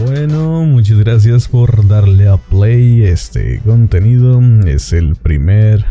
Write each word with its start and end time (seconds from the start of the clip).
Bueno, 0.00 0.62
muchas 0.64 0.98
gracias 0.98 1.48
por 1.48 1.88
darle 1.88 2.28
a 2.28 2.36
play 2.36 3.02
este 3.02 3.60
contenido. 3.60 4.40
Es 4.64 4.92
el 4.92 5.16
primer 5.16 5.84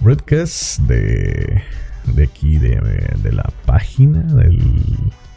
broadcast 0.00 0.80
de, 0.80 1.62
de 2.14 2.24
aquí, 2.24 2.58
de, 2.58 2.80
de 3.22 3.32
la 3.32 3.48
página, 3.64 4.22
del 4.22 4.60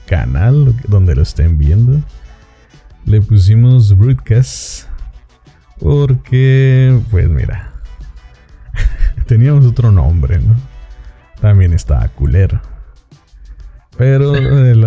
canal 0.07 0.75
donde 0.87 1.15
lo 1.15 1.21
estén 1.21 1.59
viendo. 1.59 2.01
Le 3.05 3.21
pusimos 3.21 3.95
broadcast 3.95 4.87
porque, 5.79 6.99
pues 7.11 7.29
mira, 7.29 7.71
teníamos 9.27 9.63
otro 9.63 9.91
nombre, 9.91 10.39
¿no? 10.39 10.55
También 11.39 11.71
estaba 11.71 12.07
culero. 12.07 12.59
Pero 13.97 14.35
el, 14.35 14.85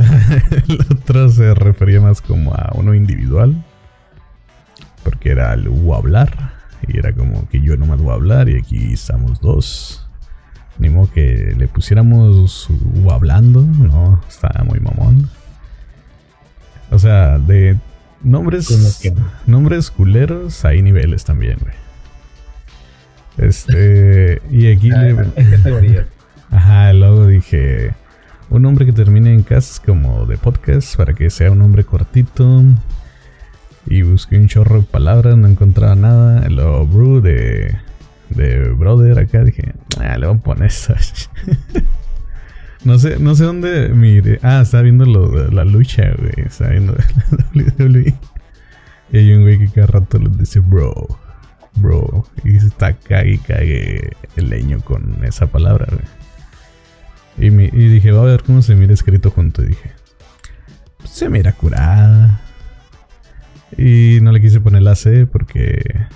otro 0.91 1.29
se 1.31 1.55
refería 1.55 2.01
más 2.01 2.21
como 2.21 2.55
a 2.55 2.73
uno 2.75 2.95
individual. 2.95 3.65
Porque 5.03 5.31
era 5.31 5.55
el 5.55 5.69
U 5.69 5.95
hablar. 5.95 6.53
Y 6.87 6.99
era 6.99 7.13
como 7.13 7.49
que 7.49 7.61
yo 7.61 7.77
nomás 7.77 8.01
voy 8.01 8.11
a 8.11 8.15
hablar 8.15 8.49
y 8.49 8.57
aquí 8.57 8.93
estamos 8.93 9.41
dos. 9.41 10.07
Ni 10.79 10.91
modo 10.91 11.11
que 11.13 11.55
le 11.57 11.67
pusiéramos 11.69 12.69
U 12.71 13.11
hablando. 13.11 13.63
No, 13.63 14.23
estaba 14.29 14.65
muy 14.65 14.81
mamón. 14.81 15.29
O 16.91 16.99
sea, 16.99 17.39
de 17.39 17.77
nombres, 18.23 19.03
nombres 19.47 19.91
culeros 19.91 20.65
hay 20.65 20.83
niveles 20.83 21.25
también, 21.25 21.59
güey. 21.61 21.75
Este, 23.39 24.43
y 24.51 24.71
aquí 24.73 24.91
ah, 24.91 25.03
le... 25.03 26.07
Ajá, 26.51 26.93
luego 26.93 27.27
dije 27.27 27.93
un 28.51 28.63
nombre 28.63 28.87
que 28.87 28.93
termine 28.93 29.33
en 29.33 29.43
cast 29.43 29.85
como 29.85 30.25
de 30.27 30.39
podcast 30.39 30.97
para 30.97 31.13
que 31.13 31.29
sea 31.31 31.51
un 31.51 31.59
nombre 31.59 31.85
cortito. 31.85 32.63
Y 33.87 34.03
busqué 34.03 34.39
un 34.39 34.49
chorro 34.49 34.81
de 34.81 34.87
palabras, 34.87 35.37
no 35.37 35.49
encontraba 35.49 35.95
nada. 35.95 36.49
Lo 36.49 36.87
brew 36.87 37.21
de, 37.21 37.77
de 38.31 38.71
Brother 38.71 39.19
acá 39.19 39.45
dije, 39.45 39.75
ah, 39.99 40.17
le 40.19 40.27
voy 40.27 40.37
a 40.37 40.41
poner 40.41 40.67
eso. 40.67 40.95
no 42.85 42.99
sé, 42.99 43.19
no 43.19 43.35
sé 43.35 43.45
dónde 43.45 43.89
mire. 43.91 44.41
Ah, 44.43 44.61
estaba 44.63 44.83
viendo 44.83 45.05
lo 45.05 45.51
la 45.51 45.65
lucha, 45.65 46.11
güey. 46.19 46.47
Estaba 46.47 46.71
viendo 46.71 46.95
la 47.55 47.65
WWE. 47.79 48.15
Y 49.11 49.17
hay 49.17 49.33
un 49.33 49.43
güey 49.43 49.59
que 49.59 49.69
cada 49.69 49.87
rato 49.87 50.19
le 50.19 50.29
dice 50.31 50.61
bro, 50.61 50.93
bro. 51.77 52.27
Y 52.45 52.57
está 52.57 52.93
cague 52.93 53.35
y 53.35 53.39
cague 53.39 54.13
el 54.37 54.51
leño 54.51 54.81
con 54.81 55.25
esa 55.25 55.47
palabra, 55.47 55.87
güey. 55.91 56.18
Y, 57.39 57.51
dije, 57.51 58.11
va 58.11 58.23
a 58.23 58.27
ver 58.27 58.43
cómo 58.43 58.63
se 58.63 58.75
mira 58.75 58.93
escrito 58.93 59.31
junto. 59.31 59.63
Y 59.63 59.69
dije, 59.69 59.93
se 61.05 61.29
mira 61.29 61.53
curada. 61.53 62.41
Y 63.77 64.19
no 64.23 64.33
le 64.33 64.41
quise 64.41 64.61
poner 64.61 64.83
la 64.83 64.97
C 64.97 65.27
porque 65.27 66.07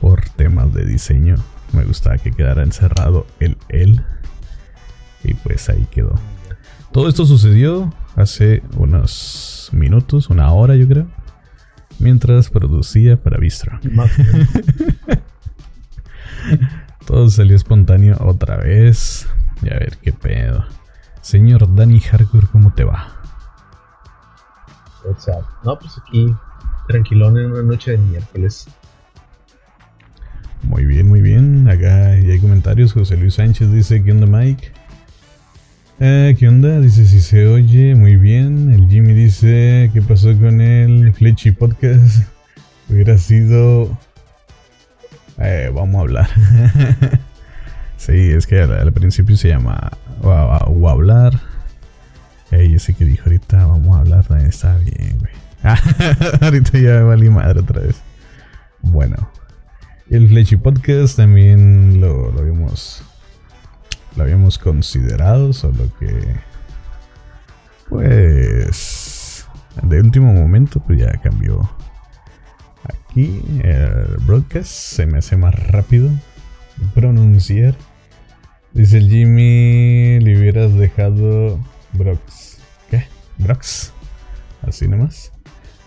por 0.00 0.22
temas 0.30 0.72
de 0.72 0.84
diseño 0.84 1.34
me 1.72 1.84
gustaba 1.84 2.16
que 2.18 2.30
quedara 2.30 2.62
encerrado 2.62 3.26
el 3.38 3.58
él. 3.68 4.02
Y 5.22 5.34
pues 5.34 5.68
ahí 5.68 5.86
quedó. 5.90 6.14
Todo 6.92 7.08
esto 7.08 7.26
sucedió 7.26 7.92
hace 8.16 8.62
unos 8.76 9.68
minutos, 9.72 10.30
una 10.30 10.50
hora 10.52 10.74
yo 10.74 10.88
creo. 10.88 11.06
Mientras 11.98 12.48
producía 12.48 13.22
para 13.22 13.36
Bistro. 13.38 13.78
Todo 17.06 17.28
salió 17.28 17.56
espontáneo 17.56 18.16
otra 18.20 18.56
vez. 18.56 19.28
Y 19.62 19.68
a 19.68 19.78
ver 19.78 19.98
qué 19.98 20.12
pedo. 20.12 20.64
Señor 21.20 21.74
Danny 21.74 22.00
Hardcore, 22.00 22.46
¿cómo 22.50 22.72
te 22.72 22.84
va? 22.84 23.08
What's 25.04 25.28
up? 25.28 25.44
No, 25.64 25.78
pues 25.78 25.92
aquí, 25.98 26.32
tranquilón 26.88 27.38
en 27.38 27.52
una 27.52 27.62
noche 27.62 27.92
de 27.92 27.98
miércoles. 27.98 28.66
Muy 30.62 30.84
bien, 30.84 31.08
muy 31.08 31.20
bien. 31.20 31.68
Acá 31.68 32.18
ya 32.18 32.32
hay 32.32 32.40
comentarios. 32.40 32.92
José 32.92 33.16
Luis 33.16 33.34
Sánchez 33.34 33.70
dice: 33.72 34.02
¿Qué 34.02 34.12
onda, 34.12 34.26
Mike? 34.26 34.72
Eh, 36.00 36.36
¿Qué 36.38 36.48
onda? 36.48 36.80
Dice 36.80 37.06
si 37.06 37.20
se 37.20 37.46
oye 37.46 37.94
muy 37.94 38.16
bien. 38.16 38.70
El 38.70 38.88
Jimmy 38.88 39.12
dice: 39.14 39.90
¿Qué 39.92 40.02
pasó 40.02 40.36
con 40.38 40.60
el 40.60 41.12
Fletchy 41.12 41.52
Podcast? 41.52 42.26
Hubiera 42.88 43.16
sido. 43.18 43.96
Eh, 45.38 45.70
vamos 45.74 45.96
a 45.96 46.00
hablar. 46.00 46.28
Sí, 48.00 48.30
es 48.32 48.46
que 48.46 48.62
al, 48.62 48.92
principio 48.94 49.36
se 49.36 49.48
llama 49.48 49.92
o, 50.22 50.88
hablar. 50.88 51.38
Ey, 52.50 52.74
ese 52.74 52.94
que 52.94 53.04
dijo 53.04 53.24
ahorita 53.26 53.66
vamos 53.66 53.94
a 53.94 54.00
hablar 54.00 54.24
también 54.24 54.48
está 54.48 54.78
bien, 54.78 55.18
güey. 55.18 55.32
ahorita 56.40 56.78
ya 56.78 56.94
me 56.94 57.02
valí 57.02 57.28
madre 57.28 57.60
otra 57.60 57.82
vez. 57.82 58.00
Bueno, 58.80 59.30
el 60.08 60.28
Fletchy 60.28 60.56
Podcast 60.56 61.18
también 61.18 62.00
lo, 62.00 62.32
lo 62.32 62.40
habíamos 62.40 63.02
lo 64.16 64.22
habíamos 64.22 64.56
considerado, 64.56 65.52
solo 65.52 65.92
que 65.98 66.36
pues 67.90 69.46
de 69.82 70.00
último 70.00 70.32
momento 70.32 70.80
pues 70.80 71.00
ya 71.00 71.12
cambió. 71.20 71.70
Aquí 72.82 73.42
el 73.62 74.16
broadcast 74.24 74.70
se 74.70 75.04
me 75.04 75.18
hace 75.18 75.36
más 75.36 75.54
rápido 75.54 76.08
pronunciar. 76.94 77.74
Dice 78.72 78.98
el 78.98 79.08
Jimmy, 79.08 80.20
le 80.20 80.38
hubieras 80.38 80.74
dejado 80.76 81.58
Brox. 81.92 82.58
¿Qué? 82.88 83.04
Brox. 83.38 83.92
Así 84.62 84.86
nomás. 84.86 85.32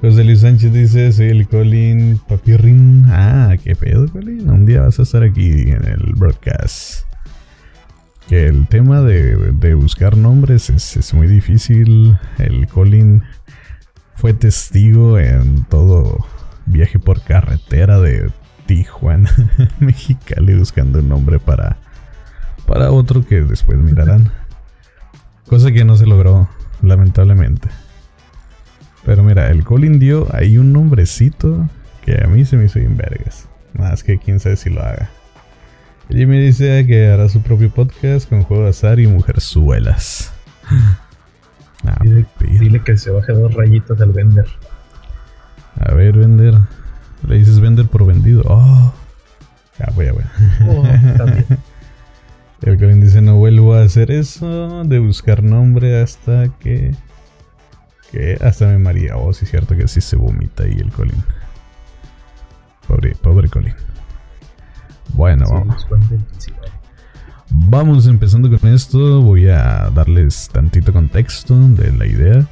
José 0.01 0.25
Luis 0.25 0.41
Sánchez 0.41 0.73
dice, 0.73 1.29
el 1.29 1.47
Colin 1.47 2.19
Papirrin. 2.27 3.05
Ah, 3.07 3.55
qué 3.63 3.73
pedo, 3.73 4.11
Colin. 4.11 4.49
Un 4.49 4.65
día 4.65 4.81
vas 4.81 4.99
a 4.99 5.03
estar 5.03 5.23
aquí 5.23 5.49
en 5.49 5.85
el 5.87 6.13
broadcast. 6.15 7.05
Que 8.27 8.47
el 8.47 8.67
tema 8.67 9.01
de, 9.01 9.73
buscar 9.75 10.17
nombres 10.17 10.69
es, 10.69 10.97
es, 10.97 11.13
muy 11.13 11.27
difícil. 11.27 12.17
El 12.37 12.67
Colin 12.67 13.23
fue 14.15 14.33
testigo 14.33 15.17
en 15.19 15.63
todo 15.65 16.25
viaje 16.65 16.99
por 16.99 17.21
carretera 17.21 17.99
de 18.01 18.29
Tijuana, 18.65 19.31
Mexicali, 19.79 20.53
buscando 20.55 20.99
un 20.99 21.07
nombre 21.07 21.39
para 21.39 21.77
para 22.65 22.91
otro 22.91 23.25
que 23.25 23.41
después 23.41 23.77
mirarán. 23.77 24.31
Cosa 25.47 25.71
que 25.71 25.85
no 25.85 25.95
se 25.95 26.05
logró, 26.05 26.49
lamentablemente. 26.81 27.69
Pero 29.05 29.23
mira, 29.23 29.49
el 29.49 29.63
Colin 29.63 29.99
dio 29.99 30.27
ahí 30.33 30.57
un 30.57 30.71
nombrecito 30.71 31.67
que 32.01 32.23
a 32.23 32.27
mí 32.27 32.45
se 32.45 32.57
me 32.57 32.65
hizo 32.65 32.79
bien 32.79 32.97
vergas. 32.97 33.47
Más 33.73 34.03
que 34.03 34.17
quién 34.17 34.39
sabe 34.39 34.55
si 34.55 34.69
lo 34.69 34.81
haga. 34.81 35.09
Jimmy 36.09 36.39
dice 36.39 36.85
que 36.85 37.07
hará 37.07 37.27
su 37.29 37.41
propio 37.41 37.69
podcast 37.69 38.29
con 38.29 38.43
juego 38.43 38.63
de 38.63 38.69
azar 38.69 38.99
y 38.99 39.07
mujerzuelas. 39.07 40.33
Ah, 41.85 41.97
dile, 42.39 42.81
que 42.81 42.97
se 42.97 43.11
baje 43.11 43.33
dos 43.33 43.53
rayitas 43.55 43.99
al 43.99 44.13
vender. 44.13 44.45
A 45.81 45.93
ver, 45.93 46.17
vender. 46.17 46.57
Le 47.27 47.35
dices 47.35 47.59
vender 47.59 47.87
por 47.87 48.05
vendido. 48.05 48.41
Oh. 48.45 48.93
Ya, 49.77 49.91
voy, 49.93 50.05
ya, 50.05 50.13
voy. 50.13 50.23
Oh, 50.65 50.83
también. 51.17 51.45
El 52.63 52.77
Colin 52.77 53.01
dice, 53.01 53.21
no 53.21 53.35
vuelvo 53.35 53.73
a 53.75 53.83
hacer 53.83 54.09
eso 54.09 54.83
de 54.85 54.99
buscar 54.99 55.43
nombre 55.43 56.01
hasta 56.01 56.47
que... 56.59 56.95
Que 58.11 58.37
hasta 58.41 58.67
me 58.67 58.77
maría. 58.77 59.17
Oh, 59.17 59.33
sí 59.33 59.43
es 59.45 59.51
cierto 59.51 59.75
que 59.75 59.83
así 59.83 59.99
se 59.99 60.15
vomita 60.15 60.63
ahí 60.63 60.77
el 60.79 60.91
Colin. 60.91 61.23
Pobre, 62.87 63.15
pobre 63.15 63.49
Colin. 63.49 63.73
Bueno, 65.13 65.45
vamos. 65.49 65.87
Vamos 67.49 68.07
empezando 68.07 68.55
con 68.57 68.69
esto. 68.73 69.21
Voy 69.21 69.47
a 69.47 69.89
darles 69.93 70.49
tantito 70.53 70.93
contexto 70.93 71.57
de 71.69 71.91
la 71.91 72.05
idea. 72.05 72.47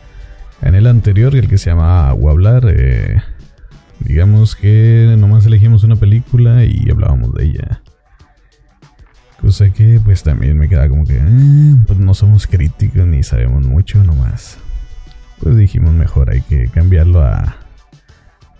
En 0.61 0.75
el 0.75 0.87
anterior, 0.87 1.35
el 1.35 1.47
que 1.47 1.57
se 1.57 1.69
llama 1.69 2.09
hablar, 2.09 2.65
eh, 2.67 3.21
digamos 3.99 4.55
que 4.55 5.15
nomás 5.17 5.45
elegimos 5.45 5.83
una 5.83 5.95
película 5.95 6.65
y 6.65 6.89
hablábamos 6.89 7.33
de 7.33 7.45
ella. 7.45 7.80
Cosa 9.41 9.71
que 9.71 9.99
pues 10.03 10.21
también 10.21 10.57
me 10.57 10.69
queda 10.69 10.87
como 10.87 11.03
que 11.03 11.17
eh, 11.17 11.75
pues 11.87 11.97
no 11.97 12.13
somos 12.13 12.45
críticos 12.45 13.07
ni 13.07 13.23
sabemos 13.23 13.65
mucho 13.65 14.03
nomás. 14.03 14.59
Pues 15.39 15.57
dijimos 15.57 15.91
mejor 15.93 16.29
hay 16.29 16.41
que 16.41 16.67
cambiarlo 16.67 17.23
a 17.23 17.55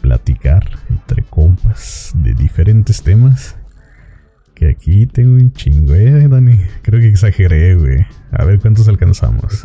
platicar 0.01 0.67
entre 0.89 1.23
compas 1.23 2.11
de 2.15 2.33
diferentes 2.33 3.03
temas. 3.03 3.55
Que 4.55 4.69
aquí 4.69 5.05
tengo 5.07 5.33
un 5.33 5.53
chingo, 5.53 5.93
eh, 5.93 6.27
Dani. 6.27 6.59
Creo 6.81 6.99
que 6.99 7.07
exageré, 7.07 7.75
güey. 7.75 8.05
A 8.31 8.43
ver 8.45 8.59
cuántos 8.59 8.87
alcanzamos. 8.87 9.63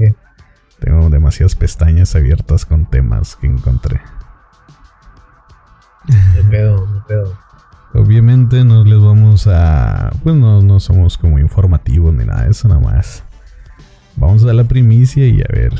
Tengo 0.79 1.09
demasiadas 1.11 1.55
pestañas 1.55 2.15
abiertas 2.15 2.67
con 2.67 2.89
temas 2.89 3.37
que 3.37 3.47
encontré. 3.47 4.01
Me 6.37 6.43
pedo, 6.51 6.87
me 6.87 7.01
pedo. 7.09 7.46
Obviamente 7.97 8.63
no 8.63 8.85
les 8.85 9.01
vamos 9.01 9.47
a... 9.47 10.11
Pues 10.23 10.35
no, 10.37 10.61
no 10.61 10.81
somos 10.81 11.17
como 11.17 11.39
informativos 11.39 12.13
ni 12.13 12.25
nada 12.25 12.45
de 12.45 12.51
eso, 12.51 12.69
nada 12.69 12.81
más. 12.81 13.23
Vamos 14.17 14.43
a 14.43 14.47
dar 14.47 14.55
la 14.55 14.65
primicia 14.65 15.27
y 15.27 15.41
a 15.41 15.47
ver... 15.51 15.73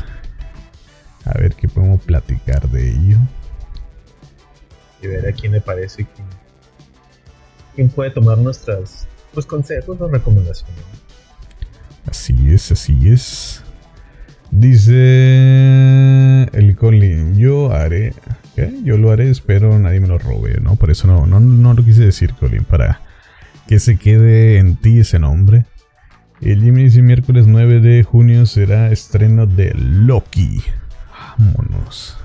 A 1.25 1.37
ver 1.37 1.53
qué 1.53 1.67
podemos 1.67 2.01
platicar 2.01 2.67
de 2.69 2.89
ello. 2.89 3.17
y 5.03 5.07
ver 5.07 5.27
a 5.27 5.31
quién 5.31 5.51
le 5.51 5.61
parece 5.61 6.05
quién, 6.05 6.27
quién 7.75 7.89
puede 7.89 8.09
tomar 8.11 8.37
nuestras 8.39 9.07
pues, 9.33 9.45
consejos 9.45 10.01
o 10.01 10.07
recomendaciones. 10.07 10.75
Así 12.09 12.51
es, 12.51 12.71
así 12.71 13.09
es. 13.09 13.61
Dice 14.49 14.95
el 16.53 16.75
Colin, 16.77 17.35
yo 17.37 17.71
haré, 17.71 18.13
¿qué? 18.57 18.73
Yo 18.83 18.97
lo 18.97 19.11
haré, 19.11 19.29
espero 19.29 19.77
nadie 19.77 19.99
me 19.99 20.07
lo 20.07 20.17
robe, 20.17 20.59
¿no? 20.61 20.75
Por 20.75 20.89
eso 20.89 21.07
no, 21.07 21.27
no, 21.27 21.39
no 21.39 21.73
lo 21.75 21.85
quise 21.85 22.03
decir, 22.03 22.33
Colin, 22.33 22.63
para 22.63 23.01
que 23.67 23.79
se 23.79 23.97
quede 23.97 24.57
en 24.57 24.77
ti 24.77 24.99
ese 24.99 25.19
nombre. 25.19 25.65
El 26.41 26.61
Jimmy 26.61 26.83
dice 26.83 27.01
miércoles 27.03 27.45
9 27.47 27.79
de 27.81 28.03
junio 28.03 28.45
será 28.47 28.91
estreno 28.91 29.45
de 29.45 29.73
Loki. 29.75 30.63
Vámonos. 31.37 32.17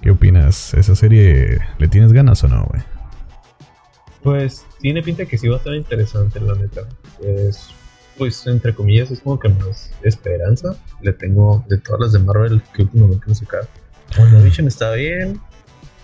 ¿Qué 0.00 0.10
opinas? 0.10 0.72
¿Esa 0.74 0.96
serie 0.96 1.58
le 1.78 1.88
tienes 1.88 2.12
ganas 2.12 2.42
o 2.42 2.48
no, 2.48 2.64
güey? 2.64 2.82
Pues 4.22 4.64
tiene 4.80 5.02
pinta 5.02 5.26
que 5.26 5.36
sí 5.36 5.48
va 5.48 5.56
a 5.56 5.58
estar 5.58 5.74
interesante, 5.74 6.40
la 6.40 6.54
neta. 6.54 6.82
Es, 7.22 7.68
pues, 8.16 8.46
entre 8.46 8.74
comillas, 8.74 9.10
es 9.10 9.20
como 9.20 9.38
que 9.38 9.48
más 9.50 9.92
esperanza 10.02 10.76
le 11.02 11.12
tengo 11.12 11.64
de 11.68 11.78
todas 11.78 12.00
las 12.00 12.12
de 12.12 12.20
Marvel 12.20 12.62
que 12.74 12.82
últimamente 12.82 13.24
han 13.28 13.34
sacado. 13.34 13.68
WandaVision 14.18 14.68
está 14.68 14.92
bien. 14.92 15.40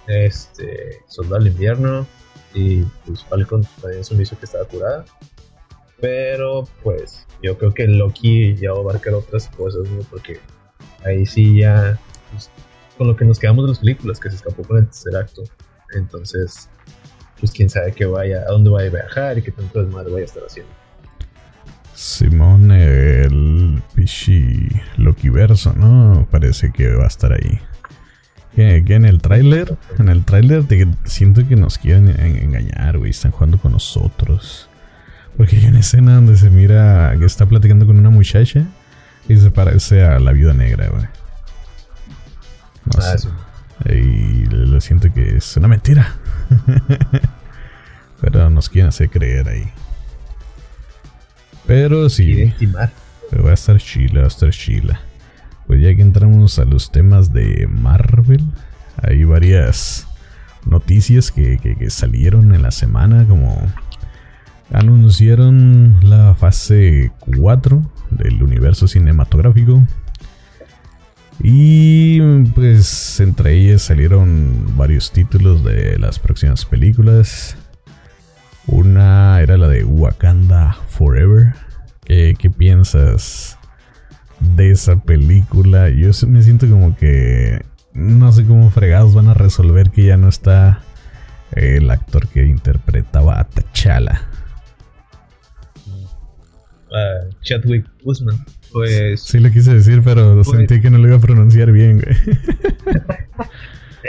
Este, 0.06 1.02
Soldado 1.06 1.42
del 1.42 1.52
Invierno. 1.52 2.06
Y 2.54 2.82
pues 3.04 3.24
Falcon 3.24 3.66
también 3.80 4.04
se 4.04 4.14
me 4.14 4.22
hizo 4.22 4.38
que 4.38 4.46
estaba 4.46 4.64
curada. 4.64 5.04
Pero 6.00 6.68
pues 6.82 7.26
yo 7.42 7.58
creo 7.58 7.74
que 7.74 7.86
Loki 7.86 8.54
ya 8.56 8.72
va 8.72 8.78
a 8.78 8.80
abarcar 8.80 9.14
otras 9.14 9.48
cosas. 9.48 9.86
Porque 10.10 10.40
ahí 11.04 11.26
sí 11.26 11.60
ya, 11.60 11.98
pues, 12.32 12.50
con 12.96 13.08
lo 13.08 13.16
que 13.16 13.24
nos 13.24 13.38
quedamos 13.38 13.64
de 13.64 13.68
las 13.70 13.78
películas, 13.80 14.18
que 14.20 14.30
se 14.30 14.36
escapó 14.36 14.62
con 14.62 14.78
el 14.78 14.86
tercer 14.86 15.16
acto. 15.16 15.42
Entonces, 15.94 16.68
pues 17.38 17.52
quién 17.52 17.70
sabe 17.70 17.92
qué 17.92 18.06
vaya, 18.06 18.42
a 18.42 18.52
dónde 18.52 18.70
vaya 18.70 18.88
a 18.88 18.92
viajar 18.92 19.38
y 19.38 19.42
qué 19.42 19.52
tanto 19.52 19.82
desmadre 19.82 20.12
vaya 20.12 20.24
a 20.24 20.26
estar 20.26 20.42
haciendo. 20.44 20.72
Simón, 21.94 22.70
el 22.70 23.82
Pichi 23.94 24.68
Loki 24.98 25.30
verso, 25.30 25.72
¿no? 25.72 26.28
Parece 26.30 26.70
que 26.72 26.94
va 26.94 27.04
a 27.04 27.08
estar 27.08 27.32
ahí. 27.32 27.60
Que, 28.54 28.82
en 28.88 29.04
el 29.04 29.20
tráiler, 29.20 29.76
en 29.98 30.08
el 30.08 30.24
tráiler 30.24 30.64
siento 31.04 31.46
que 31.46 31.54
nos 31.54 31.78
quieren 31.78 32.08
engañar, 32.08 32.98
güey. 32.98 33.10
Están 33.10 33.30
jugando 33.30 33.58
con 33.58 33.72
nosotros. 33.72 34.68
Porque 35.36 35.56
hay 35.56 35.66
una 35.66 35.80
escena 35.80 36.16
donde 36.16 36.36
se 36.36 36.50
mira 36.50 37.14
que 37.18 37.24
está 37.24 37.46
platicando 37.46 37.86
con 37.86 37.98
una 37.98 38.10
muchacha 38.10 38.66
y 39.28 39.36
se 39.36 39.50
parece 39.52 40.04
a 40.04 40.18
la 40.18 40.32
viuda 40.32 40.54
negra, 40.54 40.88
güey. 40.88 41.04
No 42.86 42.98
ah, 42.98 43.16
sé. 43.16 43.28
Y 43.94 44.46
lo 44.46 44.80
siento 44.80 45.12
que 45.12 45.36
es 45.36 45.56
una 45.56 45.68
mentira. 45.68 46.16
Pero 48.20 48.50
nos 48.50 48.68
quieren 48.68 48.88
hacer 48.88 49.10
creer 49.10 49.48
ahí. 49.48 49.70
Pero 51.66 52.08
sí. 52.08 52.52
Pero 53.30 53.44
va 53.44 53.50
a 53.50 53.54
estar 53.54 53.78
chila, 53.78 54.20
va 54.20 54.24
a 54.24 54.28
estar 54.28 54.50
chila. 54.50 55.00
Pues 55.68 55.80
ya 55.80 55.94
que 55.94 56.02
entramos 56.02 56.58
a 56.58 56.64
los 56.64 56.90
temas 56.90 57.32
de 57.32 57.68
Marvel, 57.70 58.42
hay 59.00 59.22
varias 59.22 60.08
noticias 60.66 61.30
que, 61.30 61.58
que 61.58 61.90
salieron 61.90 62.52
en 62.52 62.62
la 62.62 62.72
semana, 62.72 63.24
como 63.28 63.62
anunciaron 64.72 65.98
la 66.02 66.34
fase 66.34 67.12
4 67.20 67.82
del 68.10 68.42
universo 68.42 68.88
cinematográfico. 68.88 69.82
Y 71.40 72.20
pues 72.54 73.20
entre 73.20 73.54
ellas 73.54 73.82
salieron 73.82 74.76
varios 74.76 75.12
títulos 75.12 75.64
de 75.64 75.98
las 75.98 76.18
próximas 76.18 76.64
películas. 76.64 77.56
Una 78.66 79.40
era 79.40 79.56
la 79.56 79.68
de 79.68 79.84
Wakanda 79.84 80.76
Forever. 80.88 81.54
¿Qué, 82.04 82.34
piensas 82.56 83.57
de 84.40 84.70
esa 84.70 84.96
película? 84.96 85.90
Yo 85.90 86.10
me 86.26 86.42
siento 86.42 86.68
como 86.68 86.96
que 86.96 87.62
no 87.92 88.32
sé 88.32 88.44
cómo 88.44 88.70
fregados 88.70 89.14
van 89.14 89.28
a 89.28 89.34
resolver 89.34 89.90
que 89.90 90.04
ya 90.04 90.16
no 90.16 90.28
está 90.28 90.82
el 91.52 91.90
actor 91.90 92.28
que 92.28 92.46
interpretaba 92.46 93.40
a 93.40 93.44
T'Challa. 93.44 94.22
Chadwick 97.42 97.86
Boseman. 98.02 98.44
Pues. 98.72 99.22
Sí, 99.22 99.38
lo 99.38 99.50
quise 99.50 99.74
decir, 99.74 100.02
pero 100.04 100.34
pues, 100.42 100.48
sentí 100.48 100.80
que 100.80 100.90
no 100.90 100.98
lo 100.98 101.08
iba 101.08 101.16
a 101.16 101.20
pronunciar 101.20 101.72
bien, 101.72 102.00
güey. 102.00 102.16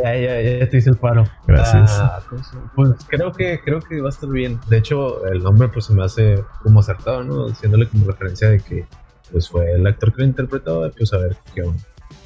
ya, 0.04 0.16
ya, 0.16 0.60
ya 0.60 0.70
te 0.70 0.78
hice 0.78 0.90
el 0.90 0.98
paro. 0.98 1.30
Gracias. 1.48 1.92
Ah, 2.00 2.22
pues, 2.30 2.42
pues, 2.76 2.92
creo 3.08 3.32
que 3.32 3.60
creo 3.64 3.80
que 3.80 4.02
va 4.02 4.08
a 4.08 4.10
estar 4.10 4.30
bien. 4.30 4.60
De 4.70 4.78
hecho, 4.78 5.26
el 5.28 5.44
nombre 5.44 5.70
pues 5.70 5.86
se 5.86 5.94
me 5.94 6.04
hace 6.04 6.44
como 6.62 6.80
acertado, 6.80 7.24
¿no? 7.24 7.48
Diciéndole 7.48 7.88
como 7.88 8.06
referencia 8.08 8.50
de 8.50 8.60
que 8.60 8.86
pues 9.32 9.50
fue 9.50 9.72
el 9.72 9.86
actor 9.88 10.14
que 10.14 10.22
lo 10.22 10.28
interpretó, 10.28 10.92
pues 10.98 11.14
a 11.14 11.18
ver 11.18 11.36
qué 11.54 11.64
onda. 11.64 11.82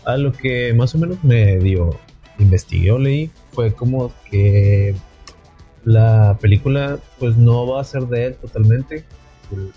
A 0.05 0.17
lo 0.17 0.31
que 0.31 0.73
más 0.73 0.95
o 0.95 0.97
menos 0.97 1.23
me 1.23 1.57
dio, 1.59 1.97
investigué 2.39 2.91
o 2.91 2.99
leí, 2.99 3.31
fue 3.51 3.73
como 3.73 4.11
que 4.29 4.95
la 5.85 6.37
película 6.41 6.99
pues 7.19 7.37
no 7.37 7.67
va 7.67 7.81
a 7.81 7.83
ser 7.83 8.03
de 8.03 8.27
él 8.27 8.35
totalmente, 8.35 9.05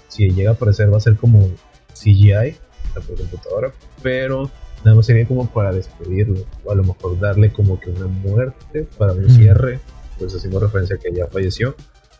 si 0.09 0.31
llega 0.31 0.51
a 0.51 0.55
aparecer 0.55 0.93
va 0.93 0.97
a 0.97 1.01
ser 1.01 1.17
como 1.17 1.49
CGI, 1.95 2.57
por 2.95 3.17
computadora, 3.17 3.73
pero 4.03 4.51
nada 4.85 4.97
más 4.97 5.07
sería 5.07 5.27
como 5.27 5.49
para 5.49 5.73
despedirlo, 5.73 6.45
o 6.65 6.73
a 6.73 6.75
lo 6.75 6.85
mejor 6.85 7.19
darle 7.19 7.53
como 7.53 7.79
que 7.79 7.91
una 7.91 8.07
muerte 8.07 8.87
para 8.97 9.13
un 9.13 9.29
cierre, 9.29 9.81
pues 10.19 10.35
haciendo 10.35 10.61
referencia 10.61 10.97
a 10.97 10.99
que 10.99 11.13
ya 11.13 11.27
falleció, 11.27 11.75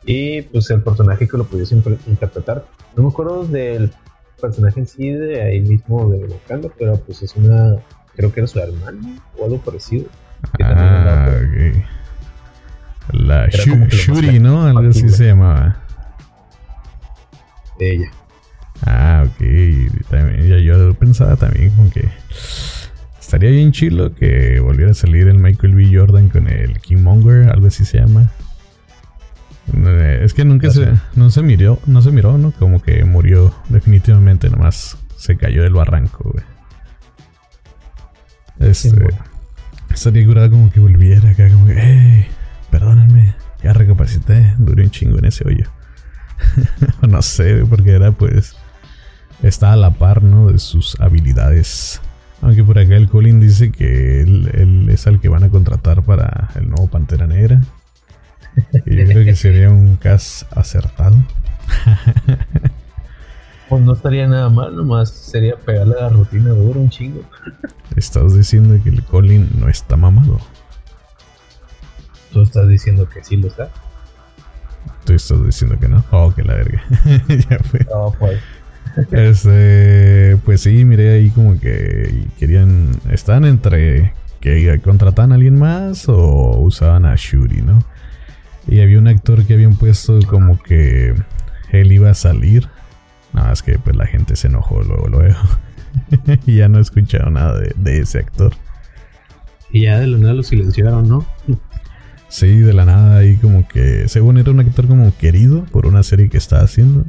y 0.05 0.43
pues 0.43 0.71
el 0.71 0.83
personaje 0.83 1.27
que 1.27 1.37
lo 1.37 1.45
pudiese 1.45 1.75
interpretar, 1.75 2.67
no 2.95 3.05
me 3.05 3.09
acuerdo 3.09 3.45
del 3.45 3.91
personaje 4.41 4.81
en 4.81 4.87
sí 4.87 5.11
de 5.11 5.43
ahí 5.43 5.61
mismo 5.61 6.11
de 6.11 6.25
Wakanda, 6.25 6.69
pero 6.79 6.97
pues 6.97 7.23
es 7.23 7.35
una, 7.37 7.77
creo 8.15 8.33
que 8.33 8.41
era 8.41 8.47
su 8.47 8.59
hermano 8.59 9.17
o 9.39 9.45
algo 9.45 9.59
parecido. 9.59 10.07
Ah, 10.63 11.31
La 13.13 13.49
Shuri, 13.49 14.39
¿no? 14.39 14.65
Algo 14.65 14.91
así 14.91 15.09
se 15.09 15.27
llamaba 15.27 15.77
de 17.79 17.95
ella. 17.95 18.11
Ah, 18.85 19.25
ok. 19.27 20.09
También, 20.11 20.63
yo, 20.63 20.95
pensaba 20.95 21.37
también 21.37 21.71
con 21.71 21.91
que 21.91 22.09
estaría 23.21 23.51
bien 23.51 23.73
chilo 23.73 24.15
que 24.15 24.61
volviera 24.61 24.91
a 24.91 24.95
salir 24.95 25.29
el 25.29 25.39
Michael 25.39 25.75
B. 25.75 25.91
Jordan 25.93 26.29
con 26.29 26.49
el 26.49 26.79
Monger, 26.99 27.51
algo 27.51 27.69
así 27.69 27.85
se 27.85 27.99
llama. 27.99 28.31
Eh, 29.75 30.21
es 30.23 30.35
que 30.35 30.45
nunca 30.45 30.71
se, 30.71 30.93
no 31.15 31.31
se 31.31 31.43
miró, 31.43 31.81
no 31.87 32.03
se 32.03 32.11
miró, 32.11 32.39
¿no? 32.39 32.53
Como 32.53 32.81
que 32.81 33.05
murió 33.05 33.55
definitivamente, 33.69 34.49
nomás 34.49 34.97
se 35.17 35.37
cayó 35.37 35.63
del 35.63 35.73
barranco, 35.73 36.31
güey. 36.31 36.45
Este, 38.59 39.07
estaría 39.91 40.27
curado 40.27 40.51
como 40.51 40.71
que 40.71 40.81
volviera 40.81 41.31
acá, 41.31 41.51
como 41.51 41.67
que, 41.67 41.75
hey, 41.77 42.27
perdónenme, 42.71 43.35
ya 43.63 43.73
recapacité, 43.73 44.55
duré 44.59 44.85
un 44.85 44.91
chingo 44.91 45.19
en 45.19 45.27
ese 45.27 45.47
hoyo. 45.47 45.69
no 47.09 47.23
sé, 47.23 47.65
porque 47.69 47.93
era 47.93 48.13
pues. 48.13 48.57
Está 49.43 49.73
a 49.73 49.77
la 49.77 49.91
par, 49.91 50.23
¿no? 50.23 50.51
De 50.51 50.59
sus 50.59 50.99
habilidades. 51.01 52.01
Aunque 52.41 52.65
por 52.65 52.79
acá 52.79 52.97
el 52.97 53.09
Colin 53.09 53.41
dice 53.41 53.71
que 53.71 54.23
él, 54.23 54.89
es 54.91 55.07
al 55.07 55.21
que 55.21 55.29
van 55.29 55.45
a 55.45 55.51
contratar 55.51 56.03
para 56.03 56.49
el 56.55 56.69
nuevo 56.69 56.89
Pantera 56.89 57.27
Negra. 57.27 57.61
Yo 58.73 59.05
creo 59.05 59.25
que 59.25 59.35
sería 59.35 59.71
un 59.71 59.97
cast 59.97 60.51
acertado. 60.57 61.17
Pues 63.69 63.83
no 63.83 63.95
estaría 63.95 64.29
nada 64.29 64.49
mal, 64.49 64.77
nomás 64.77 65.11
sería 65.11 65.57
pegarle 65.57 65.97
a 65.99 66.03
la 66.03 66.09
rutina 66.11 66.51
duro 66.51 66.79
un 66.79 66.89
chingo. 66.89 67.23
Estás 67.97 68.37
diciendo 68.37 68.79
que 68.83 68.91
el 68.91 69.03
Colin 69.03 69.49
no 69.59 69.69
está 69.69 69.97
mamado. 69.97 70.39
Tú 72.33 72.43
estás 72.43 72.69
diciendo 72.69 73.09
que 73.09 73.25
sí 73.25 73.37
lo 73.37 73.49
está. 73.49 73.71
Tú 75.05 75.15
estás 75.15 75.45
diciendo 75.45 75.79
que 75.81 75.89
no. 75.89 76.05
Oh, 76.13 76.33
que 76.33 76.45
la 76.45 76.55
verga. 76.55 76.83
ya 77.29 77.59
fue. 77.59 77.81
No, 77.91 78.15
pues. 78.17 78.41
Este, 79.11 80.39
pues 80.45 80.61
sí, 80.61 80.85
miré 80.85 81.15
ahí 81.15 81.31
como 81.31 81.59
que 81.59 82.29
querían. 82.39 82.93
Están 83.11 83.45
entre 83.45 84.15
que 84.41 84.81
contratan 84.81 85.33
a 85.33 85.35
alguien 85.35 85.59
más 85.59 86.09
o 86.09 86.61
usaban 86.61 87.05
a 87.05 87.17
Shuri, 87.17 87.63
¿no? 87.63 87.81
Y 88.67 88.81
había 88.81 88.99
un 88.99 89.09
actor 89.09 89.45
que 89.45 89.55
habían 89.55 89.77
puesto 89.77 90.19
como 90.29 90.61
que 90.63 91.15
él 91.71 91.93
iba 91.93 92.11
a 92.11 92.15
salir. 92.15 92.69
Nada 93.33 93.49
más 93.49 93.63
que 93.63 93.79
pues 93.79 93.97
la 93.97 94.07
gente 94.07 94.37
se 94.37 94.49
enojó 94.49 94.83
luego, 94.83 95.09
luego. 95.09 95.39
y 96.47 96.57
ya 96.57 96.69
no 96.69 96.81
escucharon 96.81 97.35
nada 97.35 97.59
de, 97.61 97.73
de, 97.77 97.99
ese 98.01 98.19
actor. 98.19 98.55
Y 99.71 99.83
ya 99.83 100.01
de 100.01 100.07
la 100.07 100.19
nada 100.19 100.35
lo 100.35 100.43
silenciaron, 100.43 101.09
¿no? 101.09 101.27
Sí, 102.29 102.59
de 102.59 102.73
la 102.73 102.85
nada 102.85 103.19
ahí 103.19 103.37
como 103.37 103.69
que, 103.69 104.09
según 104.09 104.39
era 104.39 104.51
un 104.51 104.61
actor 104.61 104.87
como 104.87 105.17
querido 105.17 105.65
por 105.67 105.87
una 105.87 106.03
serie 106.03 106.29
que 106.29 106.39
está 106.39 106.61
haciendo. 106.61 107.05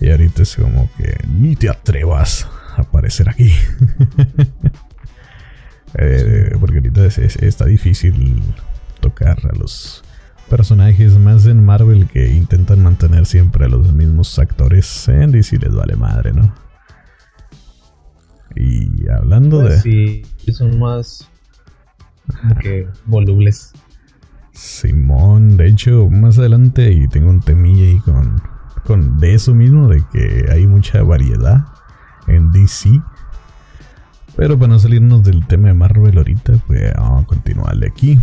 Y 0.00 0.10
ahorita 0.10 0.42
es 0.42 0.56
como 0.56 0.88
que 0.96 1.16
ni 1.28 1.56
te 1.56 1.68
atrevas 1.68 2.48
a 2.76 2.82
aparecer 2.82 3.28
aquí. 3.28 3.52
Eh, 5.98 6.54
porque 6.60 6.76
ahorita 6.76 7.06
está 7.06 7.64
difícil 7.64 8.40
tocar 9.00 9.40
a 9.52 9.58
los 9.58 10.04
personajes 10.50 11.16
más 11.16 11.46
en 11.46 11.64
Marvel 11.64 12.08
que 12.08 12.34
intentan 12.34 12.82
mantener 12.82 13.24
siempre 13.24 13.64
a 13.64 13.68
los 13.68 13.94
mismos 13.94 14.38
actores. 14.38 15.08
En 15.08 15.30
DC 15.30 15.58
les 15.58 15.74
vale 15.74 15.96
madre, 15.96 16.32
¿no? 16.32 16.52
Y 18.56 19.08
hablando 19.08 19.62
de. 19.62 19.80
Sí, 19.80 20.22
son 20.52 20.78
más 20.80 21.30
que 22.60 22.88
volubles. 23.06 23.72
Simón, 24.52 25.56
de 25.56 25.68
hecho, 25.68 26.10
más 26.10 26.38
adelante 26.38 26.92
y 26.92 27.06
tengo 27.06 27.30
un 27.30 27.40
temilla 27.40 27.84
ahí 27.84 27.98
con, 28.00 28.42
con 28.84 29.20
de 29.20 29.34
eso 29.34 29.54
mismo, 29.54 29.88
de 29.88 30.02
que 30.12 30.46
hay 30.50 30.66
mucha 30.66 31.02
variedad 31.04 31.64
en 32.26 32.50
DC. 32.50 33.00
Pero 34.36 34.58
para 34.58 34.72
no 34.72 34.78
salirnos 34.80 35.22
del 35.22 35.46
tema 35.46 35.68
de 35.68 35.74
Marvel 35.74 36.18
ahorita, 36.18 36.54
pues 36.66 36.92
vamos 36.96 37.22
a 37.22 37.26
continuarle 37.26 37.86
aquí. 37.86 38.18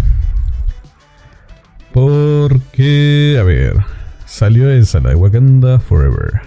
Porque, 1.98 3.38
a 3.40 3.44
ver, 3.44 3.74
salió 4.28 4.70
esa, 4.70 5.00
la 5.00 5.10
de 5.10 5.16
Wakanda 5.16 5.80
Forever. 5.80 6.42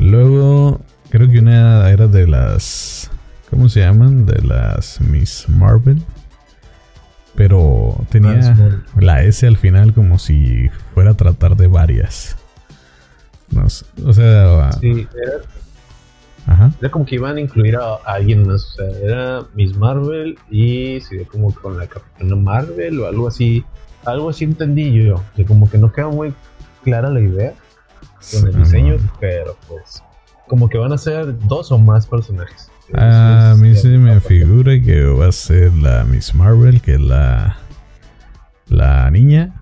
Luego, 0.00 0.80
creo 1.08 1.30
que 1.30 1.38
una 1.38 1.88
era 1.88 2.08
de 2.08 2.26
las. 2.26 3.12
¿Cómo 3.48 3.68
se 3.68 3.78
llaman? 3.78 4.26
De 4.26 4.42
las 4.42 5.00
Miss 5.02 5.48
Marvel. 5.48 6.02
Pero 7.36 7.96
tenía 8.10 8.56
la 8.98 9.22
S 9.22 9.46
al 9.46 9.56
final 9.56 9.94
como 9.94 10.18
si 10.18 10.68
fuera 10.94 11.12
a 11.12 11.14
tratar 11.14 11.56
de 11.56 11.68
varias. 11.68 12.36
No 13.52 13.70
sé, 13.70 13.84
o 14.04 14.12
sea, 14.12 14.72
Sí, 14.80 15.06
era, 15.14 15.32
ajá. 16.52 16.72
era 16.80 16.90
como 16.90 17.06
que 17.06 17.14
iban 17.14 17.36
a 17.36 17.40
incluir 17.40 17.76
a, 17.76 17.82
a 18.04 18.14
alguien 18.14 18.48
más. 18.48 18.64
O 18.64 18.74
sea, 18.74 18.98
era 19.00 19.42
Miss 19.54 19.76
Marvel 19.76 20.36
y 20.50 21.00
se 21.02 21.18
dio 21.18 21.28
como 21.28 21.54
con 21.54 21.78
la 21.78 21.86
Capitana 21.86 22.34
Marvel 22.34 22.98
o 22.98 23.06
algo 23.06 23.28
así. 23.28 23.64
Algo 24.04 24.30
así 24.30 24.44
entendí 24.44 24.92
yo. 24.92 25.22
Que 25.36 25.44
como 25.44 25.68
que 25.70 25.78
no 25.78 25.92
queda 25.92 26.08
muy 26.08 26.34
clara 26.82 27.10
la 27.10 27.20
idea 27.20 27.52
con 28.32 28.48
el 28.48 28.56
diseño, 28.56 28.96
pero 29.18 29.56
pues 29.68 30.02
como 30.46 30.68
que 30.68 30.78
van 30.78 30.92
a 30.92 30.98
ser 30.98 31.38
dos 31.46 31.70
o 31.70 31.78
más 31.78 32.06
personajes. 32.06 32.70
Ah, 32.92 33.52
a 33.52 33.56
mí 33.56 33.76
se 33.76 33.88
me 33.88 34.20
figura 34.20 34.80
que 34.80 35.04
va 35.04 35.28
a 35.28 35.32
ser 35.32 35.72
la 35.74 36.04
Miss 36.04 36.34
Marvel, 36.34 36.80
que 36.80 36.94
es 36.94 37.00
la, 37.00 37.56
la 38.68 39.08
niña, 39.12 39.54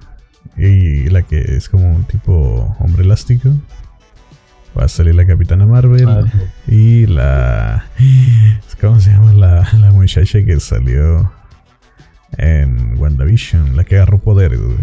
y 0.57 1.11
la 1.11 1.23
que 1.23 1.57
es 1.57 1.69
como 1.69 1.95
un 1.95 2.05
tipo 2.05 2.75
hombre 2.81 3.05
elástico. 3.05 3.51
Va 4.79 4.85
a 4.85 4.89
salir 4.89 5.15
la 5.15 5.27
Capitana 5.27 5.67
Marvel 5.67 6.09
Ah, 6.09 6.25
y 6.67 7.07
la... 7.07 7.85
¿Cómo 8.81 9.01
se 9.01 9.11
llama 9.11 9.35
la, 9.35 9.69
la 9.79 9.91
muchacha 9.91 10.45
que 10.45 10.61
salió 10.61 11.31
en 12.37 12.99
WandaVision? 12.99 13.77
La 13.77 13.85
que 13.85 13.97
agarró 13.97 14.19
poder, 14.19 14.57
güey. 14.59 14.77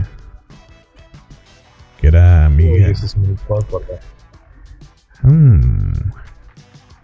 Que 2.00 2.08
era 2.08 2.48
Uy, 2.50 2.54
amiga... 2.54 2.88
ese 2.88 3.18
acordar. 3.44 4.00
Mm. 5.24 5.94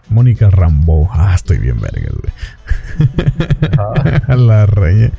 Mónica 0.08 0.50
Rambo. 0.50 1.08
Ah, 1.12 1.34
estoy 1.34 1.58
bien 1.58 1.80
verga, 1.80 2.10
güey. 2.10 3.08
Ajá. 3.78 4.34
la 4.36 4.66
reña. 4.66 5.10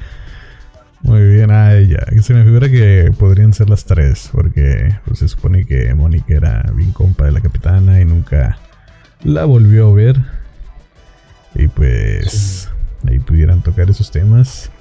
Muy 1.01 1.27
bien, 1.27 1.51
ah, 1.51 1.73
ella. 1.73 1.99
Se 2.21 2.33
me 2.33 2.45
figura 2.45 2.69
que 2.69 3.11
podrían 3.19 3.53
ser 3.53 3.69
las 3.69 3.83
tres, 3.83 4.29
porque 4.31 4.95
pues, 5.05 5.19
se 5.19 5.27
supone 5.27 5.65
que 5.65 5.93
Mónica 5.93 6.33
era 6.33 6.63
bien 6.73 6.93
compa 6.93 7.25
de 7.25 7.33
la 7.33 7.41
capitana 7.41 7.99
y 7.99 8.05
nunca 8.05 8.57
la 9.23 9.43
volvió 9.43 9.89
a 9.89 9.93
ver. 9.93 10.17
Y 11.55 11.67
pues 11.67 12.69
ahí 13.07 13.19
pudieran 13.19 13.61
tocar 13.61 13.89
esos 13.89 14.11
temas. 14.11 14.71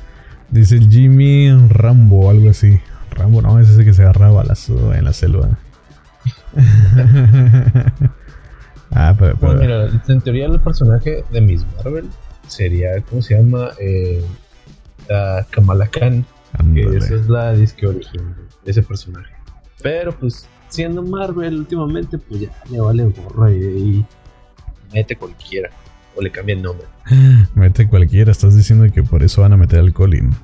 Dice 0.52 0.76
el 0.76 0.88
Jimmy 0.90 1.50
Rambo, 1.68 2.30
algo 2.30 2.50
así. 2.50 2.78
Rambo, 3.10 3.40
no, 3.42 3.58
es 3.58 3.68
ese 3.70 3.84
que 3.84 3.94
se 3.94 4.02
agarra 4.02 4.28
a 4.28 4.32
balazo 4.32 4.94
en 4.94 5.04
la 5.04 5.12
selva. 5.14 5.48
ah, 8.90 9.16
pero, 9.18 9.36
pero- 9.38 9.54
mira, 9.54 9.88
en 10.08 10.20
teoría 10.20 10.46
el 10.46 10.60
personaje 10.60 11.24
de 11.32 11.40
Miss 11.40 11.64
Marvel 11.76 12.08
sería, 12.48 13.00
¿cómo 13.08 13.22
se 13.22 13.34
llama? 13.36 13.70
Eh, 13.80 14.22
la 15.08 15.46
Kamala 15.50 15.86
Khan, 15.88 16.24
que 16.74 16.96
esa 16.98 17.14
es 17.14 17.28
la 17.28 17.52
disque 17.54 17.86
origen 17.86 18.34
de 18.64 18.70
ese 18.70 18.82
personaje. 18.82 19.32
Pero 19.82 20.12
pues 20.12 20.46
siendo 20.68 21.02
Marvel 21.02 21.60
últimamente, 21.60 22.18
pues 22.18 22.42
ya 22.42 22.50
le 22.70 22.78
vale 22.80 23.04
gorra 23.04 23.50
y, 23.50 23.56
y 23.56 24.04
mete 24.92 25.16
cualquiera. 25.16 25.70
O 26.14 26.22
le 26.22 26.30
cambia 26.30 26.54
el 26.54 26.62
nombre. 26.62 26.86
Mete 27.54 27.88
cualquiera, 27.88 28.30
estás 28.30 28.56
diciendo 28.56 28.86
que 28.92 29.02
por 29.02 29.22
eso 29.22 29.42
van 29.42 29.52
a 29.52 29.56
meter 29.56 29.80
al 29.80 29.92
Colin. 29.92 30.34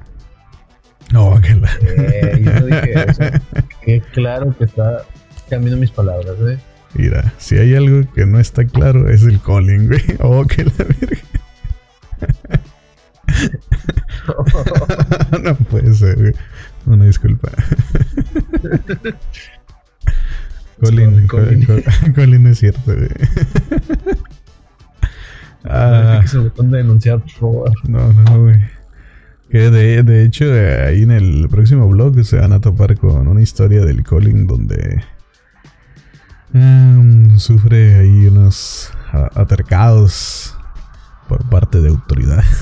No, 1.13 1.41
que 1.41 1.55
la. 1.55 1.71
Eh, 1.83 2.43
yo 2.45 2.53
no 2.53 2.67
dije 2.67 3.11
eso. 3.11 3.23
Que 3.83 4.01
claro 4.13 4.55
que 4.57 4.65
está 4.65 5.05
cambiando 5.49 5.81
mis 5.81 5.91
palabras, 5.91 6.35
¿eh? 6.47 6.59
Mira, 6.95 7.33
si 7.39 7.57
hay 7.57 7.75
algo 7.75 8.11
que 8.13 8.27
no 8.27 8.39
está 8.39 8.67
claro 8.67 9.09
es 9.09 9.23
el 9.23 9.41
Colin, 9.41 9.89
güey. 9.89 10.03
Oh, 10.21 10.45
que 10.47 10.65
la 10.65 10.73
verga. 10.77 11.19
no 15.43 15.55
puede 15.57 15.95
ser, 15.95 16.17
güey. 16.17 16.35
Una 16.87 17.07
disculpa. 17.07 17.51
Colin, 20.81 21.27
Colin. 21.27 21.65
Colin, 21.65 21.85
Colin 22.15 22.47
es 22.47 22.59
cierto, 22.59 22.95
güey. 22.95 23.09
Ah, 25.65 26.19
que 26.23 26.29
se 26.29 26.39
me 26.39 26.51
pueden 26.51 26.71
denunciar, 26.73 27.21
por 27.21 27.31
favor. 27.31 27.73
no, 27.89 28.13
no, 28.13 28.43
güey. 28.45 28.61
Que 29.51 29.71
de, 29.71 30.03
de 30.03 30.25
hecho, 30.25 30.45
eh, 30.45 30.85
ahí 30.87 31.03
en 31.03 31.11
el 31.11 31.49
próximo 31.51 31.89
blog 31.89 32.23
se 32.25 32.37
van 32.39 32.53
a 32.53 32.61
topar 32.61 32.97
con 32.99 33.27
una 33.29 33.41
historia 33.41 33.81
del 33.85 34.05
Colin 34.05 34.47
donde 34.47 35.03
um, 36.53 37.39
sufre 37.39 37.97
ahí 37.99 38.27
unos 38.27 38.91
a- 39.13 39.31
atercados 39.41 40.55
por 41.29 41.49
parte 41.49 41.81
de 41.81 41.89
autoridad. 41.89 42.45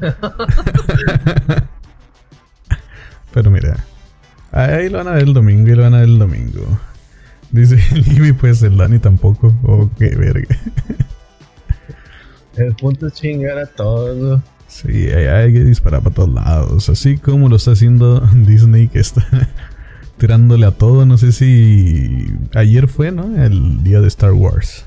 Pero 3.32 3.50
mira, 3.50 3.84
ahí 4.52 4.88
lo 4.88 4.98
van 4.98 5.08
a 5.08 5.12
ver 5.12 5.22
el 5.24 5.34
domingo 5.34 5.68
y 5.70 5.74
lo 5.74 5.82
van 5.82 5.94
a 5.94 5.98
ver 5.98 6.08
el 6.08 6.18
domingo. 6.18 6.80
Dice 7.52 7.76
Libby, 7.94 8.32
pues 8.32 8.62
el 8.62 8.76
Dani 8.76 8.98
tampoco. 8.98 9.54
Oh, 9.62 9.90
qué 9.98 10.10
verga. 10.10 10.56
El 12.56 12.74
punto 12.74 13.06
es 13.06 13.14
chingar 13.14 13.58
a 13.58 13.66
todos. 13.66 14.40
Sí, 14.66 15.08
hay, 15.08 15.26
hay 15.26 15.52
que 15.52 15.64
disparar 15.64 16.02
para 16.02 16.14
todos 16.14 16.28
lados. 16.28 16.88
Así 16.88 17.18
como 17.18 17.48
lo 17.48 17.56
está 17.56 17.72
haciendo 17.72 18.20
Disney, 18.34 18.88
que 18.88 19.00
está 19.00 19.26
tirándole 20.18 20.66
a 20.66 20.72
todo. 20.72 21.06
No 21.06 21.18
sé 21.18 21.32
si 21.32 22.32
ayer 22.54 22.86
fue, 22.86 23.10
¿no? 23.10 23.42
El 23.42 23.82
día 23.82 24.00
de 24.00 24.08
Star 24.08 24.32
Wars. 24.32 24.86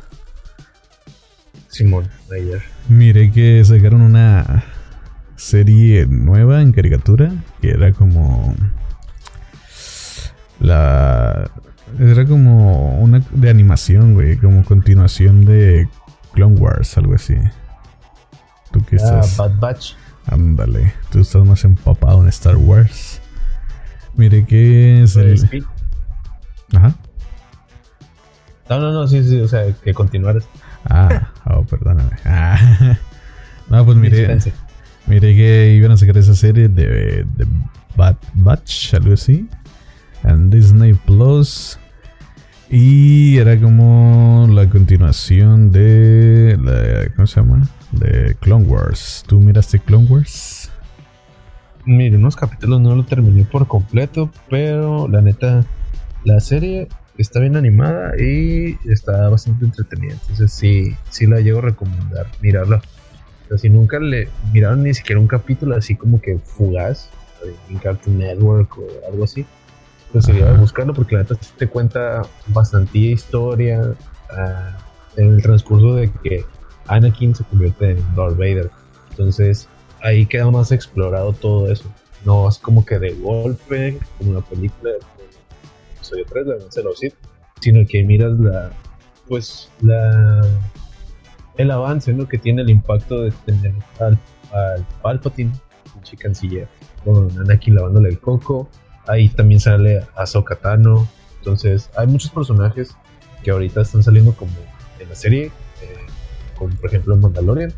Simón, 1.67 2.08
ayer. 2.32 2.62
Miré 2.88 3.32
que 3.32 3.63
sacaron 3.65 4.01
una 4.01 4.63
serie 5.36 6.05
nueva 6.05 6.62
en 6.62 6.72
caricatura 6.72 7.34
que 7.60 7.72
era 7.72 7.91
como 7.91 8.55
la 10.60 11.50
era 12.00 12.26
como 12.26 13.00
una 13.00 13.22
de 13.32 13.50
animación, 13.50 14.14
güey, 14.14 14.38
como 14.38 14.64
continuación 14.64 15.46
de 15.46 15.88
Clone 16.34 16.60
Wars, 16.60 16.98
algo 16.98 17.16
así. 17.16 17.36
Tú 18.72 18.84
que 18.86 18.96
Ah, 18.96 19.20
estás 19.22 19.38
Bad 19.38 19.60
Batch. 19.60 19.94
Ándale, 20.28 20.94
tú 21.12 21.20
estás 21.20 21.46
más 21.46 21.64
empapado 21.66 22.22
en 22.22 22.30
Star 22.30 22.58
Wars. 22.58 23.22
Mire 24.16 24.46
que 24.46 25.04
es 25.04 25.16
el. 25.16 25.34
Speed. 25.34 25.64
Ajá. 26.76 26.96
No, 28.70 28.80
no, 28.80 28.92
no, 28.92 29.08
sí, 29.08 29.24
sí, 29.24 29.40
o 29.40 29.48
sea, 29.48 29.72
que 29.84 29.94
continuaras. 29.94 30.46
Ah, 30.90 31.32
oh, 31.46 31.64
perdóname. 31.64 32.12
Ah. 32.26 32.98
No, 33.70 33.84
pues 33.86 33.98
mire, 33.98 34.38
mire 35.08 35.36
que 35.36 35.74
iban 35.76 35.92
a 35.92 35.98
sacar 35.98 36.18
esa 36.18 36.36
serie 36.36 36.68
de, 36.68 37.24
de 37.24 37.48
Bad 37.96 38.18
Batch, 38.34 38.94
algo 38.94 39.14
así. 39.14 39.48
En 40.24 40.50
Disney 40.50 40.94
Plus. 40.94 41.80
Y 42.75 43.38
era 43.38 43.56
como 43.62 44.48
la 44.50 44.68
continuación 44.68 45.72
de. 45.72 46.58
La, 46.60 47.08
¿Cómo 47.15 47.27
se 47.27 47.39
llama? 47.39 47.70
De 47.92 48.36
Clone 48.39 48.65
Wars. 48.65 49.24
¿Tú 49.27 49.39
miraste 49.39 49.77
Clone 49.77 50.08
Wars? 50.08 50.72
Mire, 51.86 52.18
unos 52.18 52.36
capítulos 52.36 52.82
no 52.82 52.96
lo 52.96 53.06
terminé 53.06 53.44
por 53.44 53.68
completo, 53.68 54.32
pero 54.50 55.08
la 55.08 55.22
neta, 55.22 55.63
la 56.25 56.39
serie 56.39 56.88
está 57.20 57.39
bien 57.42 57.58
animada 57.58 58.20
y 58.20 58.75
está 58.86 59.30
bastante 59.30 59.65
entretenida. 59.65 60.13
Entonces 60.13 60.51
sí, 60.51 60.96
sí 61.12 61.27
la 61.27 61.42
llego 61.42 61.60
a 61.60 61.62
recomendar, 61.62 62.25
mirarla. 62.42 62.82
Si 63.56 63.70
nunca 63.70 64.00
le 64.00 64.30
miraron 64.51 64.82
ni 64.82 64.96
siquiera 64.96 65.22
un 65.22 65.27
capítulo 65.27 65.75
así 65.75 65.96
como 65.96 66.20
que 66.20 66.39
fugaz 66.39 67.08
en 67.70 67.77
Cartoon 67.77 68.18
Network 68.18 68.80
o 68.80 68.88
algo 69.12 69.25
así, 69.25 69.46
pues 70.13 70.29
Ajá. 70.29 70.53
buscarlo 70.53 70.93
porque 70.93 71.15
la 71.15 71.24
neta 71.24 71.36
te 71.58 71.67
cuenta 71.67 72.22
bastante 72.48 73.00
historia 73.00 73.96
ah, 74.29 74.77
en 75.17 75.34
el 75.34 75.41
transcurso 75.41 75.96
de 75.96 76.12
que 76.24 76.46
Anakin 76.88 77.36
se 77.36 77.43
convierte 77.43 77.91
en 77.91 78.15
Darth 78.15 78.38
Vader. 78.38 78.70
Entonces, 79.10 79.67
ahí 80.01 80.25
queda 80.25 80.50
más 80.51 80.72
explorado 80.72 81.34
todo 81.34 81.72
eso. 81.72 81.86
No 82.25 82.48
es 82.48 82.60
como 82.60 82.86
que 82.86 83.00
de 83.00 83.13
golpe, 83.15 83.98
como 84.17 84.34
la 84.34 84.41
película 84.41 84.91
de 84.91 85.00
episodio 85.96 86.25
3, 86.29 86.46
la 86.46 86.53
de 86.55 86.84
los 86.84 87.00
sino 87.60 87.86
que 87.88 88.03
miras 88.03 88.34
la, 88.39 88.72
pues, 89.27 89.72
la, 89.82 90.46
el 91.58 91.72
avance, 91.72 92.13
¿no? 92.13 92.27
Que 92.27 92.38
tiene 92.38 92.62
el 92.62 92.70
impacto 92.70 93.22
de 93.22 93.32
tener 93.46 93.74
al, 94.00 94.17
al 94.51 94.86
Palpatine, 95.01 95.51
el 96.12 96.20
canciller, 96.20 96.67
con 97.03 97.32
Anakin 97.39 97.75
lavándole 97.75 98.10
el 98.10 98.20
coco. 98.20 98.70
Ahí 99.08 99.30
también 99.30 99.60
sale 99.60 100.06
Ahsoka 100.16 100.56
Tano. 100.56 101.08
Entonces, 101.40 101.90
hay 101.98 102.08
muchos 102.08 102.32
personajes 102.32 102.96
que 103.44 103.52
ahorita 103.52 103.82
están 103.82 104.04
saliendo 104.04 104.34
como 104.34 104.54
en 105.00 105.10
la 105.10 105.16
serie, 105.16 105.46
eh, 105.46 105.52
como 106.58 106.74
por 106.76 106.90
ejemplo 106.90 107.18
Mandalorian, 107.18 107.74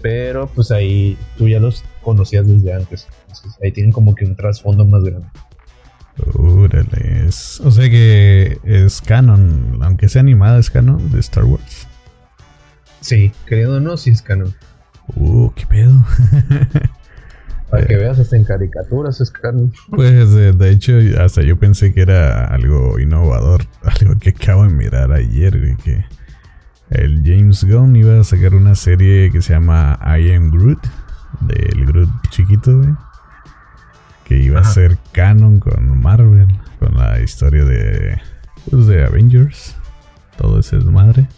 pero 0.00 0.46
pues 0.46 0.70
ahí 0.70 1.18
tú 1.36 1.48
ya 1.48 1.60
los 1.60 1.84
conocías 2.02 2.46
desde 2.46 2.72
antes. 2.72 3.06
Entonces, 3.22 3.52
ahí 3.62 3.72
tienen 3.72 3.92
como 3.92 4.14
que 4.14 4.24
un 4.24 4.36
trasfondo 4.36 4.84
más 4.84 5.04
grande. 5.04 5.28
Órale, 6.34 7.26
o 7.26 7.70
sea 7.70 7.90
que 7.90 8.58
es 8.62 9.00
canon, 9.00 9.80
aunque 9.82 10.08
sea 10.08 10.20
animada, 10.20 10.58
es 10.60 10.70
canon 10.70 11.10
de 11.10 11.18
Star 11.18 11.44
Wars. 11.44 11.88
Sí, 13.00 13.32
querido 13.46 13.80
no, 13.80 13.96
sí 13.96 14.10
es 14.10 14.22
canon. 14.22 14.54
Uh, 15.16 15.50
qué 15.54 15.66
pedo. 15.66 15.92
Para 17.70 17.86
que 17.86 17.96
veas, 17.96 18.18
hasta 18.18 18.36
en 18.36 18.44
caricaturas 18.44 19.20
es. 19.20 19.32
Pues 19.90 20.30
de, 20.30 20.70
hecho, 20.70 20.94
hasta 21.20 21.42
yo 21.42 21.58
pensé 21.58 21.92
que 21.92 22.02
era 22.02 22.46
algo 22.46 22.98
innovador, 22.98 23.64
algo 23.82 24.18
que 24.18 24.30
acabo 24.30 24.64
de 24.64 24.70
mirar 24.70 25.12
ayer, 25.12 25.76
que 25.82 26.04
el 26.90 27.22
James 27.24 27.64
Gunn 27.64 27.96
iba 27.96 28.20
a 28.20 28.24
sacar 28.24 28.54
una 28.54 28.74
serie 28.74 29.30
que 29.32 29.42
se 29.42 29.54
llama 29.54 29.98
I 30.02 30.32
Am 30.34 30.50
Groot, 30.50 30.80
del 31.40 31.86
Groot 31.86 32.10
chiquito, 32.30 32.78
güey 32.78 32.94
que 34.24 34.38
iba 34.38 34.60
a 34.60 34.64
ser 34.64 34.98
canon 35.12 35.60
con 35.60 36.00
Marvel, 36.00 36.48
con 36.78 36.96
la 36.96 37.20
historia 37.20 37.64
de, 37.64 38.18
pues, 38.70 38.86
de 38.86 39.04
Avengers, 39.04 39.76
todo 40.38 40.58
ese 40.58 40.76
desmadre. 40.76 41.28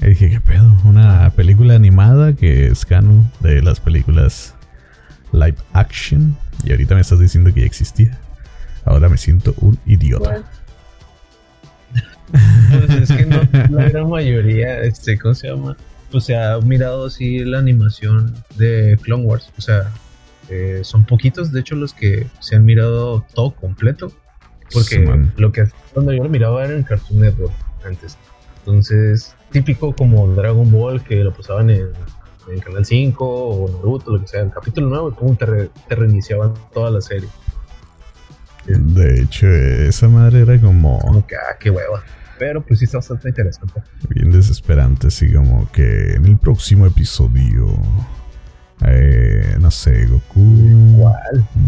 Y 0.00 0.06
dije, 0.10 0.30
¿qué 0.30 0.40
pedo? 0.40 0.72
Una 0.84 1.30
película 1.30 1.74
animada 1.74 2.34
que 2.34 2.68
es 2.68 2.86
canon 2.86 3.30
de 3.40 3.62
las 3.62 3.80
películas 3.80 4.54
live 5.32 5.56
action. 5.72 6.36
Y 6.64 6.70
ahorita 6.70 6.94
me 6.94 7.00
estás 7.00 7.20
diciendo 7.20 7.52
que 7.52 7.60
ya 7.60 7.66
existía. 7.66 8.18
Ahora 8.84 9.08
me 9.08 9.16
siento 9.16 9.54
un 9.60 9.78
idiota. 9.86 10.42
Pues 12.30 13.10
es 13.10 13.16
que 13.16 13.24
no, 13.24 13.40
la 13.70 13.88
gran 13.88 14.10
mayoría, 14.10 14.82
este, 14.82 15.18
¿cómo 15.18 15.34
se 15.34 15.48
llama? 15.48 15.78
O 16.12 16.20
sea, 16.20 16.54
ha 16.54 16.60
mirado 16.60 17.06
así 17.06 17.38
la 17.38 17.58
animación 17.58 18.34
de 18.56 18.98
Clone 19.00 19.24
Wars. 19.24 19.50
O 19.56 19.62
sea, 19.62 19.90
eh, 20.50 20.80
son 20.82 21.04
poquitos, 21.04 21.52
de 21.52 21.60
hecho, 21.60 21.74
los 21.74 21.94
que 21.94 22.26
se 22.40 22.56
han 22.56 22.66
mirado 22.66 23.24
todo 23.34 23.54
completo. 23.54 24.12
Porque 24.72 25.28
lo 25.36 25.52
que 25.52 25.64
cuando 25.94 26.12
yo 26.12 26.22
lo 26.22 26.28
miraba 26.28 26.64
era 26.64 26.74
en 26.74 26.82
Cartoon 26.82 27.20
Network 27.20 27.54
antes. 27.86 28.18
Entonces, 28.58 29.34
típico 29.50 29.94
como 29.94 30.28
Dragon 30.34 30.70
Ball 30.70 31.02
que 31.02 31.24
lo 31.24 31.32
pasaban 31.32 31.70
en, 31.70 31.88
en 32.52 32.60
Canal 32.60 32.84
5 32.84 33.24
o 33.26 33.70
Naruto, 33.70 34.12
lo 34.12 34.20
que 34.20 34.28
sea, 34.28 34.42
el 34.42 34.50
capítulo 34.50 34.88
nuevo, 34.88 35.14
como 35.14 35.36
te, 35.36 35.46
te 35.88 35.94
reiniciaban 35.94 36.54
toda 36.72 36.90
la 36.90 37.00
serie. 37.00 37.28
De 38.66 39.22
hecho, 39.22 39.46
esa 39.46 40.08
madre 40.08 40.40
era 40.40 40.60
como. 40.60 40.98
Como 40.98 41.26
que, 41.26 41.36
ah, 41.36 41.56
qué 41.58 41.70
hueva. 41.70 42.02
Pero 42.38 42.64
pues 42.64 42.78
sí 42.78 42.84
está 42.84 42.98
bastante 42.98 43.28
interesante. 43.30 43.82
Bien 44.10 44.30
desesperante, 44.30 45.08
así 45.08 45.32
como 45.32 45.70
que 45.72 46.14
en 46.14 46.26
el 46.26 46.36
próximo 46.36 46.86
episodio 46.86 47.66
eh, 48.86 49.56
no 49.60 49.70
sé, 49.70 50.06
Goku 50.06 51.02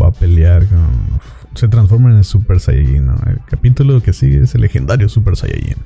va 0.01 0.09
a 0.09 0.13
pelear 0.13 0.67
con. 0.67 1.21
Se 1.55 1.67
transforma 1.67 2.11
en 2.11 2.19
el 2.19 2.25
Super 2.25 2.61
Saiyajin. 2.61 3.07
¿no? 3.07 3.19
El 3.27 3.41
capítulo 3.47 4.01
que 4.01 4.13
sigue 4.13 4.45
es 4.45 4.55
el 4.55 4.61
legendario 4.61 5.09
Super 5.09 5.37
Saiyajin. 5.37 5.79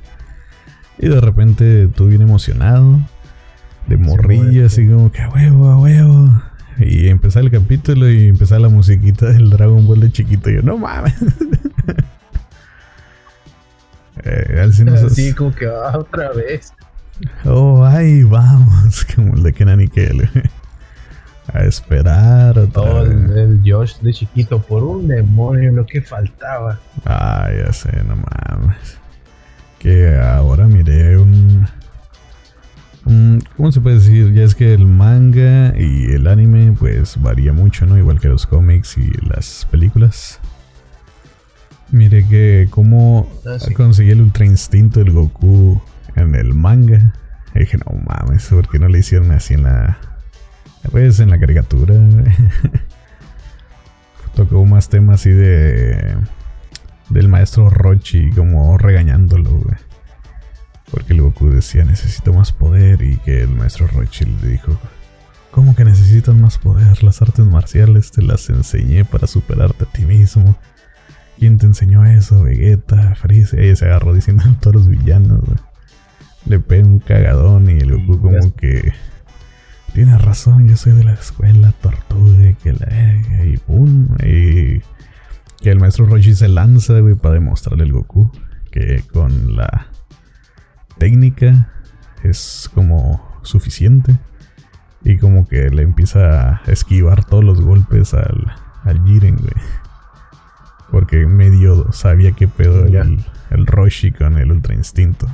Y 0.97 1.09
de 1.09 1.19
repente 1.19 1.87
tú 1.87 2.07
bien 2.07 2.21
emocionado, 2.21 2.99
de 3.87 3.97
morrilla, 3.97 4.65
así 4.65 4.87
como 4.87 5.11
que 5.11 5.21
a 5.21 5.29
huevo, 5.29 5.67
a 5.69 5.77
huevo. 5.77 6.29
Y 6.77 7.07
empezar 7.07 7.43
el 7.43 7.51
capítulo 7.51 8.09
y 8.09 8.27
empezar 8.27 8.59
la 8.59 8.69
musiquita 8.69 9.27
del 9.27 9.49
Dragon 9.49 9.87
Ball 9.87 10.01
de 10.01 10.11
chiquito. 10.11 10.49
Y 10.49 10.55
yo, 10.55 10.61
no 10.61 10.77
mames. 10.77 11.15
eh, 14.23 14.69
así, 15.05 15.33
como 15.33 15.55
que 15.55 15.67
ah, 15.67 15.97
otra 15.97 16.33
vez. 16.33 16.73
Oh, 17.45 17.85
ay, 17.85 18.23
vamos. 18.23 19.05
Como 19.15 19.35
el 19.35 19.43
de 19.43 19.53
Kenan 19.53 19.81
y 19.81 19.89
a 21.53 21.63
esperar 21.63 22.55
Todo 22.73 23.03
el, 23.03 23.61
Josh 23.63 23.99
de 23.99 24.11
chiquito 24.13 24.59
por 24.59 24.83
un 24.83 25.07
demonio, 25.07 25.71
lo 25.71 25.85
que 25.85 26.01
faltaba. 26.01 26.79
Ah, 27.05 27.49
ya 27.55 27.71
sé, 27.71 27.91
no 28.03 28.15
mames. 28.17 28.97
Que 29.79 30.17
ahora 30.17 30.65
miré 30.65 31.17
un. 31.17 31.67
¿Cómo 33.05 33.71
se 33.71 33.81
puede 33.81 33.97
decir? 33.97 34.33
Ya 34.33 34.43
es 34.43 34.55
que 34.55 34.73
el 34.73 34.85
manga 34.85 35.77
y 35.77 36.11
el 36.11 36.27
anime, 36.27 36.75
pues 36.77 37.21
varía 37.21 37.53
mucho, 37.53 37.85
¿no? 37.85 37.97
Igual 37.97 38.19
que 38.19 38.27
los 38.27 38.47
cómics 38.47 38.97
y 38.97 39.11
las 39.27 39.67
películas. 39.69 40.39
Mire 41.91 42.27
que 42.27 42.67
cómo 42.71 43.31
ah, 43.45 43.57
conseguí 43.75 44.09
el 44.09 44.21
ultra 44.21 44.45
instinto 44.45 44.99
del 44.99 45.11
Goku 45.11 45.79
en 46.15 46.33
el 46.33 46.55
manga. 46.55 47.13
Y 47.53 47.59
dije, 47.59 47.77
no 47.77 47.95
mames, 48.05 48.47
¿por 48.47 48.67
qué 48.67 48.79
no 48.79 48.87
le 48.87 48.99
hicieron 48.99 49.31
así 49.31 49.53
en 49.53 49.63
la, 49.63 49.99
pues 50.91 51.19
en 51.19 51.29
la 51.29 51.39
caricatura 51.39 51.95
tocó 54.35 54.65
más 54.65 54.89
temas 54.89 55.21
así 55.21 55.29
de 55.29 56.17
del 57.09 57.27
maestro 57.27 57.69
Rochi 57.69 58.31
como 58.31 58.77
regañándolo, 58.77 59.61
Porque 60.95 61.11
el 61.11 61.21
Goku 61.21 61.49
decía 61.49 61.83
necesito 61.83 62.31
más 62.31 62.53
poder 62.53 63.01
y 63.01 63.17
que 63.17 63.41
el 63.41 63.49
maestro 63.49 63.85
Rochi 63.85 64.23
le 64.23 64.47
dijo, 64.47 64.79
¿cómo 65.51 65.75
que 65.75 65.83
necesitas 65.83 66.33
más 66.33 66.57
poder? 66.57 67.03
Las 67.03 67.21
artes 67.21 67.45
marciales 67.45 68.11
te 68.11 68.21
las 68.21 68.49
enseñé 68.49 69.03
para 69.03 69.27
superarte 69.27 69.83
a 69.83 69.91
ti 69.91 70.05
mismo. 70.05 70.57
¿Quién 71.37 71.57
te 71.57 71.65
enseñó 71.65 72.05
eso? 72.05 72.43
Vegeta, 72.43 73.13
Freeze. 73.15 73.61
Y 73.61 73.75
se 73.75 73.83
agarró 73.83 74.13
diciendo 74.13 74.45
a 74.47 74.53
todos 74.61 74.75
los 74.77 74.87
villanos, 74.87 75.41
Le 76.45 76.61
pega 76.61 76.87
un 76.87 76.99
cagadón 76.99 77.69
y 77.69 77.73
el 77.73 77.91
Goku 77.91 78.21
como 78.21 78.55
que 78.55 78.93
tienes 79.93 80.21
razón, 80.21 80.69
yo 80.69 80.77
soy 80.77 80.93
de 80.93 81.03
la 81.03 81.15
escuela 81.15 81.73
tortuga, 81.81 82.53
que 82.63 82.71
la 82.71 83.45
y 83.45 83.57
pum, 83.57 84.15
y 84.23 84.79
que 85.61 85.71
el 85.71 85.79
maestro 85.81 86.05
Roshi 86.05 86.35
se 86.35 86.47
lanza, 86.47 86.97
güey, 87.01 87.15
para 87.15 87.33
demostrarle 87.33 87.83
al 87.83 87.91
Goku 87.91 88.31
que 88.71 89.03
con 89.11 89.57
la 89.57 89.87
técnica 90.97 91.71
es 92.23 92.69
como 92.73 93.39
suficiente 93.43 94.17
y 95.03 95.17
como 95.17 95.47
que 95.47 95.69
le 95.69 95.83
empieza 95.83 96.55
a 96.55 96.61
esquivar 96.67 97.25
todos 97.25 97.43
los 97.43 97.61
golpes 97.61 98.13
al, 98.13 98.53
al 98.83 99.05
Jiren, 99.05 99.37
güey. 99.37 99.53
Porque 100.91 101.25
medio 101.25 101.91
sabía 101.91 102.31
que 102.31 102.47
pedo 102.47 102.85
el, 102.85 103.23
el 103.51 103.65
Roshi 103.65 104.11
con 104.11 104.37
el 104.37 104.51
Ultra 104.51 104.73
Instinto. 104.73 105.27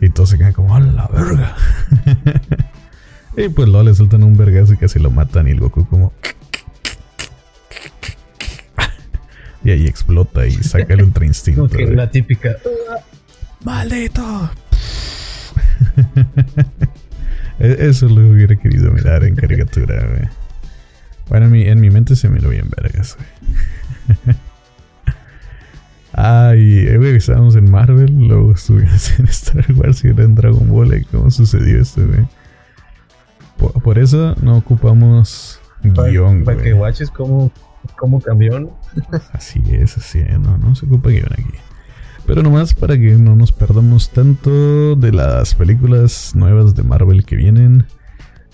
Y 0.00 0.10
todos 0.10 0.30
se 0.30 0.38
quedan 0.38 0.52
como, 0.52 0.76
¡a 0.76 0.80
la 0.80 1.08
verga! 1.08 1.56
Y 3.38 3.48
pues 3.50 3.68
luego 3.68 3.84
le 3.84 3.94
sueltan 3.94 4.24
un 4.24 4.36
vergazo 4.36 4.72
y 4.72 4.76
casi 4.76 4.98
lo 4.98 5.12
matan 5.12 5.46
y 5.46 5.52
el 5.52 5.60
Goku 5.60 5.86
como... 5.86 6.12
Y 9.64 9.70
ahí 9.70 9.86
explota 9.86 10.44
y 10.46 10.52
saca 10.52 10.94
el 10.94 11.02
ultra 11.02 11.24
instinto. 11.26 11.68
la 11.78 12.10
típica... 12.10 12.56
¡Maldito! 13.68 14.22
E-, 17.60 17.76
eso 17.80 18.08
lo 18.08 18.30
hubiera 18.30 18.56
querido 18.56 18.90
mirar 18.92 19.24
en 19.24 19.36
caricatura, 19.36 20.06
güey. 20.08 20.26
Bueno, 21.28 21.46
en 21.46 21.52
mi, 21.52 21.62
en 21.64 21.78
mi 21.78 21.90
mente 21.90 22.16
se 22.16 22.30
miró 22.30 22.48
bien 22.48 22.70
vergas, 22.74 23.18
güey. 23.18 24.36
Ay, 26.14 26.96
güey, 26.96 27.16
estábamos 27.16 27.56
en 27.56 27.70
Marvel, 27.70 28.26
luego 28.26 28.52
estuvimos 28.52 29.18
en 29.18 29.26
Star 29.26 29.66
Wars 29.74 30.02
y 30.02 30.08
ahora 30.08 30.24
en 30.24 30.34
Dragon 30.34 30.66
Ball. 30.66 31.06
¿Cómo 31.12 31.30
sucedió 31.30 31.78
esto, 31.78 32.06
güey? 32.06 32.26
Por, 33.82 33.98
eso 33.98 34.34
no 34.40 34.56
ocupamos 34.56 35.60
guion, 35.82 36.44
Para 36.44 36.62
que 36.62 36.72
watches 36.72 37.10
como, 37.10 37.52
como 37.98 38.18
camión. 38.18 38.70
así 39.32 39.62
es, 39.70 39.98
así 39.98 40.20
es. 40.20 40.40
No, 40.40 40.56
no 40.56 40.74
se 40.74 40.86
ocupa 40.86 41.10
guion 41.10 41.32
aquí. 41.32 41.58
Pero 42.28 42.42
nomás 42.42 42.74
para 42.74 42.98
que 42.98 43.12
no 43.12 43.34
nos 43.34 43.52
perdamos 43.52 44.10
tanto 44.10 44.94
de 44.96 45.12
las 45.12 45.54
películas 45.54 46.32
nuevas 46.34 46.74
de 46.74 46.82
Marvel 46.82 47.24
que 47.24 47.36
vienen. 47.36 47.86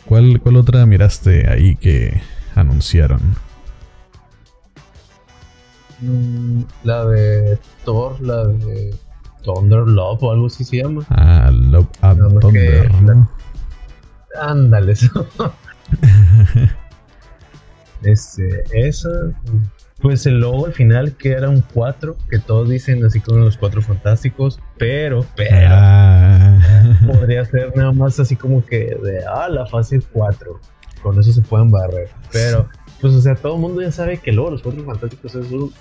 ¿Cuál, 0.05 0.41
cuál 0.41 0.59
otra 0.59 0.87
miraste 0.87 1.51
ahí 1.51 1.75
que 1.75 2.23
anunciaron? 2.55 3.21
Mm, 6.01 6.61
la 6.85 7.05
de 7.07 7.59
Thor, 7.85 8.21
la 8.21 8.47
de 8.47 8.95
Thunder 9.43 9.89
Love 9.89 10.23
o 10.23 10.31
algo 10.31 10.47
así 10.47 10.63
se 10.63 10.77
llama. 10.77 11.05
Ah, 11.09 11.51
Love 11.53 11.89
and 12.03 12.41
Thunder. 12.41 12.93
Ándale, 14.41 14.93
eso. 14.93 15.27
este, 18.03 18.63
eso. 18.73 19.11
Pues 20.05 20.27
el 20.27 20.39
logo 20.39 20.67
al 20.67 20.75
final 20.75 21.17
que 21.17 21.31
era 21.31 21.49
un 21.49 21.63
4, 21.63 22.15
que 22.29 22.39
todos 22.39 22.69
dicen 22.69 23.03
así 23.07 23.21
como 23.21 23.39
los 23.39 23.57
4 23.57 23.81
fantásticos, 23.81 24.61
pero, 24.77 25.25
pero, 25.35 25.67
ah. 25.71 26.59
podría 27.07 27.43
ser 27.47 27.75
nada 27.75 27.91
más 27.91 28.21
así 28.21 28.37
como 28.37 28.63
que 28.67 28.99
de, 29.03 29.25
ah, 29.27 29.49
la 29.49 29.65
fase 29.65 30.03
4, 30.13 30.61
con 31.03 31.19
eso 31.19 31.33
se 31.33 31.41
pueden 31.41 31.71
barrer, 31.71 32.11
pero, 32.31 32.69
pues 33.01 33.15
o 33.15 33.21
sea, 33.23 33.35
todo 33.35 33.55
el 33.55 33.63
mundo 33.63 33.81
ya 33.81 33.91
sabe 33.91 34.19
que 34.19 34.31
luego 34.31 34.51
los 34.51 34.61
4 34.61 34.85
fantásticos 34.85 35.35
es 35.37 35.51
un... 35.51 35.73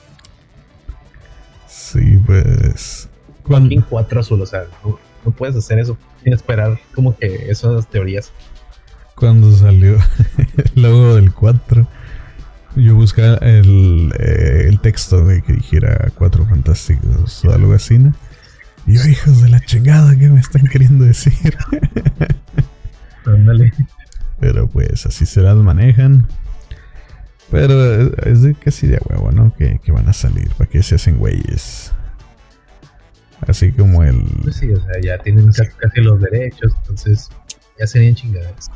Sí, 1.67 2.17
pues... 2.25 3.09
Cuando... 3.45 3.75
4 3.89 4.21
azul, 4.21 4.41
o 4.41 4.45
sea, 4.45 4.63
no 5.25 5.31
puedes 5.31 5.57
hacer 5.57 5.79
eso 5.79 5.97
sin 6.23 6.31
esperar 6.31 6.79
como 6.95 7.13
que 7.17 7.51
esas 7.51 7.88
teorías. 7.89 8.31
Cuando 9.15 9.51
salió 9.51 9.97
el 10.75 10.81
logo 10.81 11.15
del 11.15 11.33
4, 11.33 11.86
yo 12.75 12.95
buscaba 12.95 13.36
el, 13.38 14.13
eh, 14.19 14.65
el 14.67 14.79
texto 14.79 15.25
de 15.25 15.41
que 15.41 15.53
dijera 15.53 16.12
Cuatro 16.15 16.45
Fantásticos 16.45 17.43
o 17.45 17.53
algo 17.53 17.73
así, 17.73 17.99
¿no? 17.99 18.13
Y 18.86 18.97
yo, 18.97 19.07
hijos 19.07 19.41
de 19.41 19.49
la 19.49 19.59
chingada, 19.62 20.17
¿qué 20.17 20.27
me 20.27 20.39
están 20.39 20.67
queriendo 20.67 21.05
decir? 21.05 21.57
Ándale. 23.25 23.71
Pero 24.39 24.67
pues 24.67 25.05
así 25.05 25.25
se 25.25 25.41
las 25.41 25.55
manejan. 25.55 26.27
Pero 27.49 28.15
es 28.25 28.41
de 28.41 28.55
casi 28.55 28.88
de 28.88 28.99
huevo, 29.05 29.31
¿no? 29.31 29.53
Que, 29.55 29.79
que 29.79 29.91
van 29.91 30.09
a 30.09 30.13
salir, 30.13 30.49
para 30.57 30.69
que 30.69 30.81
se 30.83 30.95
hacen 30.95 31.17
güeyes. 31.17 31.93
Así 33.47 33.71
como 33.71 34.03
el. 34.03 34.23
Pues 34.41 34.57
sí, 34.57 34.71
o 34.71 34.81
sea, 34.81 35.01
ya 35.01 35.17
tienen 35.19 35.51
casi 35.51 36.01
los 36.01 36.19
derechos, 36.19 36.73
entonces 36.81 37.29
ya 37.79 37.88
serían 37.88 38.15
chingadas. 38.15 38.71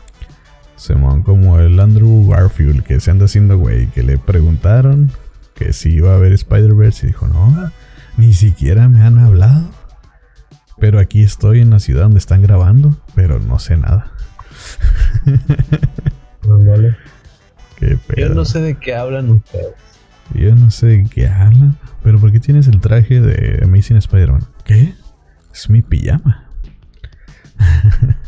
Simón, 0.77 1.23
como 1.23 1.59
el 1.59 1.79
Andrew 1.79 2.27
Garfield 2.29 2.83
que 2.83 2.99
se 2.99 3.11
anda 3.11 3.25
haciendo 3.25 3.57
güey, 3.57 3.87
que 3.87 4.03
le 4.03 4.17
preguntaron 4.17 5.11
que 5.55 5.73
si 5.73 5.89
iba 5.89 6.15
a 6.15 6.19
ver 6.19 6.33
Spider-Verse 6.33 7.05
y 7.05 7.09
dijo, 7.09 7.27
no, 7.27 7.71
ni 8.15 8.33
siquiera 8.33 8.87
me 8.87 9.01
han 9.01 9.17
hablado. 9.17 9.69
Pero 10.79 10.99
aquí 10.99 11.23
estoy 11.23 11.61
en 11.61 11.71
la 11.71 11.79
ciudad 11.79 12.03
donde 12.03 12.19
están 12.19 12.43
grabando, 12.43 12.95
pero 13.15 13.39
no 13.39 13.57
sé 13.57 13.77
nada. 13.77 14.11
vale. 16.43 16.95
Qué 17.77 17.97
pedo. 18.07 18.27
Yo 18.27 18.35
no 18.35 18.45
sé 18.45 18.61
de 18.61 18.75
qué 18.75 18.95
hablan 18.95 19.31
ustedes. 19.31 19.73
Yo 20.35 20.55
no 20.55 20.69
sé 20.69 20.87
de 20.87 21.05
qué 21.05 21.27
hablan. 21.27 21.75
Pero 22.03 22.19
¿por 22.19 22.31
qué 22.31 22.39
tienes 22.39 22.67
el 22.67 22.79
traje 22.79 23.19
de 23.19 23.63
Amazing 23.63 23.97
Spider-Man? 23.97 24.45
¿Qué? 24.63 24.93
Es 25.51 25.69
mi 25.71 25.81
pijama. 25.81 26.45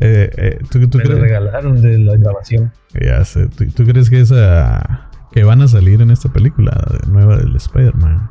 eh, 0.00 0.30
eh, 0.36 0.58
¿tú, 0.70 0.88
tú 0.88 0.98
Me 0.98 1.04
crees? 1.04 1.20
regalaron 1.20 1.80
de 1.80 1.98
la 1.98 2.16
grabación. 2.16 2.72
Ya 3.00 3.24
sé. 3.24 3.48
¿Tú, 3.48 3.84
crees 3.84 4.10
que 4.10 4.20
esa 4.20 5.08
que 5.32 5.44
van 5.44 5.62
a 5.62 5.68
salir 5.68 6.00
en 6.00 6.10
esta 6.10 6.32
película 6.32 6.72
nueva 7.08 7.36
del 7.36 7.54
Spider-Man? 7.56 8.28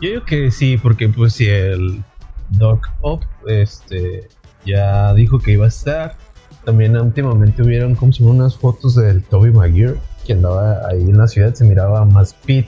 Yo 0.00 0.08
digo 0.10 0.24
que 0.24 0.50
sí, 0.50 0.78
porque 0.78 1.08
pues 1.08 1.34
si 1.34 1.48
el 1.48 2.02
Doc 2.50 2.86
Ock 3.00 3.24
este, 3.46 4.28
ya 4.64 5.12
dijo 5.14 5.38
que 5.38 5.52
iba 5.52 5.64
a 5.66 5.68
estar. 5.68 6.16
También 6.64 6.96
últimamente 6.96 7.62
hubieron 7.62 7.94
como 7.94 8.12
si 8.12 8.22
unas 8.22 8.56
fotos 8.56 8.94
del 8.94 9.22
Toby 9.24 9.50
Maguire 9.50 9.94
que 10.26 10.34
andaba 10.34 10.86
ahí 10.88 11.00
en 11.00 11.16
la 11.16 11.26
ciudad, 11.26 11.54
se 11.54 11.64
miraba 11.64 12.04
más 12.04 12.34
pit 12.34 12.66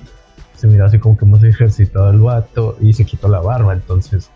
se 0.63 0.69
mira 0.69 0.87
así 0.87 1.01
como 1.01 1.17
que 1.17 1.27
más 1.27 1.43
ejercitado 1.43 2.09
el 2.13 2.21
vato 2.21 2.77
y 2.81 2.93
se 2.93 3.05
quitó 3.05 3.27
la 3.27 3.41
barba, 3.41 3.73
entonces 3.73 4.31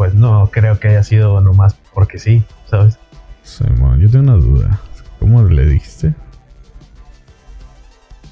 pues 0.00 0.14
no 0.14 0.48
creo 0.50 0.80
que 0.80 0.88
haya 0.88 1.02
sido 1.02 1.42
nomás 1.42 1.76
porque 1.92 2.18
sí, 2.18 2.42
¿sabes? 2.70 2.98
yo 3.98 4.10
tengo 4.10 4.20
una 4.20 4.32
duda. 4.32 4.80
¿Cómo 5.18 5.42
le 5.42 5.66
dijiste? 5.66 6.14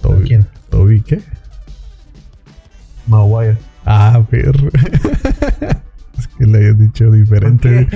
Toby, 0.00 0.26
¿Quién? 0.26 0.46
¿Toby 0.70 1.02
qué? 1.02 1.20
Maguire. 3.06 3.58
Ah, 3.84 4.18
perro. 4.30 4.70
es 6.18 6.28
que 6.38 6.46
le 6.46 6.56
había 6.56 6.72
dicho 6.72 7.10
diferente. 7.10 7.86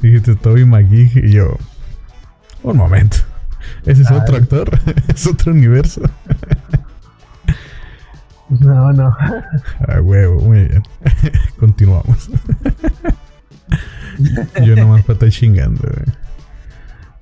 Dijiste 0.00 0.34
Toby 0.34 0.64
McGee 0.64 1.12
y 1.14 1.30
yo. 1.34 1.56
Un 2.64 2.78
momento. 2.78 3.18
Ese 3.86 4.02
es 4.02 4.10
otro 4.10 4.38
actor. 4.38 4.76
es 5.14 5.24
otro 5.28 5.52
universo. 5.52 6.02
No, 8.48 8.92
no. 8.92 9.16
A 9.88 10.00
huevo, 10.00 10.40
muy 10.40 10.64
bien. 10.64 10.82
Continuamos. 11.58 12.30
Yo 14.64 14.76
nomás 14.76 15.02
para 15.02 15.14
estar 15.14 15.30
chingando, 15.30 15.88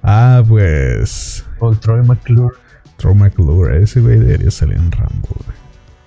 Ah, 0.03 0.43
pues. 0.47 1.45
O 1.61 1.75
Troy 1.77 2.05
McClure. 2.05 2.55
Troy 2.97 3.15
McClure, 3.15 3.83
ese 3.83 4.01
güey 4.01 4.19
debería 4.19 4.51
salir 4.51 4.77
en 4.77 4.91
Rambo, 4.91 5.29
güey. 5.29 5.57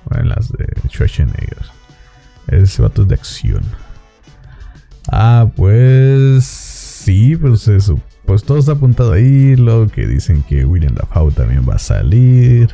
O 0.06 0.22
en 0.22 0.30
las 0.30 0.52
de 0.52 0.68
Schwarzenegger. 0.90 1.66
Ese 2.48 2.82
vato 2.82 3.04
es 3.04 3.08
de 3.08 3.16
acción. 3.16 3.64
Ah, 5.12 5.48
pues. 5.56 6.44
Sí, 6.46 7.36
pues 7.36 7.68
eso. 7.68 8.00
Pues 8.26 8.44
todo 8.44 8.58
está 8.58 8.74
apuntado 8.74 9.14
ahí. 9.14 9.56
Lo 9.56 9.88
que 9.88 10.06
dicen 10.06 10.44
que 10.44 10.66
William 10.66 10.94
Dafoe 10.96 11.32
también 11.32 11.68
va 11.68 11.76
a 11.76 11.80
salir. 11.80 12.70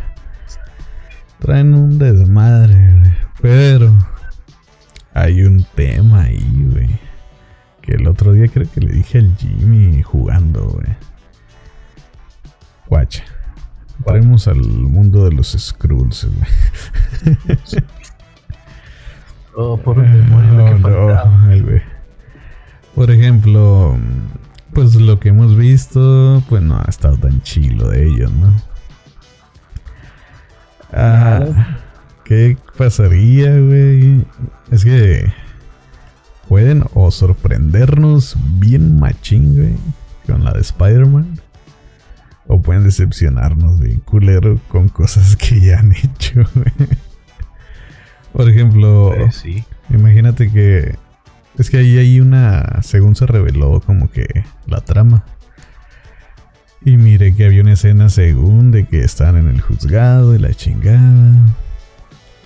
Traen 1.41 1.73
un 1.73 1.97
desmadre, 1.97 2.75
güey. 2.99 3.11
Pero 3.41 3.97
hay 5.11 5.41
un 5.41 5.65
tema 5.75 6.25
ahí, 6.25 6.67
güey. 6.71 6.99
Que 7.81 7.93
el 7.95 8.07
otro 8.07 8.33
día 8.33 8.47
creo 8.47 8.69
que 8.71 8.79
le 8.79 8.93
dije 8.93 9.17
al 9.17 9.35
Jimmy 9.37 10.03
jugando, 10.03 10.65
güey. 10.65 10.95
Guacha. 12.85 13.23
Entremos 13.97 14.47
al 14.47 14.61
mundo 14.61 15.25
de 15.25 15.31
los 15.31 15.55
Skrulls, 15.57 16.25
güey. 16.25 17.37
oh, 19.55 19.77
por 19.77 19.97
no, 19.97 20.77
no, 20.77 21.81
Por 22.93 23.09
ejemplo, 23.09 23.97
pues 24.73 24.93
lo 24.93 25.19
que 25.19 25.29
hemos 25.29 25.57
visto, 25.57 26.43
pues 26.49 26.61
no 26.61 26.77
ha 26.77 26.85
estado 26.87 27.17
tan 27.17 27.41
chilo 27.41 27.89
de 27.89 28.05
ellos, 28.05 28.31
¿no? 28.31 28.53
Ah, 30.91 31.45
¿Qué 32.25 32.57
pasaría, 32.77 33.57
güey? 33.57 34.25
Es 34.71 34.83
que 34.83 35.31
pueden 36.47 36.83
o 36.93 37.11
sorprendernos 37.11 38.35
bien 38.59 38.99
machín, 38.99 39.55
güey, 39.55 39.75
con 40.27 40.43
la 40.43 40.53
de 40.53 40.61
Spider-Man. 40.61 41.39
O 42.47 42.61
pueden 42.61 42.83
decepcionarnos 42.83 43.79
bien 43.79 43.99
culero 43.99 44.59
con 44.67 44.89
cosas 44.89 45.35
que 45.35 45.61
ya 45.61 45.79
han 45.79 45.93
hecho, 45.93 46.41
güey. 46.55 46.89
Por 48.33 48.49
ejemplo, 48.49 49.13
eh, 49.13 49.31
sí. 49.31 49.63
imagínate 49.89 50.51
que 50.51 50.95
es 51.57 51.69
que 51.69 51.77
ahí 51.77 51.97
hay 51.97 52.19
una, 52.19 52.81
según 52.81 53.15
se 53.15 53.25
reveló 53.25 53.81
como 53.81 54.09
que 54.09 54.45
la 54.67 54.81
trama 54.81 55.23
y 56.83 56.97
mire 56.97 57.35
que 57.35 57.45
había 57.45 57.61
una 57.61 57.73
escena 57.73 58.09
según 58.09 58.71
de 58.71 58.87
que 58.87 59.03
están 59.03 59.37
en 59.37 59.47
el 59.47 59.61
juzgado 59.61 60.33
y 60.33 60.39
la 60.39 60.53
chingada. 60.53 61.35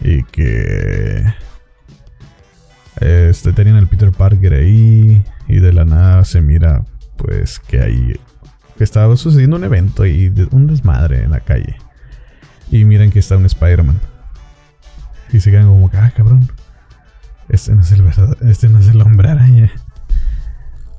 Y 0.02 0.24
que... 0.24 1.24
Este, 3.00 3.54
tenían 3.54 3.78
al 3.78 3.88
Peter 3.88 4.12
Parker 4.12 4.54
ahí. 4.54 5.24
Y 5.48 5.56
de 5.60 5.74
la 5.74 5.86
nada 5.86 6.26
se 6.26 6.42
mira 6.42 6.84
pues 7.16 7.60
que 7.60 7.82
hay... 7.82 8.20
Que 8.78 8.84
estaba 8.84 9.16
sucediendo 9.16 9.56
un 9.56 9.64
evento 9.64 10.06
y 10.06 10.34
un 10.52 10.68
desmadre 10.68 11.24
en 11.24 11.32
la 11.32 11.40
calle. 11.40 11.78
Y 12.70 12.84
miren 12.84 13.12
que 13.12 13.20
está 13.20 13.38
un 13.38 13.46
Spider-Man. 13.46 14.02
Y 15.32 15.40
se 15.40 15.50
quedan 15.50 15.68
como 15.68 15.90
ah, 15.94 16.12
cabrón. 16.14 16.50
Este 17.48 17.74
no 17.74 17.82
es 17.82 17.92
el 17.94 18.02
verdad, 18.02 18.36
este 18.42 18.68
no 18.68 18.80
es 18.80 18.88
el 18.90 19.02
hombre 19.02 19.30
araña. 19.30 19.72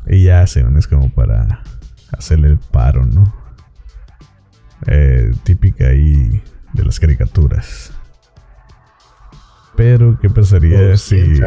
Y 0.06 0.24
ya 0.24 0.46
se 0.46 0.64
es 0.78 0.86
como 0.86 1.10
para 1.10 1.60
hacerle 2.12 2.48
el 2.48 2.58
paro, 2.58 3.04
¿no? 3.04 3.32
Eh, 4.86 5.32
típica 5.42 5.88
ahí 5.88 6.42
de 6.72 6.84
las 6.84 7.00
caricaturas. 7.00 7.92
Pero, 9.76 10.18
¿qué 10.20 10.30
pasaría 10.30 10.92
oh, 10.92 10.96
si, 10.96 11.38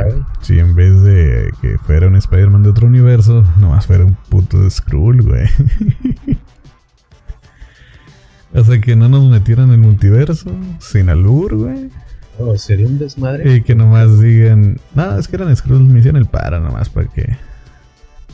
si 0.42 0.60
en 0.60 0.76
vez 0.76 1.02
de 1.02 1.52
que 1.62 1.80
fuera 1.80 2.08
un 2.08 2.16
Spider-Man 2.16 2.62
de 2.62 2.70
otro 2.70 2.86
universo, 2.86 3.44
nomás 3.60 3.88
fuera 3.88 4.06
un 4.06 4.14
puto 4.14 4.62
de 4.62 4.70
Skrull, 4.70 5.24
güey? 5.24 5.48
o 8.54 8.64
sea, 8.64 8.80
que 8.80 8.96
no 8.96 9.10
nos 9.10 9.28
metieran 9.30 9.70
en 9.70 9.76
el 9.76 9.80
multiverso, 9.80 10.52
sin 10.80 11.10
albur, 11.10 11.56
güey. 11.56 11.90
Oh, 12.38 12.56
sería 12.56 12.86
un 12.86 13.00
desmadre. 13.00 13.56
Y 13.56 13.62
que 13.62 13.74
nomás 13.74 14.22
digan, 14.22 14.80
no, 14.94 15.18
es 15.18 15.28
que 15.28 15.36
eran 15.36 15.56
Skrulls, 15.56 15.90
me 15.90 16.00
hicieron 16.00 16.22
el 16.22 16.28
para 16.28 16.60
nomás 16.60 16.88
para 16.90 17.08
que, 17.08 17.36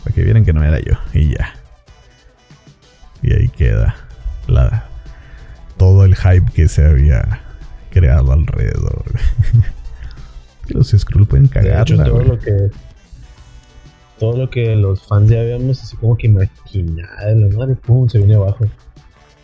para 0.04 0.14
que 0.14 0.24
vieran 0.24 0.44
que 0.44 0.54
no 0.54 0.62
era 0.62 0.80
yo, 0.80 0.94
y 1.14 1.30
ya. 1.30 1.54
Y 3.26 3.34
ahí 3.34 3.50
queda 3.50 3.96
la, 4.46 4.86
todo 5.78 6.06
el 6.06 6.16
hype 6.16 6.52
que 6.54 6.68
se 6.68 6.86
había 6.86 7.42
creado 7.90 8.32
alrededor. 8.32 9.04
Los 10.68 10.92
Skrull 10.92 11.26
pueden 11.26 11.48
cagar. 11.48 11.88
todo 11.88 12.24
lo 12.24 12.38
que 12.38 12.70
todo 14.20 14.38
lo 14.38 14.50
que 14.50 14.76
los 14.76 15.06
fans 15.08 15.30
ya 15.30 15.42
habíamos 15.42 15.82
así 15.82 15.98
como 15.98 16.16
que 16.16 16.28
imaginado 16.28 17.28
de 17.28 17.36
la 17.36 17.58
madre, 17.58 17.76
pum, 17.76 18.08
se 18.08 18.20
viene 18.20 18.36
abajo. 18.36 18.66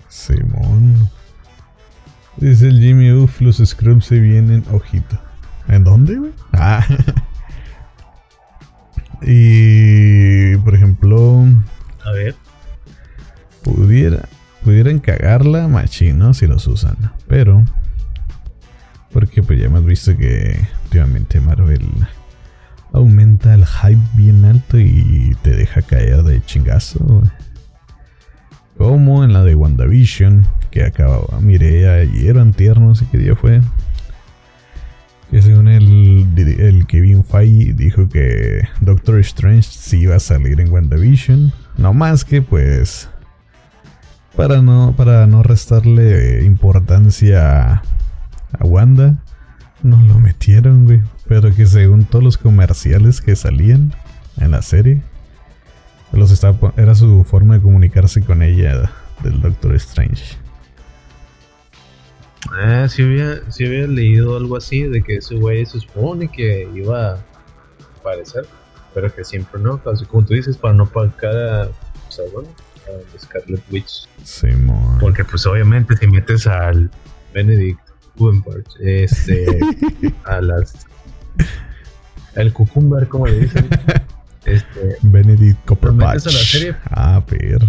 Simón. 0.07 1.09
Dice 2.37 2.67
el 2.67 2.79
Jimmy, 2.79 3.11
uff, 3.11 3.41
los 3.41 3.57
Scrubs 3.57 4.05
se 4.05 4.19
vienen, 4.19 4.63
ojito. 4.71 5.19
¿En 5.67 5.83
dónde, 5.83 6.15
güey? 6.15 6.31
Ah. 6.53 6.85
y, 9.23 10.55
por 10.57 10.75
ejemplo... 10.75 11.45
A 12.05 12.11
ver. 12.11 12.35
Pudiera, 13.81 14.29
pudieran 14.63 14.99
cagarla 14.99 15.67
machino 15.67 16.35
si 16.35 16.45
los 16.45 16.67
usan. 16.67 16.95
Pero... 17.27 17.65
Porque 19.11 19.41
pues 19.41 19.59
ya 19.59 19.65
hemos 19.65 19.83
visto 19.83 20.15
que 20.15 20.55
últimamente 20.83 21.41
Marvel 21.41 21.89
aumenta 22.93 23.55
el 23.55 23.65
hype 23.65 23.99
bien 24.13 24.45
alto 24.45 24.77
y 24.77 25.35
te 25.41 25.55
deja 25.55 25.81
caer 25.81 26.21
de 26.21 26.45
chingazo. 26.45 27.23
Como 28.77 29.23
en 29.23 29.33
la 29.33 29.43
de 29.43 29.55
WandaVision, 29.55 30.45
que 30.69 30.83
acababa, 30.83 31.41
miré 31.41 31.89
ayer 31.89 32.37
o 32.37 32.41
antier, 32.41 32.79
no 32.79 32.93
sé 32.93 33.07
qué 33.11 33.17
día 33.17 33.35
fue. 33.35 33.61
Que 35.31 35.41
según 35.41 35.69
el, 35.69 36.27
el 36.37 36.85
Kevin 36.85 37.23
Feige 37.23 37.73
dijo 37.73 38.07
que 38.09 38.61
Doctor 38.79 39.19
Strange 39.21 39.63
sí 39.71 40.01
iba 40.01 40.17
a 40.17 40.19
salir 40.19 40.61
en 40.61 40.71
WandaVision. 40.71 41.51
No 41.77 41.95
más 41.95 42.23
que 42.23 42.43
pues 42.43 43.09
para 44.35 44.61
no, 44.61 44.93
para 44.95 45.27
no 45.27 45.43
restarle 45.43 46.43
importancia 46.43 47.81
a 48.59 48.63
Wanda, 48.65 49.17
no 49.83 50.01
lo 50.01 50.19
metieron, 50.19 50.85
güey. 50.85 51.01
Pero 51.27 51.53
que 51.53 51.65
según 51.65 52.05
todos 52.05 52.23
los 52.23 52.37
comerciales 52.37 53.21
que 53.21 53.35
salían 53.35 53.93
en 54.37 54.51
la 54.51 54.61
serie, 54.61 55.01
los 56.11 56.31
estaba, 56.31 56.73
era 56.77 56.95
su 56.95 57.23
forma 57.23 57.55
de 57.55 57.61
comunicarse 57.61 58.21
con 58.23 58.41
ella 58.41 58.91
del 59.23 59.41
Doctor 59.41 59.75
Strange. 59.75 60.37
Ah, 62.51 62.87
sí 62.89 63.03
había, 63.03 63.41
había 63.59 63.87
leído 63.87 64.35
algo 64.35 64.57
así 64.57 64.83
de 64.83 65.01
que 65.03 65.17
ese 65.17 65.35
güey 65.35 65.65
se 65.65 65.79
supone 65.79 66.27
que 66.27 66.67
iba 66.73 67.13
a 67.13 67.19
aparecer, 67.99 68.45
pero 68.93 69.13
que 69.13 69.23
siempre 69.23 69.61
no, 69.61 69.79
así 69.91 70.05
como 70.05 70.25
tú 70.25 70.33
dices, 70.33 70.57
para 70.57 70.73
no 70.73 70.85
pagar 70.87 71.37
a, 71.37 71.67
o 71.67 72.43
a 72.91 73.19
Scarlet 73.19 73.63
Witch. 73.71 74.07
Sí, 74.23 74.47
Porque 74.99 75.23
pues 75.23 75.45
obviamente 75.45 75.95
si 75.97 76.07
metes 76.07 76.47
al 76.47 76.91
Benedict 77.33 77.79
Cumberbatch, 78.17 78.75
este, 78.79 79.59
a 80.25 80.41
las 80.41 80.85
el 82.35 82.53
cucumber, 82.53 83.07
como 83.07 83.27
le 83.27 83.39
dicen. 83.39 83.69
Este, 84.43 84.97
Benedict 85.03 85.63
Cumberbatch. 85.67 86.25
A 86.25 86.31
la 86.31 86.39
serie. 86.39 86.75
Ah, 86.89 87.23
perro. 87.23 87.67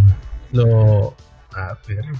Lo. 0.52 1.14
Ah, 1.54 1.76
perro. 1.87 2.14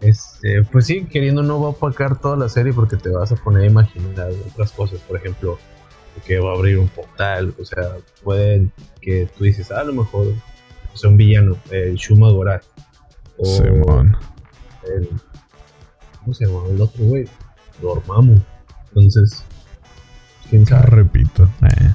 Este, 0.00 0.64
pues 0.64 0.86
sí, 0.86 1.04
queriendo 1.04 1.44
no 1.44 1.60
va 1.60 1.68
a 1.68 1.70
opacar 1.70 2.18
toda 2.20 2.36
la 2.36 2.48
serie 2.48 2.72
porque 2.72 2.96
te 2.96 3.08
vas 3.08 3.30
a 3.30 3.36
poner 3.36 3.62
a 3.62 3.66
imaginar 3.66 4.30
otras 4.50 4.72
cosas. 4.72 4.98
Por 4.98 5.18
ejemplo, 5.18 5.60
que 6.26 6.40
va 6.40 6.50
a 6.50 6.54
abrir 6.56 6.76
un 6.78 6.88
portal. 6.88 7.54
O 7.60 7.64
sea, 7.64 7.98
pueden 8.24 8.72
que 9.00 9.28
tú 9.38 9.44
dices, 9.44 9.70
ah, 9.70 9.82
a 9.82 9.84
lo 9.84 9.92
mejor 9.92 10.34
es 10.96 11.04
un 11.04 11.16
villano, 11.16 11.56
el 11.70 11.94
Shuma 11.94 12.30
Gorat. 12.30 12.62
O 13.38 13.44
Simón. 13.44 14.16
El, 14.84 15.08
¿Cómo 16.20 16.34
se 16.34 16.46
llama? 16.46 16.60
El 16.70 16.80
otro 16.80 17.04
güey. 17.04 17.28
Dormammu. 17.80 18.40
Entonces, 18.88 19.44
¿Quién 20.48 20.66
sabe? 20.66 20.86
Repito. 20.86 21.48
Eh. 21.62 21.94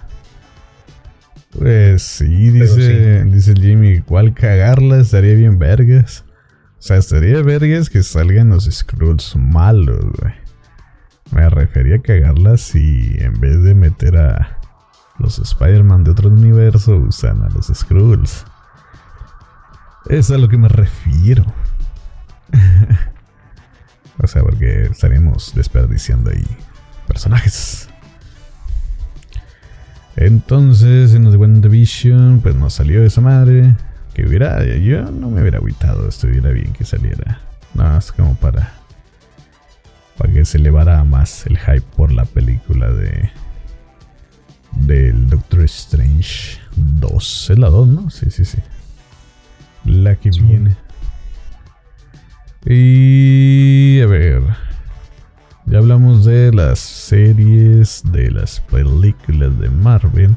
Pues 1.58 2.04
sí 2.04 2.50
dice, 2.50 3.26
dice 3.26 3.54
Jimmy, 3.56 4.02
¿cuál 4.02 4.34
cagarla? 4.34 5.00
Estaría 5.00 5.36
bien 5.36 5.60
vergas. 5.60 6.24
O 6.78 6.82
sea, 6.82 6.98
estaría 6.98 7.42
vergas 7.42 7.90
que 7.90 8.04
salgan 8.04 8.50
los 8.50 8.66
Skrulls 8.66 9.36
malos, 9.36 10.06
güey. 10.20 10.34
Me 11.32 11.50
refería 11.50 11.98
a 11.98 12.02
cagarla 12.02 12.58
si 12.58 13.16
en 13.20 13.40
vez 13.40 13.62
de 13.64 13.74
meter 13.76 14.18
a 14.18 14.60
los 15.20 15.40
Spider-Man 15.40 16.04
de 16.04 16.12
otro 16.12 16.30
universo 16.30 16.98
usan 16.98 17.42
a 17.44 17.50
los 17.50 17.68
Skrulls. 17.68 18.46
Es 20.10 20.32
a 20.32 20.38
lo 20.38 20.50
que 20.50 20.58
me 20.58 20.68
refiero. 20.68 21.46
o 24.22 24.28
sea, 24.28 24.42
porque 24.42 24.84
estaríamos 24.84 25.54
desperdiciando 25.56 26.32
ahí 26.32 26.46
personajes. 27.08 27.88
Entonces, 30.16 31.14
en 31.14 31.24
los 31.24 31.34
de 31.34 31.38
WandaVision, 31.38 32.42
pues 32.42 32.56
nos 32.56 32.74
salió 32.74 33.04
esa 33.04 33.22
madre. 33.22 33.76
Que 34.14 34.28
hubiera, 34.28 34.64
yo 34.76 35.10
no 35.10 35.30
me 35.30 35.42
hubiera 35.42 35.60
agüitado, 35.60 36.08
estuviera 36.10 36.50
bien 36.52 36.74
que 36.74 36.84
saliera. 36.84 37.40
Nada 37.74 37.92
más 37.94 38.12
como 38.12 38.36
para. 38.36 38.74
Para 40.18 40.34
que 40.34 40.44
se 40.44 40.58
elevara 40.58 41.04
más 41.06 41.46
el 41.48 41.58
hype 41.58 41.86
por 41.96 42.12
la 42.12 42.26
película 42.26 42.92
de. 42.92 43.32
Del 44.74 45.30
Doctor 45.30 45.62
Strange 45.62 46.60
2. 46.76 47.50
Es 47.52 47.60
la 47.60 47.70
2, 47.70 47.88
¿no? 47.88 48.10
Sí, 48.10 48.30
sí, 48.30 48.46
sí. 48.46 48.58
La 49.86 50.16
que 50.16 50.30
viene. 50.30 50.76
Y. 52.66 54.02
A 54.02 54.06
ver. 54.06 54.44
Ya 55.66 55.78
hablamos 55.78 56.26
de 56.26 56.52
las 56.52 56.80
series, 56.80 58.04
de 58.12 58.32
las 58.32 58.60
películas 58.60 59.58
de 59.60 59.70
Marvel. 59.70 60.36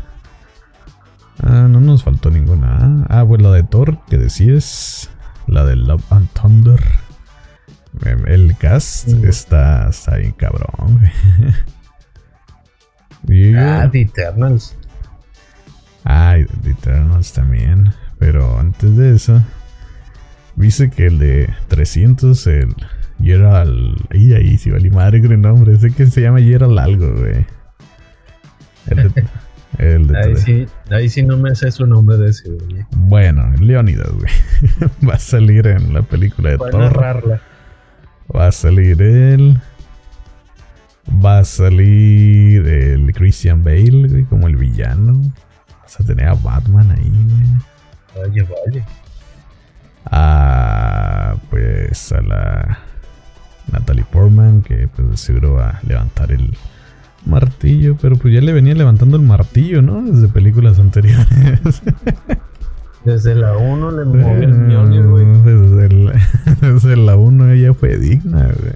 Ah, 1.42 1.66
no 1.68 1.80
nos 1.80 2.04
faltó 2.04 2.30
ninguna. 2.30 3.04
Ah, 3.09 3.24
pues 3.26 3.42
la 3.42 3.50
de 3.50 3.64
Thor, 3.64 3.98
que 4.09 4.16
decías. 4.16 5.11
La 5.46 5.64
de 5.64 5.76
Love 5.76 6.12
and 6.12 6.28
Thunder. 6.30 6.80
Em, 8.04 8.26
el 8.26 8.57
cast 8.57 9.09
está, 9.09 9.88
está 9.88 10.16
bien 10.16 10.33
cabrón. 10.33 10.88
ah, 13.59 13.88
The 13.90 14.00
Eternals. 14.00 14.76
Ah, 16.04 16.37
The 16.62 16.70
Eternals 16.70 17.33
también. 17.33 17.92
Pero 18.24 18.58
antes 18.58 18.96
de 18.96 19.14
eso, 19.14 19.42
dice 20.56 20.88
que 20.88 21.08
el 21.08 21.18
de 21.18 21.50
300, 21.68 22.46
el 22.46 22.74
Gerald. 23.22 23.98
Y 24.14 24.32
ahí 24.32 24.56
sí 24.56 24.70
vale 24.70 24.90
madre 24.90 25.20
con 25.20 25.32
el 25.32 25.42
nombre. 25.42 25.76
Sé 25.76 25.90
que 25.90 26.06
se 26.06 26.22
llama 26.22 26.40
Gerald 26.40 26.78
algo, 26.78 27.12
güey. 27.12 27.44
El 29.76 30.06
de, 30.06 30.18
ahí, 30.18 30.37
sí, 30.37 30.66
ahí 30.90 31.10
sí 31.10 31.22
no 31.22 31.37
me 31.37 31.54
sé 31.54 31.70
su 31.70 31.87
nombre 31.87 32.16
de 32.16 32.30
ese, 32.30 32.48
güey. 32.48 32.87
Bueno, 32.96 33.52
Leonidas, 33.60 34.10
güey. 34.10 34.32
Va 35.06 35.14
a 35.14 35.18
salir 35.18 35.66
en 35.66 35.92
la 35.92 36.00
película 36.00 36.52
de 36.52 36.56
Thor. 36.56 37.40
Va 38.34 38.46
a 38.46 38.52
salir 38.52 39.02
él. 39.02 39.60
Va 41.22 41.40
a 41.40 41.44
salir 41.44 42.66
el 42.66 43.12
Christian 43.12 43.62
Bale, 43.62 44.08
güey, 44.08 44.24
como 44.24 44.46
el 44.46 44.56
villano. 44.56 45.20
Vas 45.82 46.00
a 46.00 46.04
tener 46.04 46.28
a 46.28 46.34
Batman 46.34 46.90
ahí, 46.90 47.10
güey. 47.10 47.73
Vaya, 48.16 48.44
vaya. 48.44 48.87
Ah, 50.07 51.37
pues 51.50 52.12
a 52.12 52.20
la 52.20 52.79
Natalie 53.72 54.05
Portman, 54.11 54.62
que 54.62 54.88
pues 54.88 55.20
seguro 55.20 55.55
va 55.55 55.70
a 55.70 55.81
levantar 55.87 56.33
el 56.33 56.57
martillo, 57.27 57.96
pero 58.00 58.16
pues 58.16 58.35
ya 58.35 58.40
le 58.40 58.53
venía 58.53 58.74
levantando 58.74 59.16
el 59.16 59.22
martillo, 59.22 59.83
¿no? 59.83 60.03
Desde 60.03 60.29
películas 60.29 60.79
anteriores. 60.79 61.61
Desde 63.05 63.35
la 63.35 63.57
1 63.57 63.90
le 63.90 64.05
movió 64.07 64.33
el 64.33 64.55
Mjolnir, 64.55 65.07
güey. 65.07 65.27
Desde, 65.42 65.88
desde, 66.72 66.96
la 66.96 67.16
1 67.16 67.50
ella 67.50 67.74
fue 67.74 67.98
digna, 67.98 68.44
güey. 68.46 68.72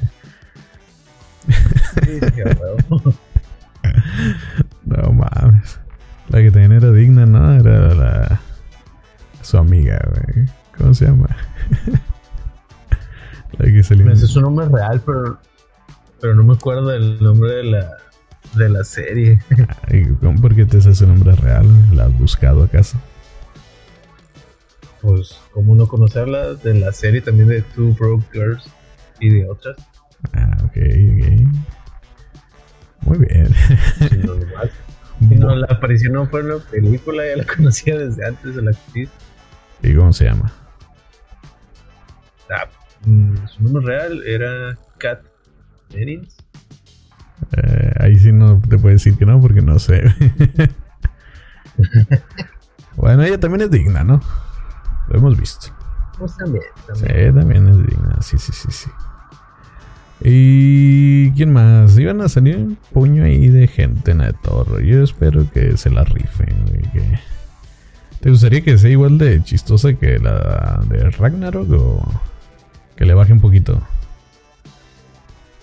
no 4.85 5.13
mames. 5.13 5.81
La 6.29 6.43
que 6.43 6.51
también 6.51 6.73
era 6.73 6.93
digna, 6.93 7.25
¿no? 7.25 7.55
Era 7.55 7.95
la... 7.95 8.41
Su 9.49 9.57
amiga, 9.57 9.99
güey. 10.11 10.47
¿Cómo 10.77 10.93
se 10.93 11.07
llama? 11.07 11.35
Ese 13.59 14.13
es 14.13 14.31
su 14.31 14.43
nombre 14.43 14.69
real, 14.69 15.01
pero, 15.07 15.39
pero 16.21 16.35
no 16.35 16.45
me 16.45 16.53
acuerdo 16.53 16.89
del 16.89 17.19
nombre 17.19 17.55
de 17.55 17.65
la, 17.65 17.97
de 18.57 18.69
la 18.69 18.85
serie. 18.85 19.39
¿Por 20.43 20.55
qué 20.55 20.67
te 20.67 20.77
hace 20.77 20.95
su 20.95 21.07
nombre 21.07 21.35
real? 21.35 21.67
¿La 21.95 22.05
has 22.05 22.19
buscado 22.19 22.63
acaso? 22.63 22.99
Pues, 25.01 25.41
¿cómo 25.55 25.75
no 25.75 25.89
conocerla? 25.89 26.53
De 26.53 26.75
la 26.75 26.93
serie 26.93 27.23
también 27.23 27.49
de 27.49 27.63
Two 27.63 27.97
Broke 27.99 28.27
Girls 28.35 28.69
y 29.19 29.31
de 29.31 29.49
otras. 29.49 29.79
Ah, 30.35 30.59
ok, 30.65 30.77
ok. 30.77 31.25
Muy 33.01 33.19
bien. 33.27 33.49
no, 35.39 35.57
la 35.57 35.69
aparición 35.71 36.13
no 36.13 36.27
fue 36.27 36.41
en 36.41 36.49
la 36.49 36.59
película, 36.59 37.25
ya 37.27 37.37
la 37.37 37.45
conocía 37.45 37.97
desde 37.97 38.27
antes 38.27 38.55
de 38.55 38.61
la 38.61 38.73
actriz. 38.73 39.09
¿Y 39.83 39.95
cómo 39.95 40.13
se 40.13 40.25
llama? 40.27 40.53
Ah, 42.51 42.67
Mm, 43.07 43.37
su 43.47 43.63
nombre 43.63 43.87
real 43.87 44.23
era 44.27 44.77
Kat 44.99 45.21
Merins. 45.95 46.37
Eh, 47.57 47.93
ahí 48.01 48.19
sí 48.19 48.33
no 48.33 48.61
te 48.61 48.77
puedo 48.77 48.93
decir 48.93 49.17
que 49.17 49.25
no, 49.25 49.41
porque 49.41 49.63
no 49.63 49.79
sé. 49.79 50.03
Bueno, 52.97 53.23
ella 53.23 53.39
también 53.39 53.61
es 53.63 53.71
digna, 53.71 54.03
¿no? 54.03 54.21
Lo 55.09 55.19
hemos 55.19 55.39
visto. 55.39 55.69
Pues 56.19 56.37
también, 56.37 56.65
Sí, 56.95 57.07
también 57.07 57.69
es 57.69 57.77
digna. 57.87 58.17
Sí, 58.21 58.37
sí, 58.39 58.51
sí, 58.53 58.69
sí. 58.73 58.91
¿Y 60.21 61.31
quién 61.33 61.53
más? 61.53 61.97
Iban 61.97 62.21
a 62.21 62.29
salir 62.29 62.57
un 62.57 62.77
puño 62.93 63.23
ahí 63.23 63.47
de 63.49 63.69
gente 63.69 64.11
en 64.11 64.19
la 64.19 64.33
Thor. 64.33 64.83
Yo 64.83 65.05
espero 65.05 65.49
que 65.53 65.77
se 65.77 65.91
la 65.91 66.03
rifen, 66.03 66.65
güey. 66.67 66.83
que- 66.91 67.21
¿Te 68.21 68.31
gustaría 68.31 68.63
que 68.63 68.77
sea 68.79 68.91
igual 68.91 69.17
de 69.19 69.43
chistosa 69.43 69.95
que 69.95 70.19
la 70.19 70.83
de 70.89 71.11
Ragnarok 71.11 71.71
o 71.73 72.03
que 72.97 73.05
le 73.05 73.15
baje 73.15 73.33
un 73.33 73.41
poquito? 73.41 73.81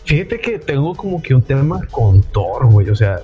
Fíjate 0.05 0.39
que 0.39 0.59
tengo 0.59 0.95
como 0.95 1.21
que 1.21 1.33
un 1.33 1.41
tema 1.41 1.81
con 1.91 2.21
Thor, 2.21 2.67
güey. 2.67 2.89
O 2.89 2.95
sea, 2.95 3.21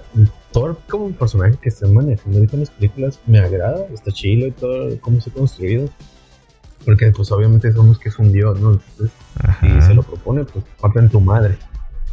Thor 0.51 0.79
como 0.89 1.05
un 1.05 1.13
personaje 1.13 1.55
que 1.61 1.69
están 1.69 1.93
manejando 1.93 2.39
ahorita 2.39 2.55
en 2.55 2.59
las 2.61 2.71
películas 2.71 3.19
me 3.25 3.39
agrada, 3.39 3.85
está 3.93 4.11
chido 4.11 4.47
y 4.47 4.51
todo, 4.51 4.89
cómo 4.99 5.21
se 5.21 5.29
ha 5.29 5.33
construido. 5.33 5.89
Porque 6.83 7.11
pues 7.11 7.31
obviamente 7.31 7.71
sabemos 7.71 7.99
que 7.99 8.09
es 8.09 8.17
un 8.17 8.33
dios, 8.33 8.59
¿no? 8.59 8.73
Entonces, 8.73 9.11
si 9.61 9.81
se 9.81 9.93
lo 9.93 10.01
propone, 10.03 10.43
pues 10.43 10.65
parten 10.81 11.09
tu 11.09 11.21
madre. 11.21 11.57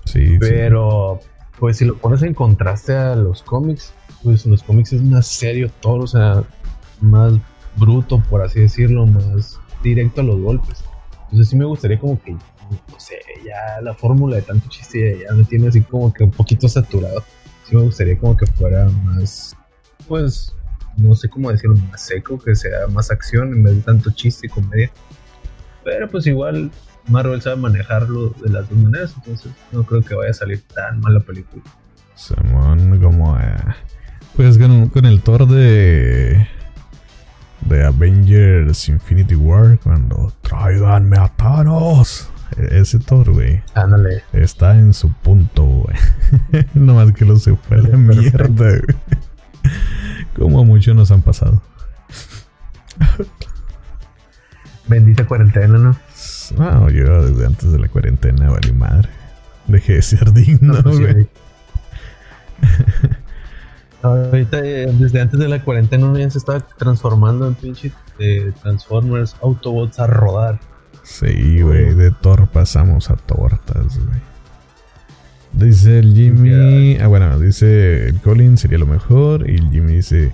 Sí, 0.04 0.26
sí. 0.26 0.36
Pero, 0.38 1.20
pues 1.58 1.78
si 1.78 1.86
lo 1.86 1.96
pones 1.96 2.22
en 2.22 2.34
contraste 2.34 2.94
a 2.94 3.16
los 3.16 3.42
cómics, 3.42 3.94
pues 4.22 4.44
en 4.44 4.52
los 4.52 4.62
cómics 4.62 4.92
es 4.92 5.02
más 5.02 5.26
serio 5.26 5.70
todo, 5.80 6.00
o 6.00 6.06
sea, 6.06 6.44
más 7.00 7.34
bruto, 7.76 8.22
por 8.28 8.42
así 8.42 8.60
decirlo, 8.60 9.06
más 9.06 9.58
directo 9.82 10.20
a 10.20 10.24
los 10.24 10.40
golpes. 10.40 10.84
Entonces 11.24 11.48
sí 11.48 11.56
me 11.56 11.64
gustaría 11.64 11.98
como 11.98 12.20
que, 12.22 12.32
no 12.32 12.40
sé, 12.98 13.18
ya 13.44 13.80
la 13.82 13.94
fórmula 13.94 14.36
de 14.36 14.42
tanto 14.42 14.68
chiste 14.68 15.24
ya 15.26 15.34
me 15.34 15.44
tiene 15.44 15.68
así 15.68 15.80
como 15.82 16.12
que 16.12 16.24
un 16.24 16.30
poquito 16.30 16.68
saturado. 16.68 17.22
Sí 17.64 17.76
me 17.76 17.82
gustaría 17.82 18.18
como 18.18 18.36
que 18.36 18.46
fuera 18.46 18.88
más, 19.04 19.56
pues, 20.06 20.54
no 20.96 21.14
sé 21.14 21.28
cómo 21.28 21.50
decirlo, 21.50 21.76
más 21.90 22.00
seco, 22.06 22.38
que 22.38 22.54
sea 22.54 22.86
más 22.88 23.10
acción 23.10 23.52
en 23.52 23.62
vez 23.62 23.76
de 23.76 23.82
tanto 23.82 24.10
chiste 24.10 24.46
y 24.46 24.50
comedia. 24.50 24.90
Pero 25.84 26.08
pues 26.08 26.26
igual 26.26 26.70
Marvel 27.08 27.40
sabe 27.40 27.56
manejarlo 27.56 28.30
de 28.42 28.50
las 28.50 28.68
dos 28.68 28.78
maneras, 28.78 29.14
entonces 29.16 29.52
no 29.72 29.84
creo 29.84 30.02
que 30.02 30.14
vaya 30.14 30.30
a 30.30 30.34
salir 30.34 30.62
tan 30.74 31.00
mal 31.00 31.14
la 31.14 31.20
película. 31.20 31.62
Simón, 32.14 33.00
como. 33.00 33.38
eh, 33.38 33.56
pues 34.34 34.58
con, 34.58 34.88
con 34.88 35.04
el 35.04 35.22
Thor 35.22 35.46
de. 35.46 36.48
De 37.68 37.84
Avengers 37.84 38.88
Infinity 38.88 39.34
War, 39.34 39.78
cuando. 39.82 40.32
¡Tráiganme 40.42 41.18
a 41.18 41.28
Thanos! 41.28 42.30
E- 42.56 42.80
Ese 42.80 42.98
Thor, 42.98 43.30
güey. 43.32 43.62
Ándale. 43.74 44.22
Está 44.32 44.74
en 44.76 44.94
su 44.94 45.12
punto, 45.12 45.64
güey. 45.64 46.66
no 46.74 46.94
más 46.94 47.12
que 47.12 47.24
lo 47.24 47.36
se 47.36 47.54
fue 47.56 47.78
a 47.78 47.82
la 47.82 47.96
mierda, 47.96 48.70
güey. 48.70 48.82
Como 50.36 50.64
muchos 50.64 50.94
nos 50.96 51.10
han 51.10 51.22
pasado. 51.22 51.60
Bendita 54.86 55.26
cuarentena, 55.26 55.76
¿no? 55.78 55.96
No, 56.56 56.88
yo 56.90 57.22
desde 57.30 57.46
antes 57.46 57.70
de 57.70 57.78
la 57.78 57.88
cuarentena, 57.88 58.48
vale 58.48 58.72
madre. 58.72 59.10
Dejé 59.66 59.94
de 59.94 60.02
ser 60.02 60.32
digno, 60.32 60.74
No, 60.74 60.82
pues 60.82 60.96
sí, 60.96 61.02
güey. 61.02 61.14
ahí. 61.16 61.28
Ahorita, 64.02 64.60
eh, 64.60 64.86
desde 64.92 65.20
antes 65.20 65.40
de 65.40 65.48
la 65.48 65.62
cuarentena, 65.64 66.06
uno 66.06 66.18
ya 66.18 66.30
se 66.30 66.38
estaba 66.38 66.60
transformando 66.60 67.48
en 67.48 67.54
pinche 67.54 67.92
eh, 68.18 68.52
Transformers, 68.62 69.36
Autobots 69.42 69.98
a 69.98 70.06
rodar. 70.06 70.60
Sí, 71.02 71.62
güey, 71.62 71.94
de 71.94 72.10
Thor 72.10 72.48
pasamos 72.48 73.10
a 73.10 73.16
tortas, 73.16 73.98
güey. 73.98 74.20
Dice 75.52 75.98
el 75.98 76.14
Jimmy. 76.14 76.98
Ah, 77.00 77.06
bueno, 77.06 77.38
dice 77.38 78.08
el 78.08 78.20
Colin 78.20 78.56
sería 78.56 78.78
lo 78.78 78.86
mejor. 78.86 79.48
Y 79.48 79.56
el 79.56 79.70
Jimmy 79.70 79.94
dice: 79.94 80.32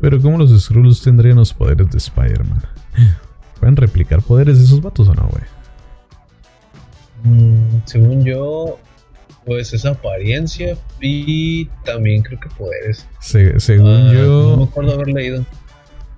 Pero, 0.00 0.20
¿cómo 0.20 0.38
los 0.38 0.56
Skrulls 0.62 1.02
tendrían 1.02 1.36
los 1.36 1.52
poderes 1.54 1.90
de 1.90 1.98
Spider-Man? 1.98 2.62
¿Pueden 3.58 3.76
replicar 3.76 4.22
poderes 4.22 4.58
de 4.58 4.64
esos 4.64 4.82
vatos 4.82 5.08
o 5.08 5.14
no, 5.14 5.28
güey? 5.28 5.44
Mm, 7.24 7.80
según 7.86 8.24
yo, 8.24 8.78
pues 9.46 9.72
esa 9.72 9.90
apariencia 9.90 10.76
y 11.00 11.66
también 11.84 12.22
creo 12.22 12.38
que 12.40 12.48
poderes. 12.50 13.06
Se- 13.20 13.58
según 13.60 13.88
Ah, 13.90 13.98
No 14.00 14.12
me 14.12 14.18
yo, 14.18 14.64
acuerdo 14.64 14.92
haber 14.94 15.08
leído. 15.08 15.46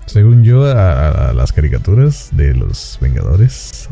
según 0.07 0.43
yo, 0.43 0.65
a, 0.65 1.29
a 1.29 1.33
las 1.35 1.53
caricaturas 1.53 2.31
de 2.33 2.55
los 2.55 2.99
Vengadores, 3.01 3.89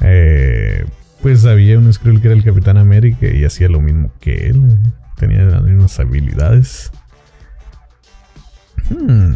eh, 0.00 0.84
pues 1.22 1.44
había 1.44 1.78
un 1.78 1.92
Skrull 1.92 2.20
que 2.20 2.28
era 2.28 2.36
el 2.36 2.44
Capitán 2.44 2.78
América 2.78 3.26
y 3.26 3.44
hacía 3.44 3.68
lo 3.68 3.80
mismo 3.80 4.10
que 4.20 4.46
él. 4.48 4.78
Tenía 5.16 5.42
las 5.44 5.62
mismas 5.62 5.98
habilidades. 6.00 6.90
Hmm, 8.88 9.34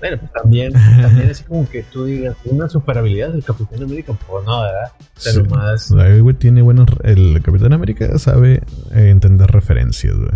Bueno, 0.00 0.16
pues 0.18 0.32
también, 0.32 0.72
también 0.72 1.30
así 1.30 1.42
como 1.44 1.68
que 1.68 1.82
tú 1.82 2.04
digas, 2.04 2.36
una 2.44 2.68
super 2.68 2.98
habilidad 2.98 3.30
del 3.30 3.42
Capitán 3.44 3.82
América, 3.82 4.12
pues 4.28 4.44
no, 4.44 4.62
¿verdad? 4.62 4.92
O 5.16 5.20
sea, 5.20 5.32
Sí. 5.32 5.42
nomás. 5.42 5.90
el 5.90 6.22
güey 6.22 6.36
tiene 6.36 6.62
buenos. 6.62 6.86
El 7.02 7.40
Capitán 7.42 7.72
América 7.72 8.16
sabe 8.18 8.62
eh, 8.92 9.10
entender 9.10 9.50
referencias, 9.50 10.14
güey. 10.16 10.30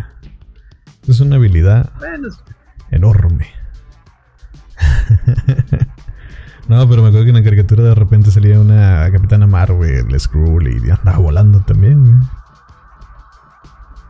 Es 1.06 1.20
una 1.20 1.36
habilidad 1.36 1.90
Bueno, 1.98 2.28
enorme. 2.90 3.46
no, 6.68 6.88
pero 6.88 7.02
me 7.02 7.08
acuerdo 7.08 7.24
que 7.24 7.30
en 7.30 7.36
la 7.36 7.42
caricatura 7.42 7.84
de 7.84 7.94
repente 7.94 8.30
salía 8.30 8.58
una 8.60 9.08
Capitana 9.12 9.46
Marvel, 9.46 10.18
Skrull 10.18 10.68
y 10.68 10.90
andaba 10.90 11.18
volando 11.18 11.60
también. 11.60 12.00
güey. 12.02 12.28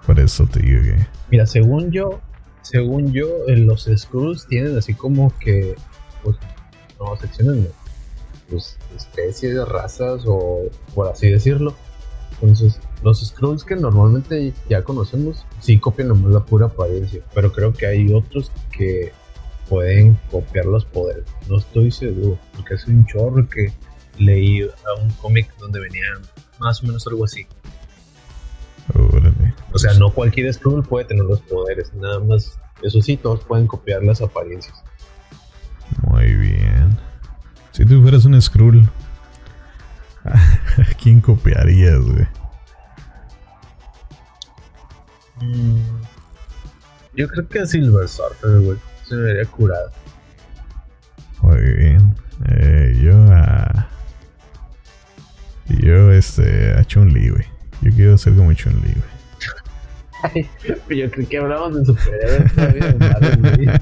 Por 0.06 0.18
eso 0.20 0.46
te 0.46 0.60
digo 0.60 0.82
que. 0.82 1.06
Mira, 1.30 1.46
según 1.46 1.90
yo, 1.90 2.20
según 2.62 3.12
yo, 3.12 3.26
eh, 3.48 3.56
los 3.56 3.88
Skrulls 3.94 4.46
tienen 4.46 4.76
así 4.76 4.94
como 4.94 5.36
que, 5.38 5.74
pues, 6.22 6.36
no, 6.98 7.16
secciones, 7.16 7.68
pues, 8.48 8.78
especies, 8.96 9.66
razas 9.68 10.22
o 10.26 10.62
por 10.94 11.08
así 11.08 11.30
decirlo. 11.30 11.74
Entonces, 12.40 12.80
los 13.02 13.20
Skrulls 13.24 13.64
que 13.64 13.76
normalmente 13.76 14.52
ya 14.68 14.82
conocemos, 14.82 15.44
sí 15.60 15.78
copian 15.78 16.08
nomás 16.08 16.32
la 16.32 16.44
pura 16.44 16.66
apariencia, 16.66 17.22
pero 17.34 17.52
creo 17.52 17.72
que 17.72 17.86
hay 17.86 18.12
otros 18.12 18.50
que 18.76 19.12
pueden 19.68 20.18
copiar 20.30 20.66
los 20.66 20.84
poderes. 20.84 21.24
No 21.48 21.58
estoy 21.58 21.90
seguro, 21.90 22.38
porque 22.54 22.74
es 22.74 22.86
un 22.86 23.06
chorro 23.06 23.48
que 23.48 23.72
leí 24.18 24.62
a 24.62 25.02
un 25.02 25.10
cómic 25.12 25.54
donde 25.58 25.80
venía 25.80 26.02
más 26.58 26.82
o 26.82 26.86
menos 26.86 27.06
algo 27.06 27.24
así. 27.24 27.46
O 29.74 29.78
sea, 29.78 29.94
no 29.94 30.10
cualquier 30.10 30.52
Skrull 30.52 30.82
puede 30.82 31.06
tener 31.06 31.24
los 31.24 31.40
poderes, 31.42 31.92
nada 31.94 32.20
más. 32.20 32.58
Eso 32.82 33.00
sí, 33.00 33.16
todos 33.16 33.44
pueden 33.44 33.66
copiar 33.66 34.02
las 34.02 34.20
apariencias. 34.20 34.82
Muy 36.02 36.34
bien. 36.34 36.96
Si 37.72 37.84
tú 37.86 38.02
fueras 38.02 38.24
un 38.24 38.40
Skrull, 38.40 38.88
¿a 40.24 40.34
quién 41.02 41.20
copiarías, 41.20 42.00
güey? 42.00 42.26
Mm, 45.40 45.78
Yo 47.14 47.28
creo 47.28 47.48
que 47.48 47.58
a 47.60 47.66
Silver 47.66 48.08
Surfer, 48.08 48.60
güey. 48.60 48.78
Se 49.08 49.14
me 49.14 49.22
vería 49.22 49.44
curado. 49.46 49.90
Muy 51.40 51.60
bien. 51.60 52.14
Eh, 52.46 53.00
yo 53.02 53.14
a. 53.32 53.88
Yo, 55.68 56.12
este, 56.12 56.72
a 56.78 56.84
Chun-Li, 56.84 57.30
güey. 57.30 57.44
Yo 57.80 57.90
quiero 57.92 58.18
ser 58.18 58.34
como 58.34 58.52
Chun-Li, 58.52 58.80
güey. 58.92 59.12
Yo 60.64 61.10
creo 61.10 61.28
que 61.28 61.38
hablamos 61.38 61.74
de 61.74 61.84
superhéroes 61.84 62.52
todavía 62.54 62.96
Marvel. 62.98 63.70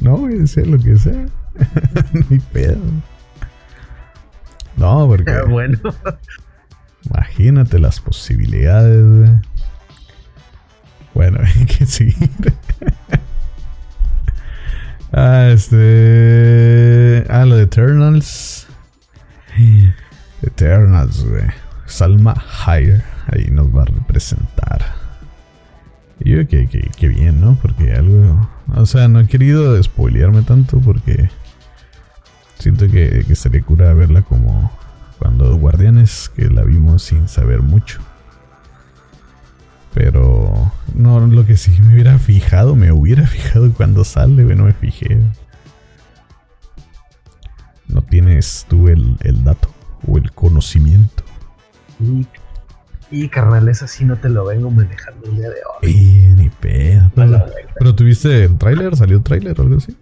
No, 0.00 0.16
güey, 0.16 0.46
sea 0.46 0.64
lo 0.64 0.78
que 0.78 0.96
sea. 0.96 1.26
Ni 2.30 2.38
pedo. 2.38 2.78
No, 4.76 5.06
porque 5.06 5.30
Ah, 5.30 5.42
bueno, 5.46 5.78
imagínate 7.04 7.78
las 7.78 8.00
posibilidades, 8.00 9.04
güey. 9.04 9.30
Bueno, 11.12 11.40
hay 11.44 11.66
que 11.66 11.84
seguir. 11.84 12.30
ah, 15.12 15.50
este. 15.52 17.24
Ah, 17.28 17.44
lo 17.44 17.56
de 17.56 17.64
Eternals. 17.64 18.66
Eternals, 20.42 21.24
güey. 21.26 21.44
Salma 21.86 22.34
Hayek 22.64 23.04
ahí 23.26 23.48
nos 23.50 23.74
va 23.74 23.82
a 23.82 23.86
representar. 23.86 24.84
Y 26.20 26.30
yo 26.30 26.46
que, 26.46 26.68
que, 26.68 26.90
que 26.96 27.08
bien, 27.08 27.40
¿no? 27.40 27.56
Porque 27.60 27.92
algo. 27.92 28.48
O 28.74 28.86
sea, 28.86 29.08
no 29.08 29.20
he 29.20 29.26
querido 29.26 29.82
spoilearme 29.82 30.42
tanto 30.42 30.78
porque 30.80 31.30
siento 32.58 32.86
que, 32.88 33.24
que 33.26 33.32
estaría 33.32 33.62
cura 33.62 33.92
verla 33.94 34.22
como 34.22 34.70
cuando 35.18 35.54
Guardianes, 35.56 36.30
que 36.34 36.48
la 36.48 36.64
vimos 36.64 37.02
sin 37.02 37.28
saber 37.28 37.62
mucho. 37.62 38.00
Pero 39.92 40.72
no, 40.94 41.20
lo 41.26 41.44
que 41.46 41.56
sí 41.56 41.76
me 41.80 41.94
hubiera 41.94 42.18
fijado, 42.18 42.76
me 42.76 42.92
hubiera 42.92 43.26
fijado 43.26 43.72
cuando 43.72 44.04
sale, 44.04 44.44
no 44.54 44.64
me 44.64 44.72
fijé. 44.72 45.18
No 47.88 48.02
tienes 48.02 48.66
tú 48.68 48.88
el, 48.88 49.16
el 49.22 49.42
dato 49.42 49.68
o 50.06 50.16
el 50.16 50.30
conocimiento. 50.32 51.24
Y, 53.10 53.28
carnal, 53.28 53.68
es 53.68 53.82
así, 53.82 54.04
no 54.04 54.16
te 54.16 54.28
lo 54.28 54.44
vengo 54.44 54.70
manejando 54.70 55.26
el 55.26 55.36
día 55.36 55.48
de 55.48 55.56
hoy. 55.56 55.90
Y 55.90 56.34
ni 56.36 56.48
pedo. 56.48 57.10
Pero, 57.14 57.46
pero 57.78 57.94
tuviste 57.94 58.44
el 58.44 58.56
tráiler, 58.56 58.96
salió 58.96 59.16
el 59.16 59.22
tráiler 59.22 59.58
o 59.58 59.62
algo 59.62 59.76
así. 59.76 59.96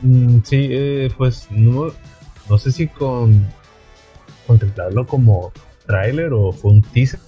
Mm, 0.00 0.38
sí, 0.44 0.68
eh, 0.70 1.10
pues 1.16 1.48
no, 1.50 1.92
no 2.48 2.58
sé 2.58 2.72
si 2.72 2.86
con 2.86 3.46
contemplarlo 4.46 5.06
como 5.06 5.52
tráiler 5.86 6.32
o 6.32 6.52
fue 6.52 6.72
un 6.72 6.82
teaser, 6.82 7.20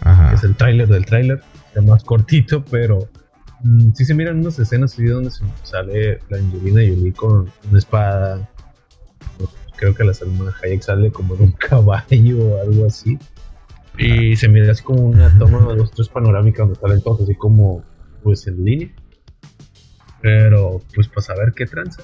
Ajá. 0.00 0.30
que 0.30 0.36
es 0.36 0.44
el 0.44 0.56
tráiler 0.56 0.88
del 0.88 1.04
tráiler, 1.04 1.42
es 1.74 1.82
más 1.82 2.04
cortito, 2.04 2.64
pero 2.64 3.08
mm, 3.62 3.92
sí 3.94 4.04
se 4.04 4.14
miran 4.14 4.40
unas 4.40 4.58
escenas 4.58 4.92
así 4.92 5.04
donde 5.04 5.30
se 5.30 5.44
sale 5.62 6.20
la 6.28 6.38
Angelina 6.38 6.80
Jolie 6.80 7.12
con 7.12 7.50
una 7.68 7.78
espada. 7.78 8.48
Creo 9.76 9.94
que 9.94 10.04
la 10.04 10.14
Salma 10.14 10.54
Hayek 10.62 10.82
sale 10.82 11.10
como 11.10 11.34
de 11.36 11.44
un 11.44 11.52
caballo 11.68 12.38
o 12.38 12.60
algo 12.62 12.86
así. 12.86 13.18
Y 13.96 14.36
se 14.36 14.48
mira 14.48 14.72
así 14.72 14.82
como 14.82 15.02
una 15.02 15.36
toma 15.38 15.66
de 15.66 15.76
los 15.76 15.92
tres 15.92 16.08
panorámicas 16.08 16.66
donde 16.66 16.80
salen 16.80 17.00
todos 17.02 17.22
así 17.22 17.34
como 17.34 17.82
pues 18.22 18.46
en 18.46 18.64
línea. 18.64 18.88
Pero 20.20 20.80
pues 20.94 21.08
para 21.08 21.22
saber 21.22 21.52
qué 21.54 21.66
tranza. 21.66 22.02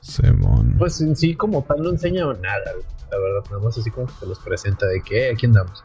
Simón. 0.00 0.74
Pues 0.78 1.00
en 1.00 1.16
sí 1.16 1.34
como 1.34 1.62
tal 1.62 1.82
no 1.82 1.90
enseña 1.90 2.24
nada, 2.24 2.72
la 3.10 3.18
verdad, 3.18 3.50
nada 3.50 3.62
más 3.62 3.78
así 3.78 3.90
como 3.90 4.08
que 4.08 4.12
te 4.20 4.26
los 4.26 4.38
presenta 4.40 4.86
de 4.86 5.00
que 5.00 5.28
eh, 5.28 5.32
aquí 5.32 5.46
andamos. 5.46 5.84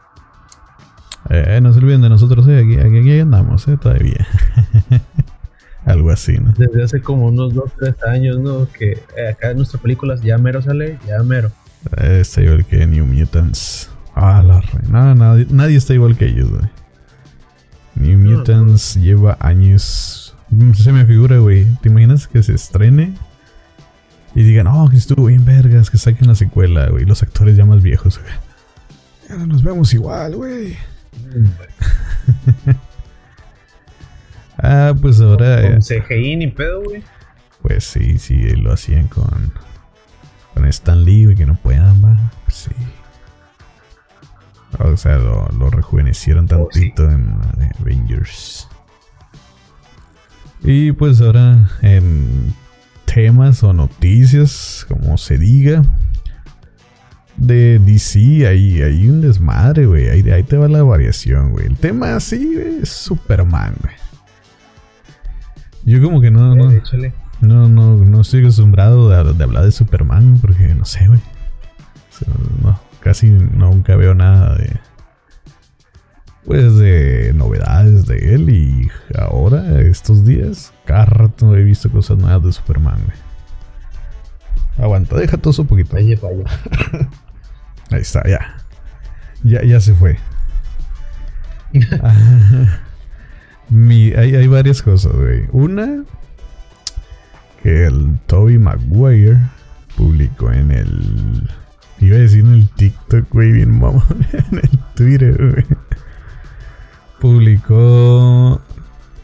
Eh, 1.30 1.60
no 1.62 1.72
se 1.72 1.78
olviden 1.78 2.00
de 2.00 2.08
nosotros, 2.08 2.46
eh. 2.48 2.58
Aquí, 2.58 2.76
aquí, 2.78 2.98
aquí 2.98 3.20
andamos, 3.20 3.66
eh, 3.68 3.76
todavía. 3.80 4.26
Algo 5.84 6.10
así, 6.10 6.38
¿no? 6.38 6.52
Desde 6.56 6.82
hace 6.82 7.00
como 7.00 7.28
unos 7.28 7.54
2, 7.54 7.72
3 7.78 8.02
años, 8.04 8.38
¿no? 8.38 8.68
Que 8.70 8.92
eh, 9.16 9.28
acá 9.30 9.50
en 9.52 9.58
nuestras 9.58 9.80
películas 9.80 10.20
ya 10.20 10.36
mero 10.36 10.60
sale, 10.60 10.98
ya 11.06 11.22
mero. 11.22 11.50
Eh, 11.96 12.20
Está 12.20 12.42
igual 12.42 12.66
que 12.66 12.86
New 12.86 13.06
Mutants. 13.06 13.90
La. 14.20 14.62
No, 14.88 15.14
nadie, 15.14 15.46
nadie 15.50 15.76
está 15.76 15.94
igual 15.94 16.16
que 16.16 16.26
ellos, 16.26 16.48
güey. 16.50 16.62
New 17.94 18.18
No, 18.18 18.38
Mutants 18.38 18.96
lleva 18.96 19.36
años. 19.40 20.36
Mm, 20.50 20.72
Se 20.72 20.92
me 20.92 21.04
figura, 21.06 21.38
güey. 21.38 21.66
¿Te 21.82 21.88
imaginas 21.88 22.26
que 22.28 22.42
se 22.42 22.54
estrene? 22.54 23.14
Y 24.34 24.42
digan, 24.42 24.66
oh, 24.66 24.88
que 24.88 24.96
estuvo 24.96 25.26
bien 25.26 25.44
vergas, 25.44 25.90
que 25.90 25.98
saquen 25.98 26.28
la 26.28 26.34
secuela, 26.34 26.88
güey. 26.90 27.04
Los 27.04 27.22
actores 27.22 27.56
ya 27.56 27.64
más 27.64 27.82
viejos, 27.82 28.18
güey. 28.20 28.32
Ya 29.28 29.36
no 29.36 29.46
nos 29.46 29.62
vemos 29.62 29.92
igual, 29.94 30.36
güey. 30.36 30.76
Ah, 34.60 34.92
pues 35.00 35.20
ahora. 35.20 35.62
eh, 35.62 35.70
Con 35.72 35.80
CGI 35.82 36.36
ni 36.36 36.46
pedo, 36.48 36.82
güey. 36.82 37.02
Pues 37.62 37.84
sí, 37.84 38.18
sí, 38.18 38.36
lo 38.56 38.72
hacían 38.72 39.08
con. 39.08 39.52
Con 40.54 40.64
Stan 40.66 41.04
Lee, 41.04 41.24
güey, 41.24 41.36
que 41.36 41.46
no 41.46 41.54
puedan, 41.56 42.04
va. 42.04 42.18
Pues 42.44 42.56
sí. 42.56 42.70
O 44.78 44.96
sea, 44.96 45.18
lo, 45.18 45.48
lo 45.58 45.70
rejuvenecieron 45.70 46.46
Oh, 46.52 46.68
sí. 46.70 46.92
tantito 46.92 47.10
en 47.10 47.26
de 47.58 47.70
Avengers. 47.80 48.68
Y 50.62 50.92
pues 50.92 51.20
ahora 51.20 51.68
en 51.82 52.54
temas 53.04 53.62
o 53.62 53.72
noticias, 53.72 54.84
como 54.88 55.16
se 55.18 55.38
diga, 55.38 55.82
de 57.36 57.78
DC, 57.78 58.46
hay, 58.46 58.82
hay 58.82 59.08
un 59.08 59.20
desmadre, 59.20 59.86
güey. 59.86 60.08
Ahí, 60.08 60.28
ahí 60.30 60.42
te 60.42 60.56
va 60.56 60.68
la 60.68 60.82
variación, 60.82 61.52
güey. 61.52 61.66
El 61.66 61.76
tema 61.76 62.16
así, 62.16 62.54
güey, 62.54 62.82
es 62.82 62.88
Superman, 62.88 63.74
güey. 63.80 63.94
Yo 65.84 66.02
como 66.02 66.20
que 66.20 66.30
no, 66.30 66.54
no, 66.54 66.70
Eh, 66.70 66.82
no, 67.40 67.68
no, 67.68 67.96
no 67.96 68.20
estoy 68.20 68.40
acostumbrado 68.40 69.08
de, 69.08 69.32
de 69.32 69.44
hablar 69.44 69.64
de 69.64 69.70
Superman 69.72 70.38
porque 70.40 70.74
no 70.74 70.84
sé, 70.84 71.06
güey. 71.06 71.20
O 71.20 72.24
sea, 72.24 72.34
no, 72.62 72.80
casi 73.08 73.30
nunca 73.30 73.96
veo 73.96 74.14
nada 74.14 74.54
de. 74.56 74.70
Pues 76.44 76.76
de 76.76 77.32
novedades 77.34 78.04
de 78.04 78.34
él 78.34 78.50
y 78.50 78.90
ahora, 79.18 79.80
estos 79.80 80.26
días, 80.26 80.74
cada 80.84 81.06
rato 81.06 81.56
he 81.56 81.62
visto 81.62 81.90
cosas 81.90 82.18
nuevas 82.18 82.44
de 82.44 82.52
Superman, 82.52 83.00
güey. 83.06 83.16
Aguanta, 84.76 85.16
deja 85.16 85.38
todo 85.38 85.52
eso 85.52 85.62
un 85.62 85.68
poquito. 85.68 85.94
Vaya. 85.94 86.18
Ahí 87.90 88.00
está, 88.00 88.22
ya. 88.28 88.58
Ya, 89.42 89.62
ya 89.62 89.80
se 89.80 89.94
fue. 89.94 90.18
Mi, 93.70 94.12
hay, 94.12 94.36
hay 94.36 94.46
varias 94.48 94.82
cosas, 94.82 95.14
güey. 95.14 95.46
Una, 95.52 96.04
que 97.62 97.86
el 97.86 98.18
Toby 98.26 98.58
Maguire 98.58 99.38
publicó 99.96 100.52
en 100.52 100.72
el. 100.72 101.50
Iba 102.00 102.16
a 102.16 102.20
decir 102.20 102.40
en 102.40 102.54
el 102.54 102.68
TikTok, 102.68 103.28
güey, 103.30 103.52
bien 103.52 103.78
mamón. 103.78 104.02
En 104.32 104.58
el 104.58 104.78
Twitter, 104.94 105.36
güey. 105.36 105.66
Publicó 107.20 108.60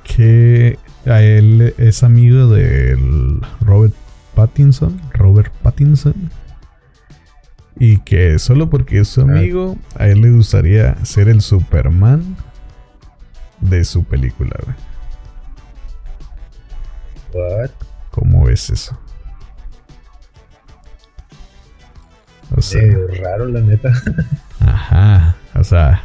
que 0.03 0.79
a 1.07 1.23
él 1.23 1.75
es 1.79 2.03
amigo 2.03 2.49
del 2.49 3.41
Robert 3.61 3.95
Pattinson. 4.35 5.01
Robert 5.13 5.53
Pattinson. 5.63 6.31
Y 7.79 7.99
que 7.99 8.39
solo 8.39 8.71
porque 8.71 9.01
es 9.01 9.09
su 9.09 9.23
amigo, 9.23 9.77
a 9.97 10.07
él 10.07 10.21
le 10.21 10.31
gustaría 10.31 11.05
ser 11.05 11.29
el 11.29 11.41
Superman 11.41 12.37
de 13.61 13.85
su 13.85 14.05
película, 14.05 14.57
güey. 14.65 14.77
What? 17.33 17.71
¿Cómo 18.11 18.45
ves 18.45 18.71
eso? 18.71 18.97
O 22.57 22.63
sea, 22.63 22.83
raro, 23.23 23.49
la 23.49 23.61
neta. 23.61 23.93
ajá. 24.61 25.37
O 25.55 25.65
sea, 25.65 26.03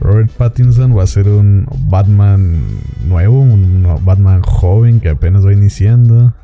Robert 0.00 0.30
Pattinson 0.30 0.96
va 0.96 1.02
a 1.02 1.06
ser 1.06 1.28
un 1.28 1.66
Batman 1.84 2.62
nuevo, 3.06 3.40
un 3.40 3.86
Batman 4.02 4.42
joven 4.42 5.00
que 5.00 5.10
apenas 5.10 5.44
va 5.44 5.52
iniciando. 5.52 6.34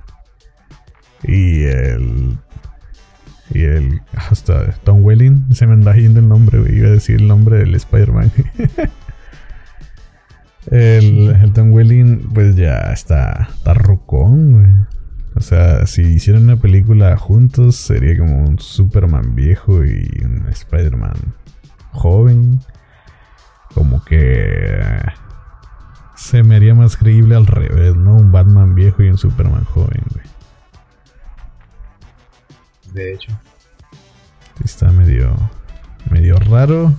Y 1.23 1.65
el. 1.65 2.39
Y 3.51 3.63
el. 3.63 4.01
Hasta 4.15 4.73
Tom 4.85 5.05
Welling. 5.05 5.55
Se 5.55 5.67
me 5.67 5.73
anda 5.73 5.95
yendo 5.95 6.21
el 6.21 6.29
nombre, 6.29 6.61
güey. 6.61 6.77
Iba 6.77 6.89
a 6.89 6.93
decir 6.93 7.21
el 7.21 7.29
nombre 7.29 7.59
del 7.59 7.75
Spider-Man. 7.75 8.31
el, 10.71 11.37
el 11.43 11.53
Tom 11.53 11.73
Welling, 11.73 12.29
pues 12.35 12.57
ya 12.57 12.93
está. 12.93 13.49
Está 13.55 13.73
rocón, 13.73 14.53
güey. 14.53 14.96
O 15.37 15.43
sea, 15.43 15.87
si 15.87 16.01
hicieran 16.01 16.45
una 16.45 16.57
película 16.57 17.15
juntos, 17.19 17.77
sería 17.77 18.17
como 18.17 18.43
un 18.45 18.59
Superman 18.59 19.35
viejo 19.35 19.85
y 19.85 20.09
un 20.25 20.47
Spider-Man 20.49 21.35
joven. 21.93 22.61
Como 23.75 24.03
que 24.03 24.83
se 26.17 26.43
me 26.43 26.57
haría 26.57 26.75
más 26.75 26.97
creíble 26.97 27.37
al 27.37 27.47
revés, 27.47 27.95
¿no? 27.95 28.17
Un 28.17 28.33
Batman 28.33 28.75
viejo 28.75 29.03
y 29.03 29.11
un 29.11 29.19
Superman 29.19 29.65
joven, 29.65 30.03
güey. 30.11 30.25
De 32.95 33.13
hecho. 33.13 33.39
Está 34.65 34.91
medio, 34.91 35.37
medio 36.11 36.39
raro, 36.39 36.95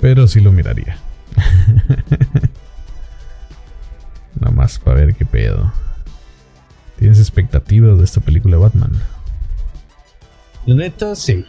pero 0.00 0.26
sí 0.26 0.40
lo 0.40 0.50
miraría. 0.50 0.96
Nada 4.40 4.54
más 4.54 4.78
para 4.78 4.96
ver 5.00 5.14
qué 5.14 5.26
pedo. 5.26 5.70
¿Tienes 6.98 7.18
expectativas 7.18 7.98
de 7.98 8.04
esta 8.04 8.20
película 8.20 8.56
de 8.56 8.62
Batman? 8.62 8.92
La 10.66 10.74
neta, 10.74 11.14
sí. 11.14 11.44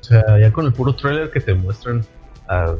O 0.00 0.04
sea, 0.04 0.22
ya 0.40 0.52
con 0.52 0.64
el 0.66 0.72
puro 0.72 0.94
trailer 0.94 1.30
que 1.30 1.40
te 1.40 1.54
muestran, 1.54 2.04
ah, 2.48 2.74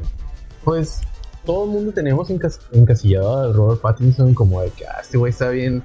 pues 0.65 1.01
todo 1.45 1.65
el 1.65 1.71
mundo 1.71 1.93
teníamos 1.93 2.31
encas- 2.31 2.61
encasillado 2.73 3.39
a 3.51 3.53
Robert 3.53 3.81
Pattinson 3.81 4.33
como 4.35 4.63
de 4.63 4.71
que, 4.71 4.87
ah, 4.87 4.99
este 5.03 5.19
güey 5.19 5.31
está 5.31 5.49
bien 5.51 5.83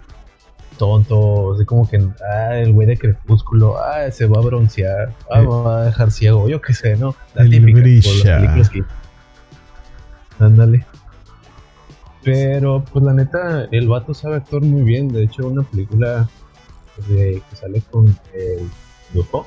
tonto, 0.78 1.54
así 1.54 1.66
como 1.66 1.88
que, 1.90 1.98
ah, 2.34 2.56
el 2.58 2.72
güey 2.74 2.88
de 2.88 2.98
Crepúsculo, 2.98 3.78
ah, 3.78 4.10
se 4.12 4.26
va 4.26 4.40
a 4.40 4.42
broncear, 4.46 5.14
ah, 5.32 5.42
Eh. 5.42 5.46
va 5.46 5.82
a 5.82 5.86
dejar 5.86 6.12
ciego, 6.12 6.48
yo 6.48 6.62
qué 6.62 6.74
sé, 6.74 6.96
¿no? 6.96 7.16
La 7.36 7.44
El 7.44 7.50
típica, 7.52 7.80
por 7.82 7.88
las 8.26 8.40
películas 8.40 8.70
que- 8.70 8.84
Ándale. 10.40 10.86
Pero, 12.24 12.84
pues 12.92 13.04
la 13.04 13.14
neta, 13.14 13.66
el 13.72 13.88
vato 13.88 14.14
sabe 14.14 14.36
actuar 14.38 14.62
muy 14.64 14.84
bien. 14.84 15.08
De 15.10 15.24
hecho, 15.24 15.48
una 15.48 15.64
película 15.64 16.30
de, 17.08 17.42
que 17.50 17.56
sale 17.56 17.82
con 17.90 18.08
el 18.34 18.70
Dafoe, 19.14 19.46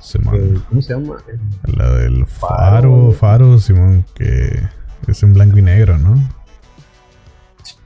Simón. 0.00 0.34
el- 0.36 0.62
¿Cómo 0.68 0.82
se 0.82 0.94
llama? 0.94 1.16
El- 1.28 1.76
La 1.78 1.90
del 1.94 2.26
faro, 2.26 3.10
Faro. 3.10 3.12
faro, 3.12 3.58
Simón, 3.58 4.04
que 4.14 4.60
es 5.08 5.22
en 5.22 5.34
blanco 5.34 5.58
y 5.58 5.62
negro, 5.62 5.98
¿no? 5.98 6.14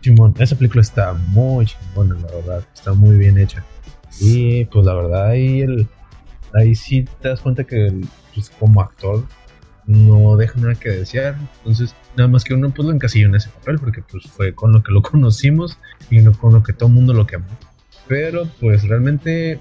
Simón, 0.02 0.34
esa 0.38 0.56
película 0.56 0.80
está 0.82 1.12
muy 1.12 1.66
chingona, 1.66 2.14
la 2.16 2.34
verdad. 2.34 2.64
Está 2.74 2.92
muy 2.92 3.16
bien 3.16 3.38
hecha. 3.38 3.64
Y 4.20 4.64
pues 4.66 4.84
la 4.86 4.94
verdad, 4.94 5.26
ahí, 5.28 5.60
el, 5.60 5.88
ahí 6.54 6.74
sí 6.74 7.04
te 7.20 7.28
das 7.28 7.40
cuenta 7.40 7.64
que 7.64 7.86
el- 7.86 8.08
pues, 8.34 8.50
como 8.50 8.80
actor 8.80 9.24
no 9.88 10.36
deja 10.36 10.60
nada 10.60 10.74
que 10.74 10.90
desear. 10.90 11.36
Entonces, 11.58 11.96
nada 12.14 12.28
más 12.28 12.44
que 12.44 12.54
uno 12.54 12.70
pues 12.70 12.86
lo 12.86 12.94
encasilló 12.94 13.26
en 13.26 13.34
ese 13.34 13.48
papel 13.48 13.78
porque 13.78 14.02
pues 14.02 14.24
fue 14.24 14.54
con 14.54 14.70
lo 14.72 14.82
que 14.82 14.92
lo 14.92 15.02
conocimos 15.02 15.78
y 16.10 16.18
no 16.20 16.32
con 16.32 16.52
lo 16.52 16.62
que 16.62 16.72
todo 16.72 16.88
el 16.88 16.94
mundo 16.94 17.14
lo 17.14 17.26
que 17.26 17.36
amó. 17.36 17.46
Pero 18.06 18.46
pues 18.60 18.86
realmente 18.86 19.60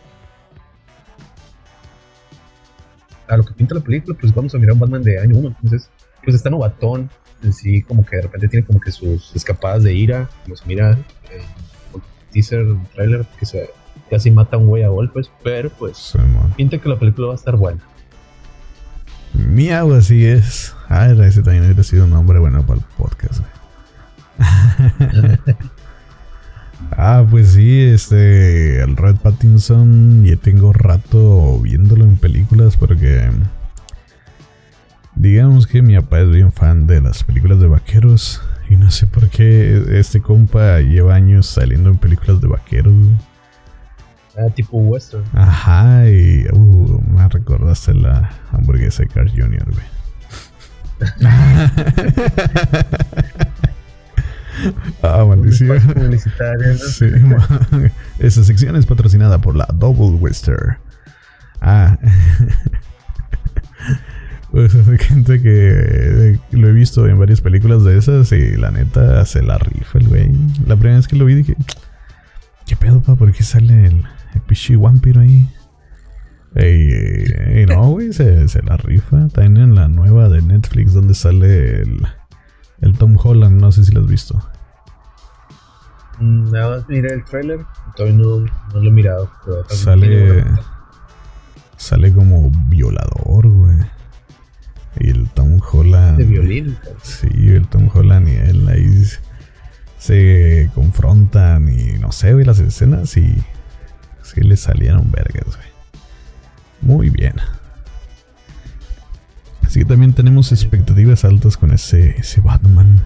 a 3.28 3.38
lo 3.38 3.44
que 3.44 3.54
pinta 3.54 3.76
la 3.76 3.82
película, 3.82 4.18
pues 4.20 4.34
vamos 4.34 4.54
a 4.54 4.58
mirar 4.58 4.74
un 4.74 4.80
Batman 4.80 5.04
de 5.04 5.20
año 5.20 5.38
uno. 5.38 5.48
Entonces, 5.50 5.90
pues 6.24 6.36
está 6.36 6.50
novatón, 6.50 7.10
en 7.44 7.54
sí 7.54 7.82
como 7.82 8.06
que 8.06 8.18
de 8.18 8.22
repente 8.24 8.48
tiene 8.48 8.66
como 8.66 8.80
que 8.80 8.92
sus 8.92 9.34
escapadas 9.36 9.84
de 9.84 9.94
ira, 9.94 10.30
como 10.44 10.56
se 10.56 10.66
mira 10.66 10.92
en 10.92 10.98
el 11.34 12.02
teaser, 12.32 12.66
trailer, 12.94 13.26
que 13.40 13.46
se 13.46 13.70
casi 14.10 14.32
mata 14.32 14.56
a 14.56 14.60
un 14.60 14.68
güey 14.68 14.84
a 14.84 14.90
golpes, 14.90 15.30
pero 15.44 15.70
pues 15.70 15.98
Sí, 15.98 16.20
pinta 16.56 16.78
que 16.78 16.90
la 16.90 17.00
película 17.00 17.28
va 17.28 17.34
a 17.34 17.38
estar 17.38 17.56
buena. 17.56 17.82
Miau, 19.38 19.94
así 19.94 20.26
es. 20.26 20.76
Ah, 20.90 21.08
ese 21.10 21.44
también 21.44 21.66
hubiera 21.66 21.84
sido 21.84 22.06
un 22.06 22.10
nombre 22.10 22.40
bueno 22.40 22.66
para 22.66 22.80
el 22.80 22.86
podcast. 22.98 23.42
ah, 26.92 27.26
pues 27.30 27.50
sí, 27.50 27.82
este. 27.82 28.82
El 28.82 28.98
Red 28.98 29.18
Pattinson, 29.18 30.24
ya 30.26 30.36
tengo 30.38 30.74
rato 30.74 31.60
viéndolo 31.60 32.04
en 32.04 32.18
películas 32.18 32.78
porque. 32.78 33.30
Digamos 35.16 35.66
que 35.66 35.82
mi 35.82 35.96
papá 35.96 36.22
es 36.22 36.30
bien 36.30 36.52
fan 36.52 36.86
de 36.88 37.02
las 37.02 37.24
películas 37.24 37.60
de 37.60 37.68
vaqueros. 37.68 38.42
Y 38.70 38.76
no 38.76 38.92
sé 38.92 39.08
por 39.08 39.30
qué 39.30 40.00
este 40.00 40.20
compa 40.20 40.80
lleva 40.82 41.16
años 41.16 41.48
saliendo 41.48 41.90
en 41.90 41.98
películas 41.98 42.42
de 42.42 42.48
vaqueros. 42.48 42.94
Ah, 44.38 44.50
tipo 44.54 44.78
western. 44.78 45.24
Ajá, 45.34 46.08
y 46.08 46.46
uh, 46.52 47.02
me 47.10 47.28
recordaste 47.28 47.96
la 47.96 48.30
hamburguesa 48.52 49.02
de 49.02 49.10
Carl 49.10 49.32
Jr., 49.32 49.66
güey. 49.66 49.86
ah, 55.02 55.26
maldición. 55.28 55.80
Sí, 56.78 57.06
Esa 58.20 58.44
sección 58.44 58.76
es 58.76 58.86
patrocinada 58.86 59.40
por 59.40 59.56
la 59.56 59.68
Double 59.74 60.18
Western. 60.18 60.78
Ah. 61.62 61.98
Pues 64.50 64.74
hay 64.74 64.98
gente 64.98 65.42
que 65.42 66.32
eh, 66.32 66.40
lo 66.52 66.70
he 66.70 66.72
visto 66.72 67.06
en 67.06 67.20
varias 67.20 67.42
películas 67.42 67.84
de 67.84 67.98
esas 67.98 68.32
y 68.32 68.56
la 68.56 68.72
neta 68.72 69.24
se 69.26 69.44
la 69.44 69.58
rifa 69.58 70.00
el 70.00 70.08
güey. 70.08 70.32
La 70.66 70.76
primera 70.78 70.96
vez 70.96 71.08
que 71.08 71.18
lo 71.18 71.26
vi 71.26 71.36
dije, 71.36 71.56
¿qué 72.66 72.76
pedo, 72.78 73.02
pa? 73.02 73.16
¿Por 73.16 73.34
qué 73.34 73.44
sale 73.44 73.88
el 73.88 74.06
pichi 74.48 74.76
vampiro 74.76 75.22
ahí? 75.22 75.50
Y, 76.56 77.62
y 77.62 77.66
no, 77.68 77.90
güey, 77.92 78.14
se, 78.14 78.48
se 78.48 78.64
la 78.64 78.78
rifa. 78.78 79.28
También 79.28 79.58
en 79.58 79.76
la 79.76 79.88
nueva 79.88 80.30
de 80.30 80.42
Netflix 80.42 80.94
donde 80.94 81.14
sale 81.14 81.82
el, 81.82 82.02
el 82.82 82.98
Tom 82.98 83.16
Holland, 83.22 83.60
no 83.62 83.72
sé 83.72 83.84
si 83.84 83.92
lo 83.92 84.02
has 84.02 84.08
visto. 84.08 84.42
Mm, 86.20 86.52
Nada 86.52 86.70
más 86.78 86.90
miré 86.90 87.14
el 87.14 87.24
trailer, 87.26 87.60
todavía 87.96 88.18
no, 88.18 88.40
no 88.40 88.80
lo 88.82 88.88
he 88.88 88.92
mirado. 88.92 89.30
Pero 89.46 89.64
Sale. 89.70 90.44
Sale 91.78 92.12
como 92.12 92.50
violador, 92.70 93.48
güey. 93.48 93.78
Y 95.00 95.12
el 95.12 95.30
Tom 95.30 95.60
Holland. 95.72 96.18
de 96.18 96.24
violín. 96.24 96.76
Sí, 97.04 97.28
el 97.50 97.68
Tom 97.68 97.88
Holland 97.94 98.28
y 98.30 98.32
él 98.36 98.68
ahí 98.68 99.04
se 100.00 100.72
confrontan 100.74 101.70
y 101.70 102.00
no 102.00 102.12
sé, 102.12 102.34
güey, 102.34 102.46
las 102.46 102.58
escenas 102.60 103.16
y 103.18 103.44
sí 104.34 104.42
le 104.42 104.58
salieron 104.58 105.12
vergas, 105.12 105.46
güey. 105.46 105.68
Muy 106.82 107.10
bien. 107.10 107.34
Así 109.64 109.80
que 109.80 109.86
también 109.86 110.14
tenemos 110.14 110.52
expectativas 110.52 111.26
altas 111.26 111.58
con 111.58 111.72
ese, 111.74 112.16
ese 112.18 112.42
Batman. 112.42 113.04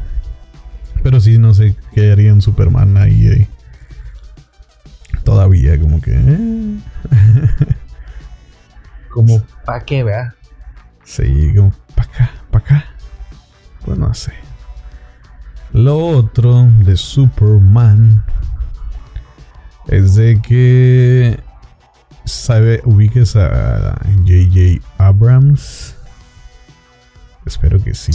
Pero 1.03 1.19
sí, 1.19 1.38
no 1.38 1.53
sé 1.53 1.76
qué 1.93 2.11
haría 2.11 2.34
un 2.34 2.41
Superman 2.41 2.97
ahí. 2.97 3.28
ahí. 3.28 3.47
Todavía 5.24 5.80
como 5.80 6.01
que... 6.01 6.11
eh. 6.13 6.78
Como 9.09 9.41
pa' 9.65 9.82
que 9.82 10.03
vea. 10.03 10.34
Sí, 11.03 11.51
como 11.55 11.74
pa' 11.95 12.03
acá, 12.03 12.32
pa' 12.49 12.59
acá. 12.59 12.86
Pues 13.84 13.97
no 13.97 14.13
sé. 14.13 14.32
Lo 15.74 15.97
otro 15.97 16.69
de 16.80 16.95
Superman 16.95 18.24
es 19.91 20.15
de 20.15 20.41
que 20.41 21.39
sabe, 22.25 22.81
ubiques 22.85 23.35
a 23.35 23.99
JJ 24.23 24.81
Abrams. 24.97 25.95
Espero 27.45 27.83
que 27.83 27.93
sí. 27.93 28.11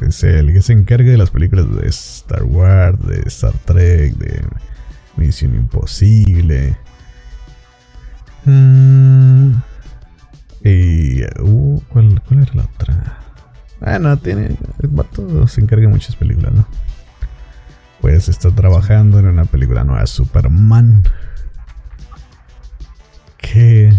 Es 0.00 0.24
el 0.24 0.52
que 0.52 0.62
se 0.62 0.72
encarga 0.72 1.10
de 1.10 1.18
las 1.18 1.30
películas 1.30 1.66
de 1.76 1.86
Star 1.88 2.44
Wars, 2.44 2.98
de 3.06 3.22
Star 3.26 3.52
Trek, 3.64 4.14
de 4.16 4.42
Misión 5.16 5.54
Imposible. 5.54 6.76
Mm, 8.44 9.52
y. 10.64 11.24
uh, 11.40 11.82
¿cuál, 11.88 12.22
¿Cuál 12.26 12.42
era 12.42 12.54
la 12.54 12.64
otra? 12.64 13.18
Ah, 13.80 13.98
no, 13.98 14.16
tiene. 14.16 14.56
El 14.82 14.88
vato 14.88 15.46
se 15.46 15.60
encarga 15.60 15.86
de 15.86 15.92
muchas 15.92 16.16
películas, 16.16 16.52
¿no? 16.54 16.66
Pues 18.08 18.26
está 18.30 18.50
trabajando 18.50 19.18
en 19.18 19.26
una 19.26 19.44
película 19.44 19.84
nueva, 19.84 20.06
Superman. 20.06 21.04
Que 23.36 23.92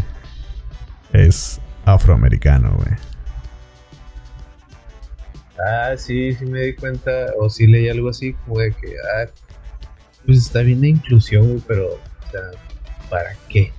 es 1.13 1.61
afroamericano, 1.85 2.71
güey. 2.71 2.89
Ah, 5.63 5.93
sí, 5.95 6.33
sí 6.33 6.43
me 6.47 6.61
di 6.61 6.73
cuenta, 6.73 7.11
o 7.39 7.51
sí 7.51 7.67
leí 7.67 7.87
algo 7.87 8.09
así, 8.09 8.33
como 8.33 8.57
de 8.61 8.71
que, 8.71 8.95
ah, 8.97 9.29
pues 10.25 10.39
está 10.39 10.61
bien 10.63 10.81
la 10.81 10.87
inclusión, 10.87 11.47
güey, 11.47 11.63
pero, 11.67 11.89
o 11.89 12.31
sea, 12.31 12.41
¿para 13.11 13.35
qué? 13.47 13.71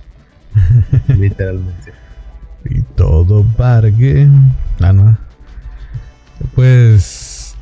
Literalmente. 1.09 1.91
Y 2.69 2.83
todo 2.95 3.43
parque. 3.57 4.29
Ah, 4.79 4.93
no. 4.93 5.17
Pues. 6.55 7.53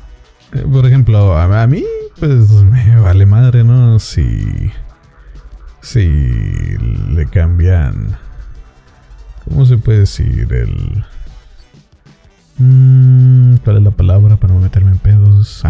eh, 0.54 0.64
Por 0.70 0.86
ejemplo, 0.86 1.36
a 1.36 1.66
mí, 1.66 1.84
pues 2.20 2.50
me 2.50 3.00
vale 3.00 3.24
madre, 3.24 3.64
¿no? 3.64 3.98
Si. 3.98 4.70
Si 5.80 6.76
le 7.08 7.26
cambian. 7.26 8.16
¿Cómo 9.48 9.64
se 9.64 9.78
puede 9.78 10.00
decir? 10.00 10.52
El. 10.52 11.04
Mm, 12.58 13.56
¿Cuál 13.64 13.78
es 13.78 13.82
la 13.82 13.90
palabra 13.90 14.36
para 14.36 14.52
no 14.52 14.60
meterme 14.60 14.90
en 14.90 14.98
pedos? 14.98 15.62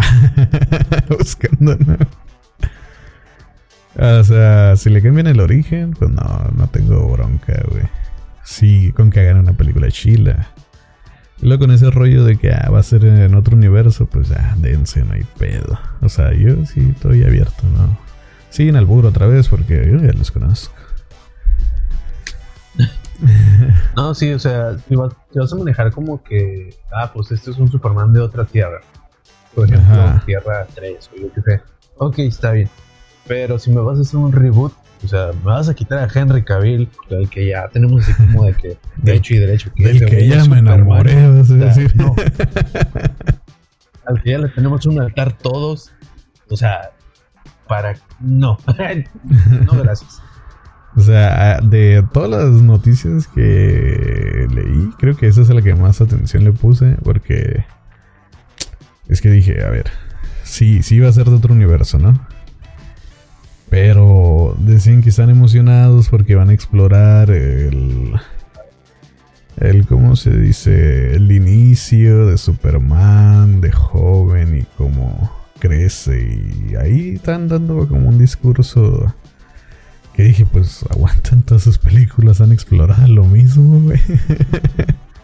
Buscando, 1.09 1.76
¿no? 1.76 1.96
O 3.96 4.24
sea, 4.24 4.76
si 4.76 4.90
le 4.90 5.03
cambian 5.03 5.28
el 5.28 5.40
origen, 5.40 5.92
pues 5.92 6.11
no, 6.11 6.51
no 6.57 6.66
tengo 6.68 7.09
bronca, 7.12 7.62
güey. 7.70 7.84
Sí, 8.44 8.92
con 8.92 9.11
que 9.11 9.20
hagan 9.20 9.38
una 9.38 9.53
película 9.53 9.88
chila. 9.90 10.48
Y 11.43 11.47
luego 11.47 11.61
con 11.61 11.70
ese 11.70 11.91
rollo 11.91 12.24
de 12.24 12.36
que 12.36 12.53
ah, 12.53 12.68
va 12.70 12.80
a 12.80 12.82
ser 12.82 13.05
en 13.05 13.34
otro 13.34 13.57
universo, 13.57 14.07
pues 14.07 14.28
ya, 14.28 14.55
dense, 14.59 15.03
no 15.05 15.14
hay 15.14 15.24
pedo. 15.38 15.78
O 16.03 16.09
sea, 16.09 16.34
yo 16.34 16.66
sí 16.66 16.93
estoy 16.95 17.24
abierto, 17.24 17.62
¿no? 17.74 17.97
Siguen 18.51 18.76
al 18.76 18.84
burro 18.84 19.09
otra 19.09 19.26
vez 19.26 19.49
porque 19.49 19.88
yo 19.91 19.99
ya 19.99 20.12
los 20.12 20.30
conozco. 20.30 20.74
No, 23.95 24.14
sí, 24.14 24.32
o 24.32 24.38
sea, 24.38 24.78
si 24.88 24.95
vas, 24.97 25.12
a 25.53 25.57
manejar 25.57 25.93
como 25.93 26.22
que, 26.22 26.74
ah, 26.91 27.12
pues 27.12 27.30
este 27.30 27.51
es 27.51 27.59
un 27.59 27.70
Superman 27.70 28.14
de 28.14 28.20
otra 28.20 28.47
tierra. 28.47 28.80
Por 29.55 29.68
ejemplo, 29.68 29.95
Ajá. 29.95 30.22
Tierra 30.24 30.66
3 30.74 31.11
o 31.12 31.20
yo 31.20 31.32
qué 31.34 31.43
sé. 31.43 31.61
Ok, 31.99 32.18
está 32.20 32.53
bien. 32.53 32.70
Pero 33.26 33.59
si 33.59 33.70
me 33.70 33.80
vas 33.80 33.99
a 33.99 34.01
hacer 34.01 34.16
un 34.16 34.32
reboot, 34.32 34.72
o 35.03 35.09
sea, 35.09 35.30
me 35.32 35.44
vas 35.44 35.68
a 35.68 35.74
quitar 35.74 35.98
a 35.98 36.09
Henry 36.12 36.42
Cavill, 36.42 36.88
al 37.11 37.28
que 37.30 37.48
ya 37.48 37.68
tenemos 37.68 38.03
así 38.03 38.12
como 38.14 38.44
de 38.44 38.55
que 38.55 38.76
derecho 38.98 39.34
y 39.34 39.38
derecho. 39.38 39.70
Del 39.76 39.96
ese 39.96 40.07
que 40.07 40.28
ya 40.28 40.44
me 40.44 40.59
enamoré, 40.59 41.14
vas 41.28 41.51
a 41.51 41.55
O 41.55 41.57
sea, 41.57 41.66
decir. 41.66 41.96
no. 41.96 42.14
Al 44.07 44.20
que 44.22 44.30
ya 44.30 44.38
le 44.38 44.48
tenemos 44.48 44.84
un 44.86 45.01
altar 45.01 45.32
todos. 45.32 45.92
O 46.48 46.57
sea, 46.57 46.90
para. 47.68 47.94
No. 48.18 48.59
no, 49.66 49.82
gracias. 49.82 50.20
O 50.96 51.01
sea, 51.01 51.61
de 51.61 52.05
todas 52.12 52.30
las 52.30 52.61
noticias 52.61 53.28
que 53.28 54.48
leí, 54.53 54.90
creo 54.98 55.16
que 55.16 55.28
esa 55.28 55.42
es 55.42 55.51
a 55.51 55.55
la 55.55 55.62
que 55.62 55.74
más 55.76 56.01
atención 56.01 56.42
le 56.42 56.53
puse. 56.53 56.96
Porque 57.05 57.64
es 59.09 59.20
que 59.20 59.30
dije, 59.30 59.62
a 59.64 59.70
ver, 59.70 59.86
sí, 60.42 60.82
sí 60.82 60.98
va 60.98 61.09
a 61.09 61.12
ser 61.12 61.26
de 61.26 61.36
otro 61.36 61.55
universo, 61.55 61.98
¿no? 61.98 62.20
Pero 63.71 64.57
decían 64.59 65.01
que 65.01 65.11
están 65.11 65.31
emocionados 65.31 66.09
porque 66.09 66.35
van 66.35 66.51
a 66.51 66.53
explorar 66.53 67.31
el. 67.31 68.14
El, 69.57 69.87
¿cómo 69.87 70.16
se 70.16 70.37
dice? 70.37 71.14
El 71.14 71.31
inicio 71.31 72.27
de 72.27 72.37
Superman, 72.39 73.61
de 73.61 73.71
joven 73.71 74.59
y 74.59 74.62
cómo 74.77 75.31
crece. 75.61 76.43
Y 76.68 76.75
ahí 76.75 77.11
están 77.14 77.47
dando 77.47 77.87
como 77.87 78.09
un 78.09 78.18
discurso 78.18 79.14
que 80.14 80.25
dije, 80.25 80.47
pues 80.47 80.85
aguantan 80.91 81.43
todas 81.43 81.62
sus 81.62 81.79
películas, 81.79 82.41
han 82.41 82.53
explorado 82.53 83.07
lo 83.07 83.25
mismo, 83.25 83.81
güey. 83.81 84.01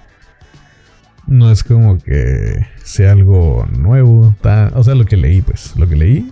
no 1.27 1.51
es 1.51 1.65
como 1.65 1.99
que 1.99 2.67
sea 2.85 3.13
algo 3.13 3.67
nuevo. 3.77 4.35
o 4.75 4.85
sea, 4.85 4.95
lo 4.95 5.05
que 5.07 5.17
leí, 5.17 5.43
pues, 5.43 5.75
lo 5.77 5.89
que 5.89 5.97
leí. 5.97 6.31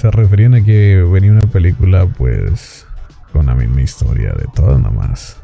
Se 0.00 0.10
referían 0.10 0.54
a 0.54 0.64
que 0.64 1.02
venía 1.02 1.30
una 1.30 1.46
película, 1.46 2.06
pues, 2.06 2.86
con 3.34 3.44
la 3.44 3.54
misma 3.54 3.82
historia 3.82 4.32
de 4.32 4.46
todas, 4.54 4.80
nada 4.80 4.94
más. 4.94 5.36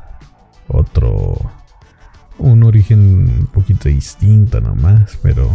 Otro 0.67 1.39
un 2.39 2.63
origen 2.63 2.99
un 3.41 3.47
poquito 3.49 3.91
distinto 3.91 4.63
nomás, 4.63 5.19
pero 5.23 5.51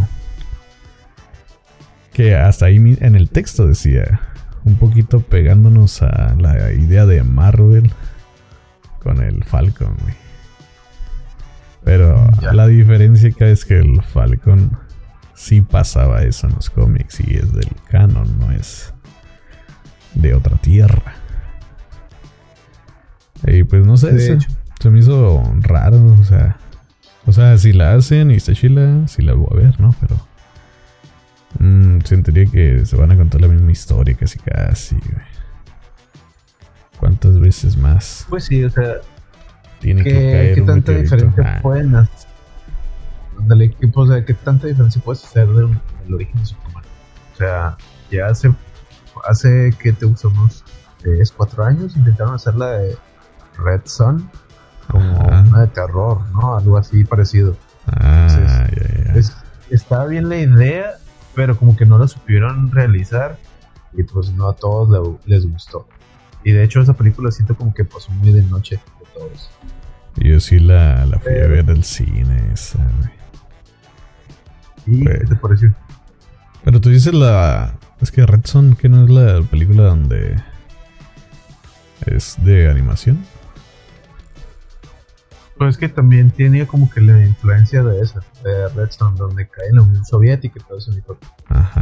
que 2.12 2.36
hasta 2.36 2.66
ahí 2.66 2.76
en 2.76 3.16
el 3.16 3.28
texto 3.28 3.66
decía, 3.66 4.20
un 4.62 4.76
poquito 4.76 5.18
pegándonos 5.18 6.00
a 6.02 6.36
la 6.38 6.72
idea 6.72 7.04
de 7.04 7.24
Marvel 7.24 7.92
con 9.00 9.20
el 9.20 9.42
Falcon, 9.42 9.96
Pero 11.82 12.30
la 12.52 12.68
diferencia 12.68 13.32
que 13.32 13.50
es 13.50 13.64
que 13.64 13.80
el 13.80 14.00
Falcon 14.00 14.78
sí 15.42 15.60
pasaba 15.60 16.22
eso 16.22 16.46
en 16.46 16.54
los 16.54 16.70
cómics 16.70 17.18
y 17.18 17.34
es 17.34 17.52
del 17.52 17.68
canon, 17.90 18.38
no 18.38 18.52
es 18.52 18.94
de 20.14 20.34
otra 20.34 20.56
tierra. 20.58 21.16
Y 23.44 23.64
pues 23.64 23.84
no 23.84 23.96
sé, 23.96 24.16
se, 24.20 24.38
se, 24.80 24.90
me 24.90 25.00
hizo 25.00 25.42
raro, 25.62 26.16
o 26.20 26.24
sea, 26.24 26.58
o 27.26 27.32
sea, 27.32 27.58
si 27.58 27.72
la 27.72 27.94
hacen 27.94 28.30
y 28.30 28.36
está 28.36 28.54
chila, 28.54 29.08
sí 29.08 29.22
la 29.22 29.34
voy 29.34 29.48
a 29.50 29.56
ver, 29.56 29.80
¿no? 29.80 29.96
Pero 30.00 30.16
mmm, 31.58 31.98
sentiría 32.04 32.46
que 32.46 32.86
se 32.86 32.94
van 32.94 33.10
a 33.10 33.16
contar 33.16 33.40
la 33.40 33.48
misma 33.48 33.72
historia 33.72 34.14
casi 34.14 34.38
casi, 34.38 34.96
¿Cuántas 37.00 37.40
veces 37.40 37.76
más? 37.76 38.26
Pues 38.28 38.44
sí, 38.44 38.62
o 38.62 38.70
sea, 38.70 38.98
tiene 39.80 40.04
que, 40.04 40.12
caer 40.12 40.54
¿qué 40.54 40.62
tanta 40.62 40.92
diferencia 40.92 41.56
ah. 41.56 41.58
pueden 41.60 41.96
hacer? 41.96 42.31
Dale, 43.46 43.74
o 43.94 44.06
sea, 44.06 44.24
¿qué 44.24 44.34
tanta 44.34 44.66
diferencia 44.66 45.02
puedes 45.04 45.24
hacer 45.24 45.48
del, 45.48 45.78
origen 46.12 46.38
de 46.38 46.46
Superman? 46.46 46.84
O 47.32 47.36
sea, 47.36 47.76
ya 48.10 48.26
hace, 48.26 48.54
hace 49.28 49.72
que 49.78 49.92
te 49.92 50.06
gustó 50.06 50.28
unos 50.28 50.64
3, 51.02 51.32
4 51.32 51.64
años 51.64 51.96
intentaron 51.96 52.34
hacer 52.34 52.54
la 52.54 52.70
de 52.72 52.96
Red 53.58 53.82
Sun 53.84 54.30
como 54.88 55.18
una 55.18 55.62
de 55.62 55.66
terror, 55.68 56.20
¿no? 56.32 56.56
Algo 56.56 56.76
así 56.76 57.04
parecido. 57.04 57.56
Ah, 57.86 58.66
estaba 59.70 60.06
bien 60.06 60.28
la 60.28 60.36
idea, 60.36 60.92
pero 61.34 61.56
como 61.56 61.76
que 61.76 61.86
no 61.86 61.98
la 61.98 62.06
supieron 62.06 62.70
realizar 62.70 63.38
y 63.94 64.02
pues 64.02 64.32
no 64.32 64.48
a 64.48 64.54
todos 64.54 65.18
les 65.24 65.50
gustó. 65.50 65.86
Y 66.44 66.52
de 66.52 66.64
hecho 66.64 66.80
esa 66.80 66.94
película 66.94 67.30
siento 67.30 67.54
como 67.54 67.72
que 67.72 67.84
pasó 67.84 68.10
muy 68.12 68.32
de 68.32 68.42
noche 68.42 68.76
de 68.76 69.06
todos. 69.14 69.50
Yo 70.16 70.40
sí 70.40 70.58
la, 70.58 71.06
la 71.06 71.18
fui 71.18 71.32
a 71.32 71.46
ver 71.46 71.70
al 71.70 71.84
cine 71.84 72.50
esa, 72.52 72.78
¿Y 74.86 75.04
qué 75.04 75.24
te 75.28 75.36
pareció? 75.36 75.72
Pero 76.64 76.80
tú 76.80 76.90
dices 76.90 77.14
la... 77.14 77.74
Es 78.00 78.10
que 78.10 78.26
Red 78.26 78.44
Son, 78.44 78.74
que 78.74 78.88
no 78.88 79.04
es 79.04 79.10
la 79.10 79.42
película 79.42 79.84
donde... 79.84 80.36
Es 82.06 82.36
de 82.44 82.68
animación. 82.68 83.24
Pues 85.62 85.76
es 85.76 85.78
que 85.78 85.88
también 85.88 86.32
tiene 86.32 86.66
como 86.66 86.90
que 86.90 87.00
la 87.00 87.24
influencia 87.24 87.84
de 87.84 88.00
esa, 88.00 88.20
de 88.42 88.68
Redstone, 88.70 89.16
donde 89.16 89.46
cae 89.46 89.68
en 89.68 89.76
la 89.76 89.82
Unión 89.82 90.04
Soviética 90.04 90.58
y 90.58 90.62
todo 90.64 90.78
eso. 90.78 90.90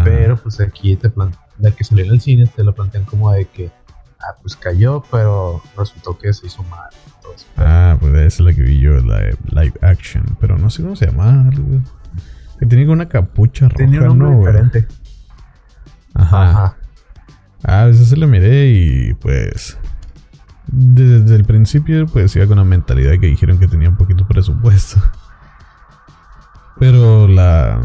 Pero 0.04 0.36
pues 0.36 0.60
aquí 0.60 0.96
te 0.96 1.10
la 1.58 1.70
que 1.70 1.84
salió 1.84 2.04
en 2.04 2.10
el 2.10 2.20
cine 2.20 2.46
te 2.46 2.62
lo 2.62 2.74
plantean 2.74 3.04
como 3.04 3.32
de 3.32 3.46
que, 3.46 3.70
ah, 4.18 4.36
pues 4.42 4.54
cayó, 4.56 5.02
pero 5.10 5.62
resultó 5.78 6.18
que 6.18 6.30
se 6.34 6.46
hizo 6.46 6.62
mal. 6.64 6.90
Ah, 7.56 7.96
pues 7.98 8.12
esa 8.12 8.26
es 8.26 8.40
la 8.40 8.52
que 8.52 8.62
vi 8.62 8.80
yo, 8.80 9.00
la 9.00 9.30
live 9.50 9.78
action, 9.80 10.24
pero 10.40 10.58
no 10.58 10.68
sé 10.68 10.82
cómo 10.82 10.96
se 10.96 11.06
llama. 11.06 11.50
Que 12.60 12.66
tenía 12.66 12.88
una 12.90 13.08
capucha 13.08 13.68
roja, 13.68 13.76
tenía 13.76 14.02
un 14.02 14.18
nombre 14.18 14.38
diferente. 14.38 14.86
Ajá. 16.14 16.50
Ajá. 16.50 16.76
Ah, 17.64 17.88
esa 17.88 18.04
se 18.04 18.16
la 18.16 18.26
miré 18.26 18.68
y 18.68 19.14
pues 19.14 19.76
desde 20.66 21.34
el 21.34 21.44
principio 21.44 22.06
pues 22.06 22.34
iba 22.36 22.46
con 22.46 22.58
la 22.58 22.64
mentalidad 22.64 23.18
que 23.18 23.26
dijeron 23.26 23.58
que 23.58 23.66
tenía 23.66 23.88
un 23.88 23.96
poquito 23.96 24.26
presupuesto. 24.26 25.00
Pero 26.78 27.28
la, 27.28 27.80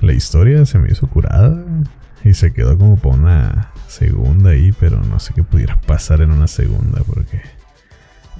la 0.00 0.12
historia 0.12 0.64
se 0.66 0.78
me 0.78 0.90
hizo 0.90 1.06
curada 1.06 1.62
y 2.24 2.34
se 2.34 2.52
quedó 2.52 2.76
como 2.78 2.96
para 2.96 3.14
una 3.14 3.70
segunda 3.86 4.50
ahí, 4.50 4.72
pero 4.72 5.00
no 5.00 5.20
sé 5.20 5.34
qué 5.34 5.42
pudiera 5.42 5.80
pasar 5.82 6.20
en 6.20 6.30
una 6.30 6.48
segunda 6.48 7.02
porque 7.04 7.42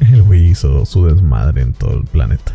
el 0.00 0.22
güey 0.22 0.46
hizo 0.46 0.84
su 0.86 1.06
desmadre 1.06 1.62
en 1.62 1.72
todo 1.72 1.98
el 1.98 2.04
planeta. 2.04 2.54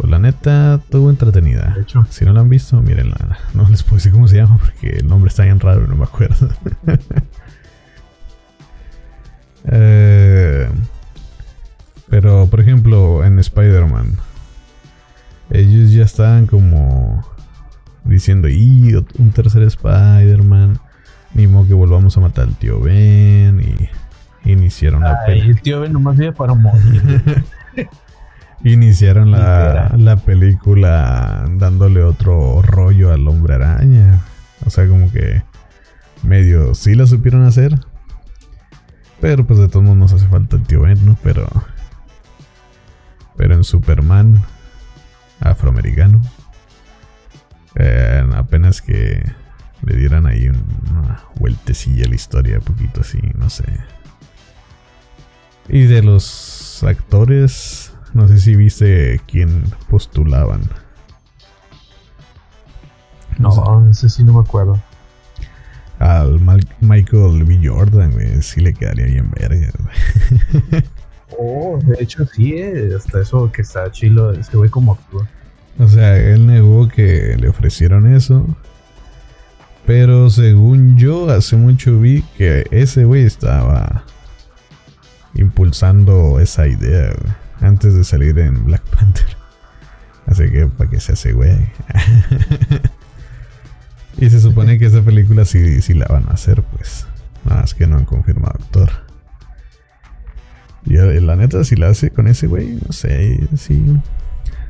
Pues 0.00 0.10
la 0.10 0.18
neta, 0.18 0.80
tuvo 0.88 1.10
entretenida. 1.10 1.74
De 1.76 1.82
hecho. 1.82 2.06
Si 2.08 2.24
no 2.24 2.32
la 2.32 2.40
han 2.40 2.48
visto, 2.48 2.80
mírenla. 2.80 3.38
No 3.54 3.68
les 3.68 3.82
puedo 3.82 3.96
decir 3.96 4.12
cómo 4.12 4.28
se 4.28 4.36
llama 4.36 4.56
porque 4.56 4.96
el 4.96 5.06
nombre 5.06 5.28
está 5.28 5.42
bien 5.42 5.60
raro 5.60 5.84
y 5.84 5.88
no 5.88 5.96
me 5.96 6.04
acuerdo. 6.04 6.48
Eh, 9.72 10.66
pero, 12.08 12.46
por 12.46 12.60
ejemplo, 12.60 13.22
en 13.26 13.38
Spider-Man, 13.38 14.16
ellos 15.50 15.92
ya 15.92 16.02
estaban 16.02 16.46
como 16.46 17.22
diciendo, 18.04 18.48
y 18.48 18.94
un 19.18 19.32
tercer 19.32 19.62
Spider-Man, 19.64 20.80
ni 21.34 21.46
modo 21.46 21.68
que 21.68 21.74
volvamos 21.74 22.16
a 22.16 22.20
matar 22.20 22.48
al 22.48 22.56
tío 22.56 22.80
Ben, 22.80 23.60
y 23.60 24.50
iniciaron 24.50 25.02
la 25.02 25.26
película. 25.26 25.52
El 25.52 25.60
tío 25.60 25.80
Ben 25.82 25.92
nomás 25.92 26.16
vive 26.16 26.32
para 26.32 26.54
morir. 26.54 27.44
iniciaron 28.64 29.30
la, 29.30 29.92
la 29.96 30.16
película 30.16 31.46
dándole 31.56 32.02
otro 32.02 32.62
rollo 32.62 33.12
al 33.12 33.26
hombre 33.28 33.54
araña. 33.54 34.20
O 34.66 34.70
sea, 34.70 34.86
como 34.86 35.10
que 35.10 35.42
medio 36.22 36.74
sí 36.74 36.94
la 36.94 37.06
supieron 37.06 37.44
hacer, 37.44 37.78
pero 39.20 39.46
pues 39.46 39.58
de 39.58 39.68
todos 39.68 39.84
modos 39.84 39.98
nos 39.98 40.12
hace 40.12 40.28
falta 40.28 40.56
el 40.56 40.62
tío 40.62 40.82
Ben, 40.82 41.04
¿no? 41.04 41.16
Pero. 41.22 41.48
Pero 43.36 43.54
en 43.54 43.64
Superman 43.64 44.42
afroamericano. 45.40 46.20
Eh, 47.76 48.28
apenas 48.34 48.82
que 48.82 49.22
le 49.82 49.96
dieran 49.96 50.26
ahí 50.26 50.48
una 50.48 51.22
vueltecilla 51.36 52.06
a 52.06 52.08
la 52.08 52.14
historia, 52.14 52.58
un 52.58 52.64
poquito 52.64 53.00
así, 53.00 53.20
no 53.36 53.48
sé. 53.48 53.64
Y 55.68 55.84
de 55.84 56.02
los 56.02 56.82
actores, 56.82 57.89
no 58.14 58.28
sé 58.28 58.38
si 58.38 58.56
viste 58.56 59.20
quién 59.26 59.64
postulaban. 59.88 60.62
No, 63.38 63.50
no 63.80 63.94
sé 63.94 64.08
si 64.08 64.22
no 64.24 64.34
me 64.34 64.40
acuerdo 64.40 64.80
al 66.00 66.40
Michael 66.80 67.44
B. 67.44 67.60
Jordan, 67.62 68.12
güey, 68.12 68.42
sí 68.42 68.60
le 68.60 68.72
quedaría 68.72 69.04
bien 69.04 69.30
verga, 69.30 69.70
Oh, 71.38 71.78
de 71.84 72.02
hecho 72.02 72.26
sí, 72.26 72.54
eh, 72.54 72.90
hasta 72.96 73.20
eso 73.20 73.52
que 73.52 73.62
está 73.62 73.90
chilo, 73.92 74.32
ese 74.32 74.56
güey 74.56 74.68
como 74.68 74.94
actúa. 74.94 75.28
O 75.78 75.86
sea, 75.86 76.16
él 76.16 76.46
negó 76.46 76.88
que 76.88 77.36
le 77.38 77.48
ofrecieron 77.48 78.12
eso. 78.12 78.46
Pero 79.86 80.28
según 80.28 80.98
yo, 80.98 81.30
hace 81.30 81.56
mucho 81.56 82.00
vi 82.00 82.22
que 82.36 82.66
ese 82.70 83.04
güey 83.04 83.24
estaba 83.24 84.04
impulsando 85.34 86.40
esa 86.40 86.66
idea, 86.66 87.14
antes 87.60 87.94
de 87.94 88.04
salir 88.04 88.38
en 88.38 88.64
Black 88.64 88.82
Panther. 88.96 89.36
Así 90.26 90.50
que 90.50 90.66
para 90.66 90.90
que 90.90 91.00
se 91.00 91.12
hace 91.12 91.32
güey. 91.32 91.58
Y 94.20 94.28
se 94.28 94.40
supone 94.40 94.78
que 94.78 94.86
esa 94.86 95.02
película 95.02 95.46
sí, 95.46 95.80
sí 95.80 95.94
la 95.94 96.06
van 96.06 96.28
a 96.28 96.32
hacer, 96.32 96.62
pues. 96.62 97.06
Nada 97.44 97.62
más 97.62 97.74
que 97.74 97.86
no 97.86 97.96
han 97.96 98.04
confirmado 98.04 98.52
actor. 98.52 98.90
Y 100.84 100.96
eh, 100.96 101.20
la 101.22 101.36
neta, 101.36 101.64
si 101.64 101.74
la 101.74 101.88
hace 101.88 102.10
con 102.10 102.26
ese 102.26 102.46
güey, 102.46 102.78
no 102.86 102.92
sé, 102.92 103.48
sí. 103.56 103.82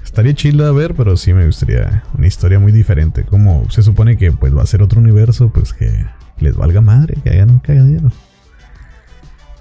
Estaría 0.04 0.34
chido 0.34 0.66
a 0.66 0.72
ver, 0.72 0.94
pero 0.94 1.16
sí 1.16 1.32
me 1.32 1.46
gustaría 1.46 2.04
una 2.16 2.26
historia 2.28 2.60
muy 2.60 2.70
diferente. 2.70 3.24
Como 3.24 3.68
se 3.70 3.82
supone 3.82 4.16
que 4.16 4.30
pues 4.30 4.56
va 4.56 4.62
a 4.62 4.66
ser 4.66 4.82
otro 4.82 5.00
universo, 5.00 5.50
pues 5.50 5.72
que 5.72 6.06
les 6.38 6.56
valga 6.56 6.80
madre, 6.80 7.14
que 7.22 7.30
hagan 7.30 7.50
un 7.50 7.58
cagadero. 7.58 8.12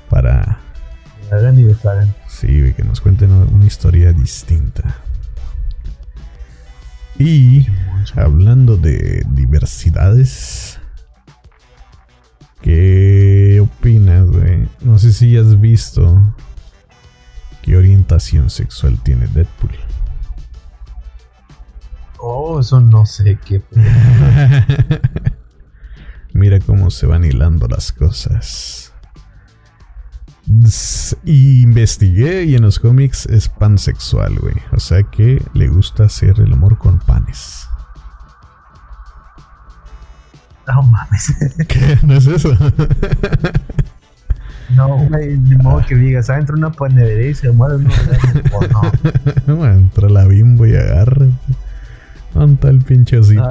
Para. 0.09 0.59
Hagan 1.31 1.59
y 1.59 1.63
deshagan. 1.63 2.13
Sí, 2.27 2.73
que 2.75 2.83
nos 2.83 3.01
cuenten 3.01 3.31
una 3.31 3.65
historia 3.65 4.13
distinta. 4.13 4.95
Y 7.17 7.67
hablando 8.15 8.77
de 8.77 9.25
diversidades, 9.31 10.79
¿qué 12.61 13.59
opinas, 13.61 14.27
güey? 14.27 14.67
No 14.81 14.97
sé 14.97 15.11
si 15.11 15.35
has 15.35 15.59
visto 15.59 16.21
qué 17.61 17.75
orientación 17.75 18.49
sexual 18.49 18.97
tiene 19.03 19.27
Deadpool. 19.27 19.75
Oh, 22.19 22.59
eso 22.59 22.79
no 22.79 23.05
sé 23.05 23.37
qué. 23.45 23.61
Mira 26.33 26.59
cómo 26.59 26.89
se 26.89 27.05
van 27.05 27.25
hilando 27.25 27.67
las 27.67 27.91
cosas. 27.91 28.88
Y 31.25 31.61
investigué 31.61 32.45
y 32.45 32.55
en 32.55 32.63
los 32.63 32.79
cómics 32.79 33.27
es 33.27 33.49
pansexual, 33.49 34.35
güey. 34.39 34.55
O 34.71 34.79
sea 34.79 35.03
que 35.03 35.43
le 35.53 35.67
gusta 35.67 36.05
hacer 36.05 36.39
el 36.39 36.53
amor 36.53 36.77
con 36.77 36.97
panes. 36.99 37.67
No 40.67 40.81
mames. 40.83 41.33
¿Qué? 41.67 41.99
¿No 42.03 42.15
es 42.15 42.27
eso? 42.27 42.51
No, 44.75 44.99
güey, 45.07 45.35
ni 45.35 45.55
modo 45.55 45.83
que 45.87 45.95
digas, 45.95 46.29
ah, 46.29 46.37
entra 46.37 46.55
una 46.55 46.71
panadería 46.71 47.31
y 47.31 47.33
se 47.33 47.51
muere 47.51 47.77
un 47.77 47.87
o 48.53 48.61
no. 49.47 49.65
entra 49.65 50.09
la 50.09 50.25
bimbo 50.27 50.67
y 50.67 50.75
agarra. 50.75 51.25
¿Dónde 52.35 52.53
está 52.53 52.69
el 52.69 52.81
pinchecito? 52.83 53.49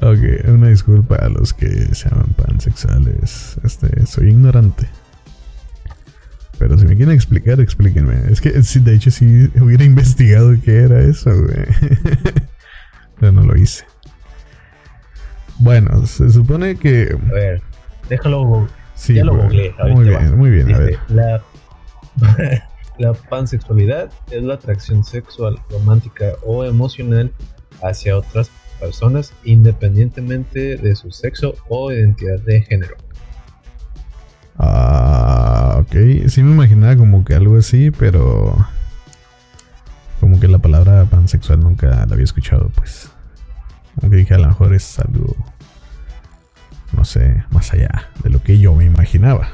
Ok, 0.00 0.48
una 0.48 0.68
disculpa 0.68 1.16
a 1.16 1.28
los 1.28 1.52
que 1.52 1.94
se 1.94 2.08
llaman 2.08 2.34
pansexuales. 2.36 3.58
Este, 3.64 4.06
soy 4.06 4.30
ignorante. 4.30 4.88
Pero 6.58 6.78
si 6.78 6.86
me 6.86 6.96
quieren 6.96 7.14
explicar, 7.14 7.60
explíquenme. 7.60 8.30
Es 8.30 8.40
que 8.40 8.50
de 8.52 8.94
hecho 8.94 9.10
si 9.10 9.50
hubiera 9.60 9.84
investigado 9.92 10.54
qué 10.64 10.80
era 10.80 11.00
eso, 11.00 11.30
güey. 11.30 11.66
Pero 13.18 13.32
no 13.32 13.42
lo 13.42 13.56
hice. 13.56 13.84
Bueno, 15.58 16.06
se 16.06 16.30
supone 16.30 16.76
que. 16.76 17.16
A 17.30 17.32
ver, 17.32 17.62
déjalo. 18.08 18.68
Sí, 18.94 19.14
ya 19.14 19.24
lo 19.24 19.36
googleé. 19.36 19.74
Muy 19.90 20.08
bien, 20.08 20.38
muy 20.38 20.50
bien. 20.50 20.74
a 20.74 20.78
ver. 20.78 20.98
La, 21.08 21.42
la 22.98 23.12
pansexualidad 23.12 24.10
es 24.30 24.42
la 24.42 24.54
atracción 24.54 25.04
sexual, 25.04 25.58
romántica 25.70 26.32
o 26.44 26.64
emocional 26.64 27.32
hacia 27.82 28.16
otras 28.16 28.48
personas 28.48 28.61
independientemente 29.44 30.76
de 30.76 30.96
su 30.96 31.10
sexo 31.10 31.54
o 31.68 31.92
identidad 31.92 32.40
de 32.40 32.62
género. 32.62 32.96
Ah, 34.58 35.78
ok. 35.80 36.28
Sí 36.28 36.42
me 36.42 36.52
imaginaba 36.52 36.96
como 36.96 37.24
que 37.24 37.34
algo 37.34 37.56
así, 37.56 37.90
pero 37.90 38.56
como 40.20 40.38
que 40.38 40.48
la 40.48 40.58
palabra 40.58 41.04
pansexual 41.06 41.60
nunca 41.60 41.88
la 41.88 42.02
había 42.02 42.24
escuchado, 42.24 42.70
pues. 42.76 43.10
Aunque 44.00 44.16
dije 44.16 44.34
a 44.34 44.38
lo 44.38 44.48
mejor 44.48 44.74
es 44.74 44.98
algo, 44.98 45.36
no 46.92 47.04
sé, 47.04 47.44
más 47.50 47.72
allá 47.72 48.10
de 48.22 48.30
lo 48.30 48.42
que 48.42 48.58
yo 48.58 48.74
me 48.74 48.84
imaginaba. 48.84 49.48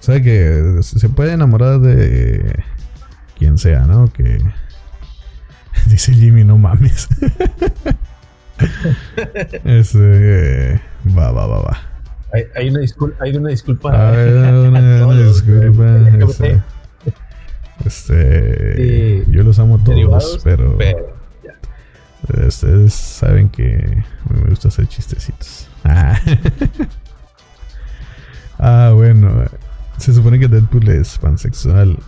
O 0.00 0.02
sea 0.02 0.20
que 0.22 0.80
se 0.82 1.08
puede 1.08 1.32
enamorar 1.32 1.80
de 1.80 2.64
quien 3.38 3.58
sea, 3.58 3.80
¿no? 3.86 4.12
Que 4.12 4.38
dice 5.86 6.12
Jimmy, 6.12 6.44
no 6.44 6.58
mames. 6.58 7.08
Ese, 9.64 10.80
va, 11.16 11.32
va, 11.32 11.46
va, 11.46 11.62
va. 11.62 11.78
Hay, 12.32 12.44
hay, 12.54 12.70
una 12.70 12.80
disculpa. 12.80 13.16
Hay 13.24 13.36
una 13.36 13.50
disculpa. 13.50 14.12
Hay 14.12 14.32
una, 14.32 15.16
disculpa. 15.22 16.64
Este, 17.84 18.70
este 18.70 19.24
yo 19.30 19.42
los 19.42 19.58
amo 19.58 19.78
todos, 19.78 20.40
pero 20.44 20.78
Ustedes 22.46 22.94
saben 22.94 23.48
que 23.48 24.04
me 24.30 24.48
gusta 24.48 24.68
hacer 24.68 24.86
chistecitos. 24.86 25.68
Ah. 25.84 26.18
ah, 28.58 28.92
bueno. 28.94 29.44
Se 29.98 30.14
supone 30.14 30.38
que 30.38 30.48
Deadpool 30.48 30.88
es 30.88 31.18
pansexual. 31.18 31.98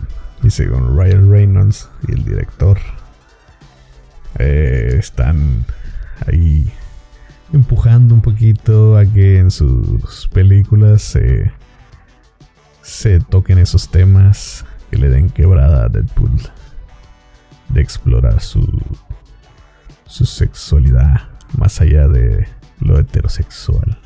Y 0.43 0.49
según 0.49 0.97
Ryan 0.97 1.29
Reynolds 1.29 1.89
y 2.07 2.13
el 2.13 2.23
director, 2.23 2.77
eh, 4.39 4.95
están 4.99 5.65
ahí 6.27 6.71
empujando 7.53 8.13
un 8.13 8.21
poquito 8.21 8.97
a 8.97 9.05
que 9.05 9.39
en 9.39 9.51
sus 9.51 10.27
películas 10.29 11.01
se, 11.01 11.51
se 12.81 13.19
toquen 13.19 13.59
esos 13.59 13.89
temas 13.89 14.65
que 14.89 14.97
le 14.97 15.09
den 15.09 15.29
quebrada 15.29 15.85
a 15.85 15.89
Deadpool 15.89 16.39
de 17.69 17.81
explorar 17.81 18.41
su 18.41 18.61
su 20.15 20.25
sexualidad 20.25 21.23
más 21.57 21.81
allá 21.81 22.07
de 22.07 22.47
lo 22.79 22.97
heterosexual. 22.97 23.97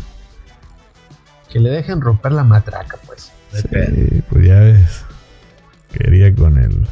Que 1.50 1.60
le 1.60 1.70
dejen 1.70 2.02
romper 2.02 2.32
la 2.32 2.44
matraca, 2.44 2.98
pues. 3.06 3.32
Sí, 3.54 4.24
pues 4.30 4.46
ya 4.46 4.60
ves. 4.60 5.06
Quería 5.92 6.34
con 6.34 6.58
el 6.58 6.88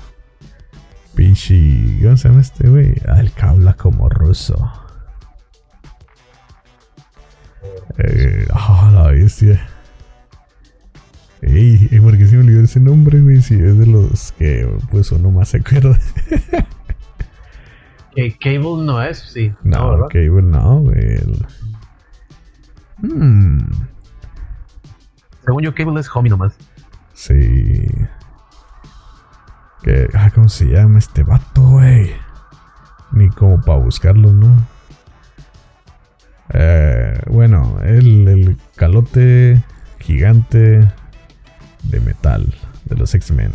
pinche. 1.17 1.97
¿Cómo 2.01 2.15
se 2.15 2.29
llama 2.29 2.41
este 2.41 2.69
güey? 2.69 2.93
Ah, 3.07 3.19
el 3.19 3.31
que 3.31 3.41
habla 3.41 3.73
como 3.73 4.07
ruso. 4.07 4.55
Eh, 7.97 8.47
oh, 8.53 8.89
la 8.93 9.07
bestia. 9.07 9.67
Ey, 11.41 11.99
¿por 11.99 12.17
qué 12.17 12.27
se 12.27 12.35
me 12.35 12.43
olvidó 12.43 12.61
ese 12.63 12.79
nombre, 12.79 13.19
güey? 13.19 13.41
Si 13.41 13.55
es 13.55 13.77
de 13.77 13.87
los 13.87 14.31
que 14.33 14.69
pues 14.91 15.11
uno 15.11 15.31
más 15.31 15.49
se 15.49 15.57
acuerda. 15.57 15.99
Cable 18.39 18.83
no 18.83 19.01
es, 19.01 19.19
sí. 19.19 19.53
No, 19.63 20.07
Cable 20.09 20.41
no, 20.43 20.81
güey. 20.81 21.19
Hmm. 22.97 23.59
Según 25.45 25.63
yo, 25.63 25.73
Cable 25.73 25.99
es 25.99 26.09
homie 26.15 26.29
nomás. 26.29 26.53
Sí. 27.13 27.87
Que, 29.87 30.09
ah, 30.15 30.29
¿Cómo 30.35 30.49
se 30.49 30.65
llama 30.65 30.99
este 30.99 31.23
vato, 31.23 31.61
güey? 31.61 32.11
Ni 33.13 33.29
como 33.29 33.61
para 33.61 33.79
buscarlo, 33.79 34.33
¿no? 34.33 34.67
Eh, 36.53 37.17
bueno, 37.27 37.79
el, 37.85 38.27
el 38.27 38.57
calote 38.75 39.63
gigante 39.99 40.91
de 41.83 42.01
metal 42.01 42.53
de 42.83 42.97
los 42.97 43.15
X-Men. 43.15 43.53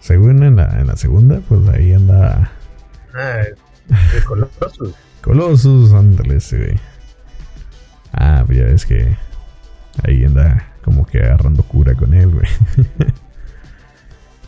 Según 0.00 0.42
en 0.42 0.56
la, 0.56 0.80
en 0.80 0.86
la 0.86 0.96
segunda, 0.96 1.42
pues 1.46 1.68
ahí 1.68 1.92
anda. 1.92 2.50
Ah, 3.14 3.42
Colossus. 4.26 4.94
Colossus, 5.20 5.92
ándale 5.92 6.36
ese, 6.36 6.56
güey. 6.56 6.80
Ah, 8.14 8.44
pues 8.46 8.56
ya 8.56 8.64
ves 8.64 8.86
que 8.86 9.14
ahí 10.04 10.24
anda 10.24 10.72
como 10.82 11.04
que 11.04 11.18
agarrando 11.18 11.62
cura 11.64 11.92
con 11.92 12.14
él, 12.14 12.30
güey. 12.30 12.48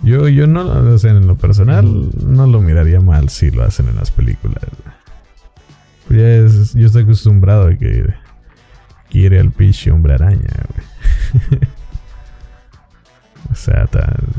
yo, 0.07 0.29
yo 0.29 0.47
no, 0.47 0.65
o 0.95 0.99
sea, 0.99 1.11
en 1.11 1.27
lo 1.27 1.37
personal, 1.37 2.11
no 2.25 2.47
lo 2.47 2.61
miraría 2.61 3.01
mal 3.01 3.29
si 3.29 3.51
lo 3.51 3.65
hacen 3.65 3.89
en 3.89 3.97
las 3.97 4.13
películas. 4.13 4.63
Pues 6.07 6.21
ya 6.21 6.29
es, 6.29 6.75
yo 6.75 6.87
estoy 6.87 7.03
acostumbrado 7.03 7.67
a 7.67 7.75
que 7.75 8.15
quiere 9.11 9.41
al 9.41 9.51
pinche 9.51 9.91
hombre 9.91 10.15
araña, 10.15 10.47
güey. 10.73 11.61
o 13.51 13.55
sea, 13.57 13.89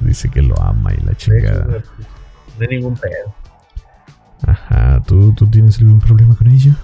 dice 0.03 0.29
que 0.29 0.41
lo 0.41 0.55
ama 0.61 0.93
y 0.93 1.03
la 1.05 1.15
chingada. 1.15 1.65
No 1.65 2.61
hay 2.61 2.67
ningún 2.69 2.95
pedo. 2.95 3.35
Ajá, 4.45 5.03
¿tú, 5.05 5.33
¿tú 5.33 5.47
tienes 5.47 5.79
algún 5.79 5.99
problema 5.99 6.33
con 6.33 6.47
ella? 6.47 6.77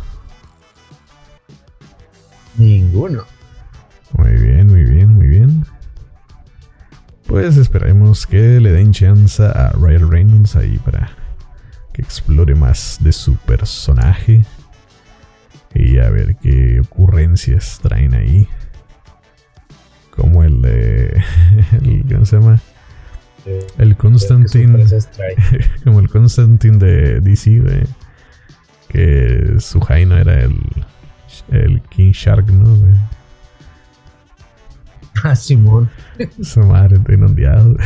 Ninguno. 2.58 3.24
Muy 4.18 4.34
bien, 4.34 4.68
muy 4.68 4.84
bien, 4.84 5.08
muy 5.08 5.28
bien. 5.28 5.66
Pues 7.34 7.58
esperemos 7.58 8.28
que 8.28 8.60
le 8.60 8.72
den 8.72 8.92
chance 8.92 9.42
a 9.42 9.72
Ryan 9.72 10.12
Reynolds 10.12 10.56
ahí 10.56 10.78
para 10.78 11.10
que 11.92 12.04
explore 12.04 12.54
más 12.54 13.00
de 13.02 13.12
su 13.12 13.38
personaje. 13.38 14.44
Y 15.74 15.98
a 15.98 16.12
ver 16.12 16.36
qué 16.36 16.80
ocurrencias 16.80 17.80
traen 17.82 18.14
ahí. 18.14 18.48
Como 20.12 20.44
el 20.44 20.62
de. 20.62 21.24
¿Cómo 22.08 22.24
se 22.28 22.36
llama? 22.36 22.62
el 23.80 23.98
Constantine. 23.98 24.86
como 25.84 26.02
el 26.02 26.10
Constantine 26.10 26.78
de 26.78 27.20
DC, 27.20 27.64
Que 28.90 29.56
su 29.58 29.82
Jaino 29.82 30.20
era 30.20 30.40
el, 30.44 30.60
el 31.50 31.82
King 31.90 32.12
Shark, 32.12 32.46
¿no? 32.52 32.78
Ah, 35.24 35.36
Simón. 35.36 35.90
Su 36.42 36.62
madre 36.62 36.98
está 36.98 37.14
inundado. 37.14 37.78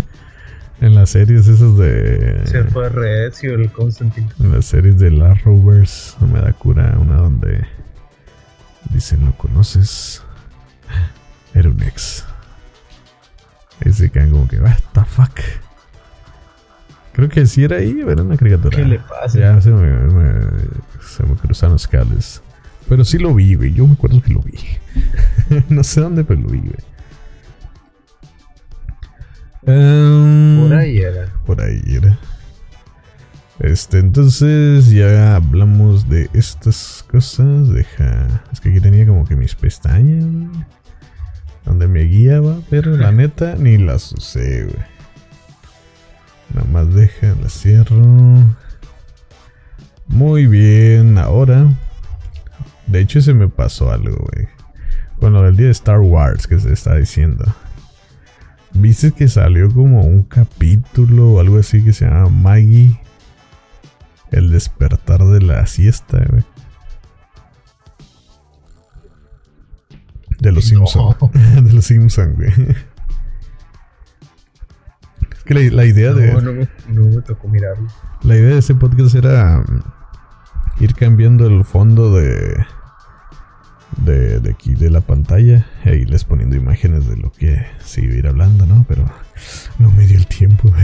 en 0.80 0.94
las 0.94 1.10
series 1.10 1.46
esas 1.46 1.76
de. 1.76 2.40
Se 2.46 2.64
fue 2.64 2.88
recio 2.88 3.54
el 3.54 3.70
Constantine. 3.70 4.28
En 4.40 4.52
las 4.52 4.66
series 4.66 4.98
de 4.98 5.10
la 5.10 5.34
Rovers 5.34 6.16
me 6.32 6.40
da 6.40 6.52
cura 6.52 6.96
una 6.98 7.16
donde 7.16 7.66
dicen, 8.90 9.24
¿lo 9.24 9.32
conoces? 9.32 10.22
Era 11.54 11.68
un 11.68 11.82
ex. 11.82 12.24
Y 13.84 13.92
se 13.92 14.10
quedan 14.10 14.30
como 14.30 14.48
que, 14.48 14.58
what 14.58 14.78
the 14.92 15.04
fuck. 15.04 15.38
Creo 17.12 17.28
que 17.28 17.46
si 17.46 17.64
era 17.64 17.76
ahí, 17.76 18.00
era 18.06 18.22
una 18.22 18.36
caricatura. 18.36 18.76
¿Qué 18.76 18.84
le 18.84 18.98
pasa? 18.98 19.38
Ya 19.38 19.60
se 19.62 19.70
me, 19.70 19.90
se 21.00 21.22
me 21.22 21.34
cruzaron 21.36 21.72
los 21.72 21.86
cables. 21.86 22.42
Pero 22.88 23.04
sí 23.04 23.18
lo 23.18 23.34
vi, 23.34 23.54
güey. 23.54 23.72
Yo 23.72 23.86
me 23.86 23.94
acuerdo 23.94 24.22
que 24.22 24.32
lo 24.32 24.40
vi. 24.40 24.58
no 25.68 25.82
sé 25.82 26.00
dónde, 26.00 26.24
pero 26.24 26.40
lo 26.40 26.48
vi, 26.48 26.60
güey. 26.60 26.74
Um, 29.62 30.68
por 30.68 30.74
ahí 30.74 30.98
era. 30.98 31.26
Por 31.44 31.60
ahí 31.60 31.82
era. 31.88 32.18
Este, 33.58 33.98
entonces 33.98 34.90
ya 34.90 35.36
hablamos 35.36 36.08
de 36.08 36.30
estas 36.32 37.04
cosas. 37.10 37.68
Deja. 37.68 38.42
Es 38.52 38.60
que 38.60 38.70
aquí 38.70 38.80
tenía 38.80 39.06
como 39.06 39.24
que 39.24 39.34
mis 39.34 39.54
pestañas, 39.54 40.24
güey 40.24 40.66
donde 41.66 41.88
me 41.88 42.04
guiaba, 42.04 42.60
pero 42.70 42.96
la 42.96 43.12
neta 43.12 43.56
ni 43.56 43.76
las 43.76 44.12
usé, 44.12 44.64
güey. 44.64 44.86
Nada 46.54 46.66
más 46.72 46.94
deja, 46.94 47.34
la 47.42 47.50
cierro. 47.50 48.56
Muy 50.06 50.46
bien, 50.46 51.18
ahora 51.18 51.66
De 52.86 53.00
hecho, 53.00 53.20
se 53.20 53.34
me 53.34 53.48
pasó 53.48 53.90
algo, 53.90 54.16
güey. 54.16 54.48
Con 55.18 55.32
lo 55.32 55.42
del 55.42 55.56
día 55.56 55.66
de 55.66 55.72
Star 55.72 56.00
Wars 56.00 56.46
que 56.46 56.58
se 56.60 56.72
está 56.72 56.94
diciendo. 56.94 57.44
¿Viste 58.72 59.12
que 59.12 59.28
salió 59.28 59.72
como 59.72 60.02
un 60.02 60.22
capítulo 60.22 61.32
o 61.32 61.40
algo 61.40 61.58
así 61.58 61.82
que 61.82 61.92
se 61.92 62.04
llama 62.04 62.28
Maggie? 62.28 63.00
El 64.30 64.50
despertar 64.50 65.24
de 65.24 65.40
la 65.40 65.66
siesta, 65.66 66.22
güey. 66.28 66.44
De 70.38 70.52
los 70.52 70.66
Simpsons. 70.66 71.16
de 71.32 71.72
los 71.72 71.86
Simpsons, 71.86 72.36
güey. 72.36 72.52
Es 75.32 75.44
que 75.44 75.54
la, 75.70 75.84
idea 75.86 76.12
de. 76.12 76.32
No, 76.32 76.40
no, 76.40 76.68
no 76.88 77.04
me 77.16 77.22
tocó 77.22 77.48
mirarlo. 77.48 77.88
La 78.22 78.36
idea 78.36 78.54
de 78.54 78.58
ese 78.58 78.74
podcast 78.74 79.14
era 79.14 79.60
um, 79.60 79.80
ir 80.80 80.94
cambiando 80.94 81.46
el 81.46 81.64
fondo 81.64 82.12
de, 82.12 82.66
de, 84.04 84.40
de 84.40 84.50
aquí 84.50 84.74
de 84.74 84.90
la 84.90 85.00
pantalla 85.00 85.66
e 85.84 85.96
irles 85.96 86.24
poniendo 86.24 86.56
imágenes 86.56 87.08
de 87.08 87.16
lo 87.16 87.32
que 87.32 87.64
se 87.84 88.02
iba 88.02 88.14
a 88.14 88.18
ir 88.18 88.26
hablando, 88.26 88.66
¿no? 88.66 88.84
Pero 88.88 89.10
no 89.78 89.90
me 89.90 90.06
dio 90.06 90.18
el 90.18 90.26
tiempo, 90.26 90.72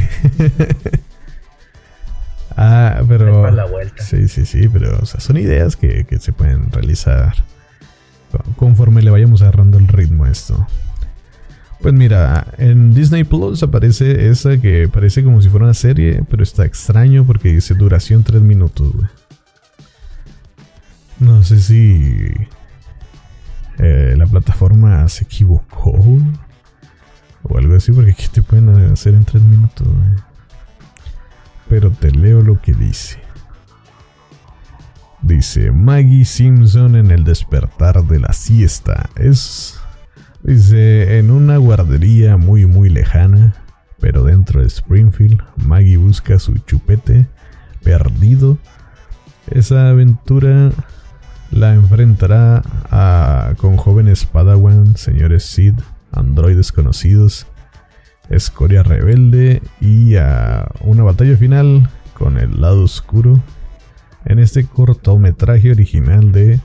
ah, 2.56 3.02
pero. 3.08 3.50
La 3.50 3.66
vuelta. 3.66 4.02
Sí, 4.02 4.28
sí, 4.28 4.46
sí, 4.46 4.68
pero 4.68 4.98
o 5.00 5.06
sea, 5.06 5.20
son 5.20 5.36
ideas 5.36 5.76
que, 5.76 6.04
que 6.04 6.18
se 6.18 6.32
pueden 6.32 6.70
realizar 6.72 7.34
conforme 8.56 9.02
le 9.02 9.10
vayamos 9.10 9.42
agarrando 9.42 9.78
el 9.78 9.88
ritmo 9.88 10.24
a 10.24 10.30
esto. 10.30 10.66
Pues 11.80 11.94
mira, 11.94 12.46
en 12.58 12.94
Disney 12.94 13.24
Plus 13.24 13.62
aparece 13.62 14.28
esa 14.28 14.58
que 14.58 14.88
parece 14.88 15.24
como 15.24 15.42
si 15.42 15.48
fuera 15.48 15.64
una 15.64 15.74
serie, 15.74 16.22
pero 16.30 16.44
está 16.44 16.64
extraño 16.64 17.26
porque 17.26 17.52
dice 17.52 17.74
duración 17.74 18.22
3 18.22 18.40
minutos, 18.40 18.92
No 21.18 21.42
sé 21.42 21.60
si 21.60 22.30
eh, 23.78 24.14
la 24.16 24.26
plataforma 24.26 25.06
se 25.08 25.24
equivocó 25.24 25.98
o 27.42 27.58
algo 27.58 27.74
así, 27.74 27.92
porque 27.92 28.12
aquí 28.12 28.28
te 28.28 28.42
pueden 28.42 28.68
hacer 28.92 29.14
en 29.14 29.24
3 29.24 29.42
minutos, 29.42 29.86
Pero 31.68 31.90
te 31.90 32.10
leo 32.10 32.42
lo 32.42 32.60
que 32.60 32.72
dice. 32.72 33.18
Dice 35.22 35.70
Maggie 35.70 36.24
Simpson 36.24 36.96
en 36.96 37.10
el 37.10 37.24
despertar 37.24 38.04
de 38.04 38.18
la 38.18 38.32
siesta. 38.32 39.08
Es 39.16 39.82
Dice, 40.42 41.18
en 41.18 41.30
una 41.30 41.56
guardería 41.56 42.36
muy 42.36 42.66
muy 42.66 42.88
lejana, 42.88 43.54
pero 44.00 44.24
dentro 44.24 44.60
de 44.60 44.66
Springfield, 44.66 45.40
Maggie 45.56 45.98
busca 45.98 46.40
su 46.40 46.58
chupete 46.58 47.28
perdido. 47.84 48.58
Esa 49.48 49.90
aventura 49.90 50.72
la 51.52 51.74
enfrentará 51.74 52.62
a, 52.90 53.54
con 53.58 53.76
jóvenes 53.76 54.24
Padawan, 54.24 54.96
señores 54.96 55.44
Sid, 55.44 55.74
androides 56.10 56.72
conocidos, 56.72 57.46
escoria 58.30 58.82
rebelde 58.82 59.62
y 59.80 60.16
a 60.16 60.68
una 60.80 61.02
batalla 61.02 61.36
final 61.36 61.88
con 62.14 62.38
el 62.38 62.60
lado 62.60 62.82
oscuro 62.82 63.38
en 64.24 64.38
este 64.38 64.64
cortometraje 64.64 65.70
original 65.70 66.32
de 66.32 66.60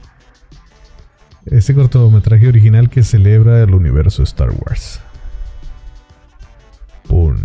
este 1.45 1.73
cortometraje 1.73 2.47
original 2.47 2.89
que 2.89 3.03
celebra 3.03 3.61
el 3.61 3.73
universo 3.73 4.23
Star 4.23 4.49
Wars. 4.51 4.99
Pum. 7.07 7.38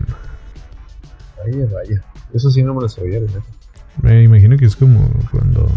Vaya, 1.39 1.67
vaya. 1.73 2.03
Eso 2.33 2.51
sí 2.51 2.63
no 2.63 2.75
me 2.75 2.83
lo 2.83 2.89
sabía, 2.89 3.21
Me 4.01 4.23
imagino 4.23 4.57
que 4.57 4.65
es 4.65 4.75
como 4.75 5.09
cuando 5.31 5.69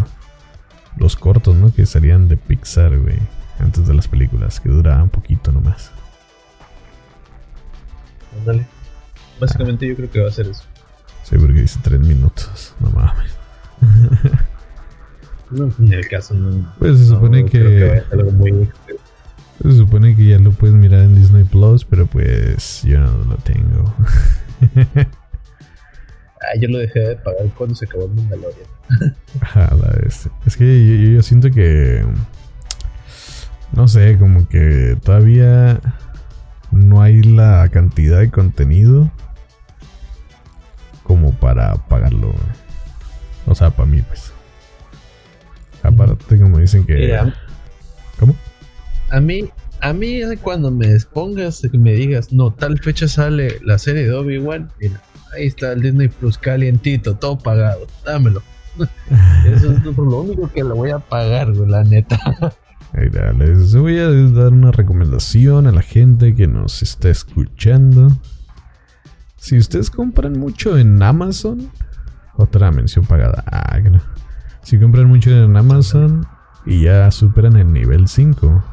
los 0.97 1.15
cortos, 1.15 1.55
¿no? 1.55 1.73
Que 1.73 1.85
salían 1.85 2.27
de 2.27 2.37
Pixar, 2.37 2.97
güey. 2.97 3.19
Antes 3.59 3.87
de 3.87 3.93
las 3.93 4.07
películas, 4.07 4.59
que 4.59 4.69
duraban 4.69 5.09
poquito 5.09 5.51
nomás. 5.51 5.91
Ándale. 8.39 8.65
Básicamente 9.39 9.87
yo 9.87 9.95
creo 9.95 10.11
que 10.11 10.19
va 10.21 10.29
a 10.29 10.31
ser 10.31 10.47
eso. 10.47 10.63
Sí, 11.23 11.37
porque 11.37 11.61
dice 11.61 11.79
tres 11.81 11.99
minutos. 11.99 12.75
No 12.79 12.89
mames. 12.91 13.31
No, 15.51 15.71
en 15.79 15.93
el 15.93 16.07
caso 16.07 16.33
no. 16.33 16.73
Pues 16.79 16.97
se 16.97 17.05
supone 17.05 17.45
que. 17.45 18.03
se 19.61 19.71
supone 19.71 20.15
que 20.15 20.25
ya 20.25 20.39
lo 20.39 20.51
puedes 20.51 20.75
mirar 20.75 21.01
en 21.01 21.15
Disney 21.15 21.43
Plus, 21.43 21.85
pero 21.85 22.07
pues 22.07 22.81
yo 22.83 22.99
no 22.99 23.23
lo 23.25 23.35
tengo. 23.37 23.93
ah, 26.45 26.57
yo 26.59 26.67
lo 26.69 26.79
dejé 26.79 26.99
de 26.99 27.15
pagar 27.15 27.47
cuando 27.57 27.75
se 27.75 27.85
acabó 27.85 28.05
el 28.05 28.11
Mandalorian. 28.11 28.67
es, 30.05 30.29
es 30.45 30.57
que 30.57 31.13
yo, 31.13 31.21
siento 31.21 31.51
que. 31.51 32.05
No 33.73 33.87
sé, 33.87 34.17
como 34.17 34.47
que 34.47 34.97
todavía 35.03 35.79
no 36.71 37.01
hay 37.01 37.21
la 37.23 37.67
cantidad 37.69 38.19
de 38.19 38.29
contenido 38.29 39.11
como 41.03 41.33
para 41.33 41.75
pagarlo. 41.75 42.33
O 43.45 43.55
sea, 43.55 43.71
para 43.71 43.89
mí, 43.89 44.01
pues. 44.01 44.31
Aparte, 45.83 46.39
como 46.39 46.59
dicen 46.59 46.85
que. 46.85 47.17
¿Cómo? 48.19 48.35
A 49.09 49.19
mí, 49.19 49.49
a 49.81 49.93
mí 49.93 50.21
cuando 50.41 50.71
me 50.71 50.91
expongas, 50.91 51.61
que 51.61 51.77
me 51.77 51.93
digas, 51.93 52.31
no, 52.33 52.51
tal 52.53 52.79
fecha 52.79 53.07
sale 53.07 53.59
la 53.63 53.77
serie 53.77 54.03
de 54.03 54.13
Obi-Wan, 54.13 54.71
mira, 54.79 55.01
ahí 55.35 55.47
está 55.47 55.73
el 55.73 55.81
Disney 55.81 56.07
Plus 56.07 56.37
calientito, 56.37 57.15
todo 57.15 57.37
pagado, 57.37 57.87
dámelo. 58.05 58.41
Eso 59.45 59.71
es 59.71 59.83
lo 59.83 60.21
único 60.21 60.51
que 60.51 60.63
le 60.63 60.73
voy 60.73 60.91
a 60.91 60.99
pagar, 60.99 61.49
la 61.49 61.83
neta. 61.83 62.19
Mira, 62.93 63.33
les 63.33 63.75
voy 63.75 63.99
a 63.99 64.09
dar 64.09 64.53
una 64.53 64.71
recomendación 64.71 65.67
a 65.67 65.71
la 65.71 65.81
gente 65.81 66.35
que 66.35 66.47
nos 66.47 66.81
está 66.81 67.09
escuchando. 67.09 68.09
Si 69.35 69.57
ustedes 69.57 69.89
compran 69.89 70.39
mucho 70.39 70.77
en 70.77 71.01
Amazon, 71.03 71.69
otra 72.35 72.71
mención 72.71 73.05
pagada. 73.05 73.43
Ah, 73.47 73.79
no. 73.79 74.01
Si 74.61 74.79
compran 74.79 75.07
mucho 75.07 75.29
en 75.31 75.55
Amazon 75.55 76.25
y 76.65 76.83
ya 76.83 77.11
superan 77.11 77.57
el 77.57 77.71
nivel 77.71 78.07
5, 78.07 78.63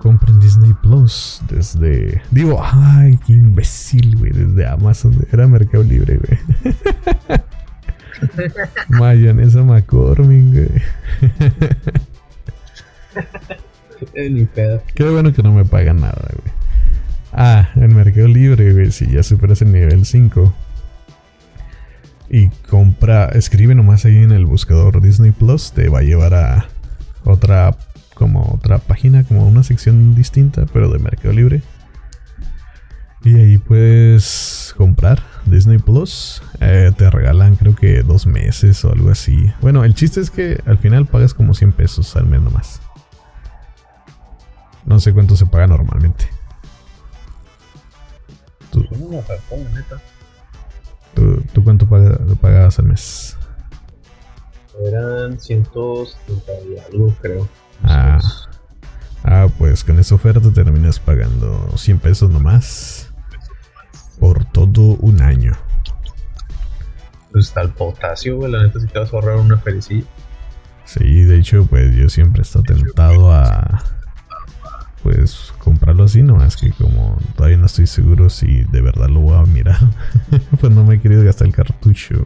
compren 0.00 0.40
Disney 0.40 0.74
Plus 0.82 1.42
desde. 1.48 2.22
Digo, 2.30 2.60
ay, 2.62 3.18
qué 3.26 3.34
imbécil, 3.34 4.16
güey. 4.16 4.32
Desde 4.32 4.66
Amazon. 4.66 5.14
Era 5.30 5.46
Mercado 5.46 5.84
Libre, 5.84 6.18
güey. 6.18 6.38
Mayonesa 8.88 9.62
McCormick, 9.62 10.52
güey. 10.54 10.70
Ni 14.30 14.44
pedo. 14.46 14.82
Qué 14.94 15.04
bueno 15.04 15.32
que 15.32 15.42
no 15.42 15.52
me 15.52 15.64
pagan 15.64 16.00
nada, 16.00 16.28
güey. 16.32 16.54
Ah, 17.32 17.68
en 17.76 17.94
Mercado 17.94 18.26
Libre, 18.26 18.72
güey. 18.72 18.90
Si 18.92 19.06
ya 19.06 19.22
superas 19.22 19.60
el 19.60 19.72
nivel 19.72 20.06
5 20.06 20.54
y 22.30 22.48
compra, 22.68 23.26
escribe 23.26 23.74
nomás 23.74 24.06
ahí 24.06 24.16
en 24.16 24.32
el 24.32 24.46
buscador 24.46 25.02
Disney 25.02 25.32
Plus, 25.32 25.72
te 25.72 25.88
va 25.88 25.98
a 25.98 26.02
llevar 26.02 26.32
a 26.34 26.68
otra 27.24 27.76
como 28.20 28.52
otra 28.52 28.76
página, 28.76 29.24
como 29.24 29.48
una 29.48 29.62
sección 29.62 30.14
distinta, 30.14 30.66
pero 30.74 30.90
de 30.90 30.98
Mercado 30.98 31.32
Libre. 31.32 31.62
Y 33.24 33.34
ahí 33.34 33.56
puedes 33.56 34.74
comprar 34.76 35.22
Disney 35.46 35.78
Plus. 35.78 36.42
Eh, 36.60 36.92
te 36.94 37.08
regalan 37.08 37.56
creo 37.56 37.74
que 37.74 38.02
dos 38.02 38.26
meses 38.26 38.84
o 38.84 38.92
algo 38.92 39.08
así. 39.08 39.50
Bueno, 39.62 39.84
el 39.84 39.94
chiste 39.94 40.20
es 40.20 40.30
que 40.30 40.62
al 40.66 40.76
final 40.76 41.06
pagas 41.06 41.32
como 41.32 41.54
100 41.54 41.72
pesos 41.72 42.14
al 42.14 42.26
mes 42.26 42.42
nomás. 42.42 42.82
No 44.84 45.00
sé 45.00 45.14
cuánto 45.14 45.34
se 45.34 45.46
paga 45.46 45.66
normalmente. 45.66 46.28
¿Tú? 48.70 48.84
Pues 48.86 49.00
neta. 49.00 49.98
¿Tú, 51.54 51.64
cuánto 51.64 51.86
pagabas 51.88 52.78
al 52.78 52.84
mes? 52.84 53.34
Eran 54.78 55.40
170 55.40 56.52
y 56.68 56.78
algo, 56.78 57.14
creo. 57.22 57.48
Ah, 57.82 58.20
ah, 59.24 59.46
pues 59.58 59.84
con 59.84 59.98
esa 59.98 60.14
oferta 60.14 60.52
terminas 60.52 60.98
pagando 60.98 61.72
100 61.76 61.98
pesos 61.98 62.30
nomás 62.30 63.10
por 64.18 64.44
todo 64.44 64.96
un 65.00 65.22
año. 65.22 65.52
Pues 67.32 67.48
está 67.48 67.62
el 67.62 67.70
potasio, 67.70 68.36
güey. 68.36 68.50
La 68.50 68.62
neta, 68.62 68.80
si 68.80 68.86
te 68.86 68.98
vas 68.98 69.12
a 69.12 69.16
ahorrar 69.16 69.36
una 69.36 69.58
felicilla. 69.58 70.04
Sí, 70.84 71.22
de 71.22 71.38
hecho, 71.38 71.66
pues 71.66 71.94
yo 71.94 72.08
siempre 72.08 72.40
he 72.40 72.42
estado 72.42 72.64
tentado 72.64 73.32
a 73.32 73.84
pues 75.02 75.54
comprarlo 75.58 76.04
así, 76.04 76.22
nomás 76.22 76.56
que 76.56 76.72
como 76.72 77.16
todavía 77.36 77.56
no 77.56 77.66
estoy 77.66 77.86
seguro 77.86 78.28
si 78.28 78.64
de 78.64 78.82
verdad 78.82 79.08
lo 79.08 79.20
voy 79.20 79.38
a 79.38 79.44
mirar, 79.44 79.78
pues 80.60 80.72
no 80.72 80.84
me 80.84 80.96
he 80.96 81.00
querido 81.00 81.24
gastar 81.24 81.46
el 81.46 81.54
cartucho. 81.54 82.24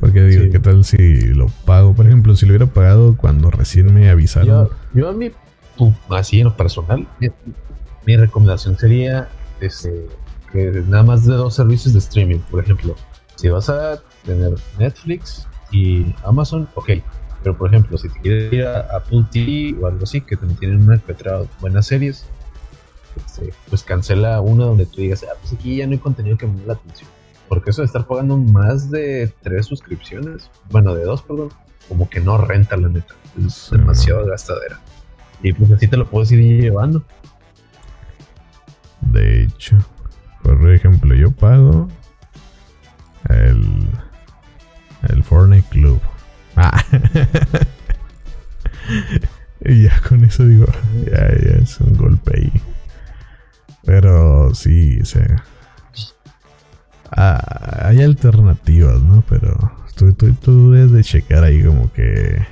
Porque 0.00 0.22
digo, 0.22 0.50
¿qué 0.50 0.58
tal 0.58 0.84
si 0.84 1.28
lo 1.28 1.46
pago? 1.64 1.94
Por 1.94 2.06
ejemplo, 2.06 2.34
si 2.36 2.46
lo 2.46 2.50
hubiera 2.52 2.66
pagado 2.66 3.16
cuando 3.16 3.50
recién 3.50 3.94
me 3.94 4.10
avisaron. 4.10 4.68
Yo, 4.92 5.08
a 5.08 5.12
mí, 5.12 5.30
así 6.10 6.40
en 6.40 6.46
lo 6.46 6.56
personal, 6.56 7.06
mi, 8.06 8.16
recomendación 8.16 8.76
sería 8.78 9.28
este, 9.60 10.06
que 10.52 10.82
nada 10.88 11.02
más 11.02 11.24
de 11.24 11.34
dos 11.34 11.54
servicios 11.54 11.94
de 11.94 12.00
streaming. 12.00 12.38
Por 12.50 12.62
ejemplo, 12.62 12.96
si 13.36 13.48
vas 13.48 13.68
a 13.68 14.02
tener 14.24 14.54
Netflix 14.78 15.46
y 15.70 16.04
Amazon, 16.24 16.68
ok. 16.74 16.90
Pero 17.42 17.56
por 17.58 17.68
ejemplo, 17.68 17.98
si 17.98 18.08
te 18.08 18.20
quieres 18.20 18.52
ir 18.52 18.66
a 18.66 18.80
Apple 18.96 19.24
TV 19.30 19.76
o 19.80 19.86
algo 19.86 20.04
así, 20.04 20.20
que 20.22 20.36
también 20.36 20.58
tienen 20.58 20.82
una 20.82 20.96
de 20.96 21.48
buenas 21.60 21.86
series, 21.86 22.24
este, 23.16 23.52
pues 23.68 23.82
cancela 23.82 24.40
uno 24.40 24.66
donde 24.66 24.86
tú 24.86 25.02
digas, 25.02 25.24
ah, 25.30 25.36
pues 25.40 25.52
aquí 25.52 25.76
ya 25.76 25.86
no 25.86 25.92
hay 25.92 25.98
contenido 25.98 26.36
que 26.36 26.46
me 26.46 26.60
dé 26.60 26.66
la 26.66 26.72
atención. 26.72 27.08
Porque 27.54 27.70
eso 27.70 27.82
de 27.82 27.86
estar 27.86 28.04
pagando 28.04 28.36
más 28.36 28.90
de 28.90 29.32
tres 29.40 29.66
suscripciones, 29.66 30.50
bueno, 30.70 30.92
de 30.92 31.04
dos, 31.04 31.22
perdón, 31.22 31.50
como 31.88 32.10
que 32.10 32.18
no 32.18 32.36
renta 32.36 32.76
la 32.76 32.88
neta. 32.88 33.14
Es 33.46 33.68
demasiado 33.70 34.26
gastadera. 34.26 34.80
Y 35.40 35.52
pues 35.52 35.70
así 35.70 35.86
te 35.86 35.96
lo 35.96 36.04
puedes 36.04 36.32
ir 36.32 36.40
llevando. 36.40 37.04
De 39.02 39.44
hecho, 39.44 39.76
por 40.42 40.68
ejemplo, 40.68 41.14
yo 41.14 41.30
pago 41.30 41.86
el, 43.28 43.88
el 45.10 45.22
Fortnite 45.22 45.68
Club. 45.68 46.00
Ah. 46.56 46.84
y 49.64 49.84
ya 49.84 50.00
con 50.00 50.24
eso 50.24 50.44
digo, 50.44 50.66
ya, 51.06 51.28
ya 51.28 51.62
es 51.62 51.78
un 51.78 51.94
golpe 51.94 52.32
ahí. 52.36 52.52
Pero 53.84 54.52
sí, 54.56 54.98
o 55.00 55.04
sea, 55.04 55.44
ah, 57.16 57.88
hay 57.88 58.02
alternativas, 58.02 59.02
¿no? 59.02 59.24
Pero 59.28 59.72
tú, 59.96 60.12
tú, 60.12 60.32
tú 60.34 60.72
debes 60.72 60.92
de 60.92 61.02
checar 61.02 61.44
ahí 61.44 61.62
como 61.62 61.92
que 61.92 62.46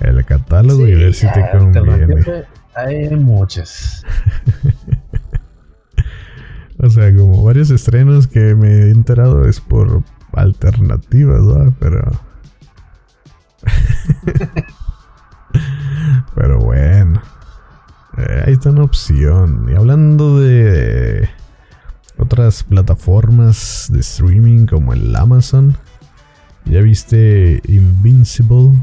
el 0.00 0.24
catálogo 0.24 0.86
y 0.86 0.94
ver 0.94 1.14
si 1.14 1.26
te 1.32 1.50
conviene. 1.50 2.44
Hay 2.74 3.10
muchas. 3.16 4.04
o 6.78 6.88
sea, 6.88 7.14
como 7.14 7.42
varios 7.42 7.70
estrenos 7.70 8.26
que 8.26 8.54
me 8.54 8.68
he 8.68 8.90
enterado 8.90 9.46
es 9.46 9.60
por 9.60 10.02
alternativas, 10.32 11.42
¿no? 11.42 11.74
Pero. 11.78 12.10
Pero 16.34 16.58
bueno. 16.60 17.20
Eh, 18.16 18.44
ahí 18.46 18.54
está 18.54 18.70
una 18.70 18.84
opción. 18.84 19.68
Y 19.70 19.74
hablando 19.74 20.40
de 20.40 21.28
otras 22.20 22.62
plataformas 22.64 23.88
de 23.90 24.00
streaming 24.00 24.66
como 24.66 24.92
el 24.92 25.14
Amazon. 25.16 25.76
¿Ya 26.64 26.80
viste 26.80 27.60
Invincible? 27.66 28.78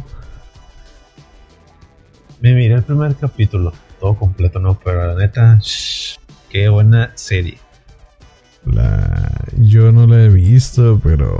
Me 2.41 2.53
miré 2.53 2.75
el 2.75 2.83
primer 2.83 3.15
capítulo, 3.15 3.73
todo 3.99 4.15
completo, 4.15 4.59
no, 4.59 4.79
pero 4.79 5.07
la 5.07 5.15
neta, 5.15 5.59
qué 6.49 6.69
buena 6.69 7.11
serie. 7.15 7.57
La, 8.65 9.31
yo 9.57 9.91
no 9.91 10.07
la 10.07 10.23
he 10.23 10.29
visto, 10.29 10.99
pero. 11.03 11.37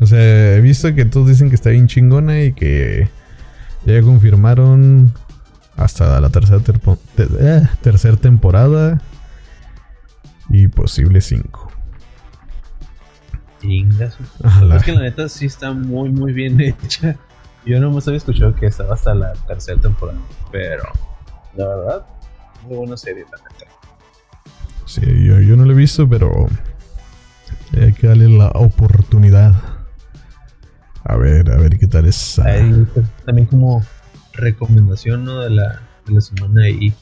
O 0.00 0.06
sea, 0.06 0.56
he 0.56 0.60
visto 0.60 0.94
que 0.94 1.04
todos 1.04 1.28
dicen 1.28 1.48
que 1.48 1.54
está 1.54 1.70
bien 1.70 1.86
chingona 1.88 2.42
y 2.42 2.52
que 2.52 3.08
ya 3.84 4.00
confirmaron 4.02 5.12
hasta 5.76 6.20
la 6.20 6.30
tercera, 6.30 6.60
eh, 7.40 7.62
tercera 7.82 8.16
temporada 8.16 9.00
y 10.48 10.68
posible 10.68 11.20
cinco. 11.20 11.70
Es 13.62 14.82
que 14.84 14.92
la 14.92 15.00
neta 15.00 15.28
sí 15.28 15.46
está 15.46 15.72
muy, 15.72 16.10
muy 16.10 16.32
bien 16.32 16.60
hecha. 16.82 17.16
Yo 17.66 17.80
no 17.80 17.90
me 17.90 17.98
había 17.98 18.16
escuchado 18.16 18.54
que 18.54 18.66
estaba 18.66 18.94
hasta 18.94 19.14
la 19.14 19.32
tercera 19.32 19.80
temporada, 19.80 20.18
pero 20.52 20.84
la 21.56 21.66
verdad, 21.66 22.06
muy 22.66 22.76
buena 22.76 22.96
serie, 22.96 23.24
la 23.24 23.38
neta. 23.38 23.66
Sí, 24.86 25.02
yo, 25.02 25.40
yo 25.40 25.56
no 25.56 25.64
la 25.64 25.72
he 25.72 25.76
visto, 25.76 26.08
pero 26.08 26.46
hay 27.76 27.92
que 27.92 28.06
darle 28.06 28.28
la 28.28 28.48
oportunidad. 28.50 29.54
A 31.04 31.16
ver, 31.16 31.50
a 31.50 31.56
ver 31.56 31.78
qué 31.78 31.86
tal 31.86 32.06
es. 32.06 32.40
Pues, 32.94 33.06
también 33.26 33.46
como 33.48 33.84
recomendación 34.34 35.24
¿no? 35.24 35.40
de, 35.40 35.50
la, 35.50 35.82
de 36.06 36.14
la 36.14 36.20
semana 36.20 36.62
ahí. 36.64 36.94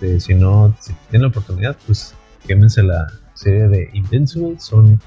De, 0.00 0.20
si 0.20 0.34
no, 0.34 0.74
si 0.80 0.92
tienen 1.10 1.22
la 1.22 1.28
oportunidad, 1.28 1.76
pues 1.86 2.14
quémense 2.46 2.82
la 2.82 3.06
serie 3.34 3.68
de 3.68 3.90
Invincible. 3.92 4.58
Son 4.58 5.00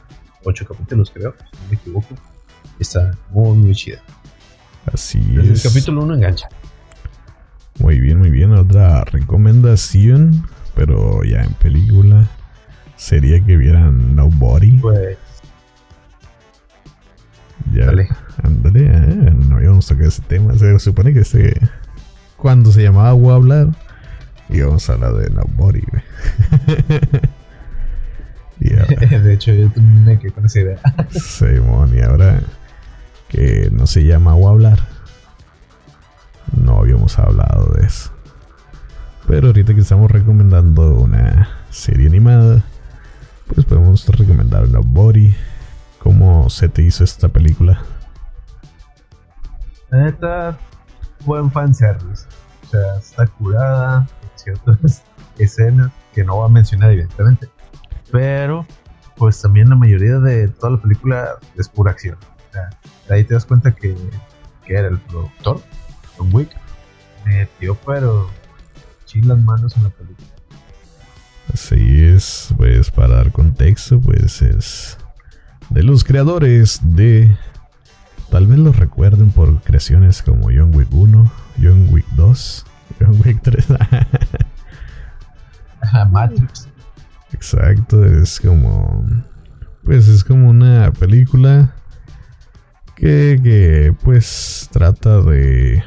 ocho 0.43 0.65
capítulos, 0.65 1.11
creo, 1.11 1.33
si 1.39 1.57
no 1.61 1.69
me 1.69 1.75
equivoco. 1.75 2.15
Está 2.79 3.11
muy, 3.31 3.57
muy 3.57 3.75
chida. 3.75 3.99
Así 4.91 5.19
es. 5.41 5.65
El 5.65 5.71
capítulo 5.71 6.03
1 6.03 6.15
engancha. 6.15 6.47
Muy 7.79 7.99
bien, 7.99 8.19
muy 8.19 8.29
bien. 8.29 8.53
Otra 8.53 9.03
recomendación, 9.05 10.47
pero 10.75 11.23
ya 11.23 11.41
en 11.41 11.53
película, 11.53 12.27
sería 12.95 13.43
que 13.43 13.57
vieran 13.57 14.15
Nobody. 14.15 14.77
Pues. 14.77 15.17
Ya. 17.73 17.87
Dale. 17.87 18.07
Ándale, 18.43 18.85
eh, 18.85 19.33
no 19.49 19.61
íbamos 19.61 19.85
a 19.85 19.95
tocar 19.95 20.07
ese 20.07 20.21
tema. 20.23 20.55
Se 20.57 20.77
supone 20.79 21.13
que 21.13 21.19
este. 21.19 21.59
Cuando 22.37 22.71
se 22.71 22.83
llamaba 22.83 23.09
Agua 23.09 23.35
Hablar, 23.35 23.69
íbamos 24.49 24.89
a 24.89 24.93
hablar 24.93 25.13
de 25.13 25.29
Nobody, 25.29 25.81
de 29.23 29.33
hecho, 29.33 29.53
yo 29.53 29.69
también 29.69 30.05
me 30.05 30.19
quedé 30.19 30.31
con 30.31 30.45
esa 30.45 30.59
idea. 30.59 30.79
Simón, 31.11 31.97
y 31.97 32.01
ahora 32.01 32.41
que 33.29 33.69
no 33.71 33.87
se 33.87 34.03
llama 34.03 34.35
o 34.35 34.49
hablar. 34.49 34.79
No 36.55 36.79
habíamos 36.79 37.17
hablado 37.19 37.73
de 37.73 37.87
eso. 37.87 38.11
Pero 39.27 39.47
ahorita 39.47 39.73
que 39.73 39.81
estamos 39.81 40.11
recomendando 40.11 40.93
una 40.93 41.49
serie 41.69 42.07
animada, 42.07 42.63
pues 43.47 43.65
podemos 43.65 44.07
recomendar 44.07 44.65
una 44.65 44.79
Body. 44.79 45.35
¿Cómo 45.99 46.49
se 46.51 46.69
te 46.69 46.83
hizo 46.83 47.03
esta 47.03 47.29
película? 47.29 47.81
Neta, 49.91 50.55
buen 51.25 51.51
fanservice. 51.51 52.25
O 52.63 52.69
sea, 52.69 52.97
está 52.97 53.25
curada 53.25 54.07
ciertas 54.53 55.03
escenas 55.37 55.91
que 56.13 56.23
no 56.23 56.35
voy 56.35 56.49
a 56.49 56.53
mencionar, 56.53 56.91
evidentemente. 56.91 57.49
Pero, 58.11 58.65
pues 59.17 59.41
también 59.41 59.69
la 59.69 59.75
mayoría 59.75 60.19
de 60.19 60.47
toda 60.47 60.73
la 60.73 60.81
película 60.81 61.31
es 61.57 61.67
pura 61.67 61.91
acción. 61.91 62.17
O 63.09 63.13
ahí 63.13 63.23
te 63.23 63.33
das 63.33 63.45
cuenta 63.45 63.75
que, 63.75 63.95
era 64.67 64.87
el 64.87 64.97
productor, 64.99 65.61
Tom 66.17 66.33
Wick, 66.33 66.49
metió 67.25 67.75
pero 67.85 68.29
las 69.23 69.39
manos 69.39 69.77
en 69.77 69.83
la 69.83 69.89
película. 69.89 70.27
Así 71.53 72.03
es, 72.03 72.53
pues 72.57 72.91
para 72.91 73.15
dar 73.15 73.31
contexto, 73.31 73.99
pues 74.01 74.41
es 74.41 74.97
de 75.69 75.83
los 75.83 76.03
creadores 76.03 76.79
de... 76.83 77.35
Tal 78.29 78.47
vez 78.47 78.57
los 78.57 78.75
recuerden 78.75 79.29
por 79.29 79.61
creaciones 79.61 80.21
como 80.21 80.45
John 80.45 80.75
Wick 80.75 80.89
1, 80.91 81.31
John 81.61 81.87
Wick 81.91 82.05
2, 82.15 82.65
John 82.99 83.21
Wick 83.25 83.41
3. 83.41 83.67
Matrix. 86.11 86.67
Exacto, 87.33 88.05
es 88.05 88.39
como... 88.39 89.05
Pues 89.83 90.07
es 90.07 90.23
como 90.23 90.49
una 90.49 90.91
película 90.91 91.75
que, 92.95 93.93
pues 94.03 94.69
trata 94.71 95.21
de 95.21 95.83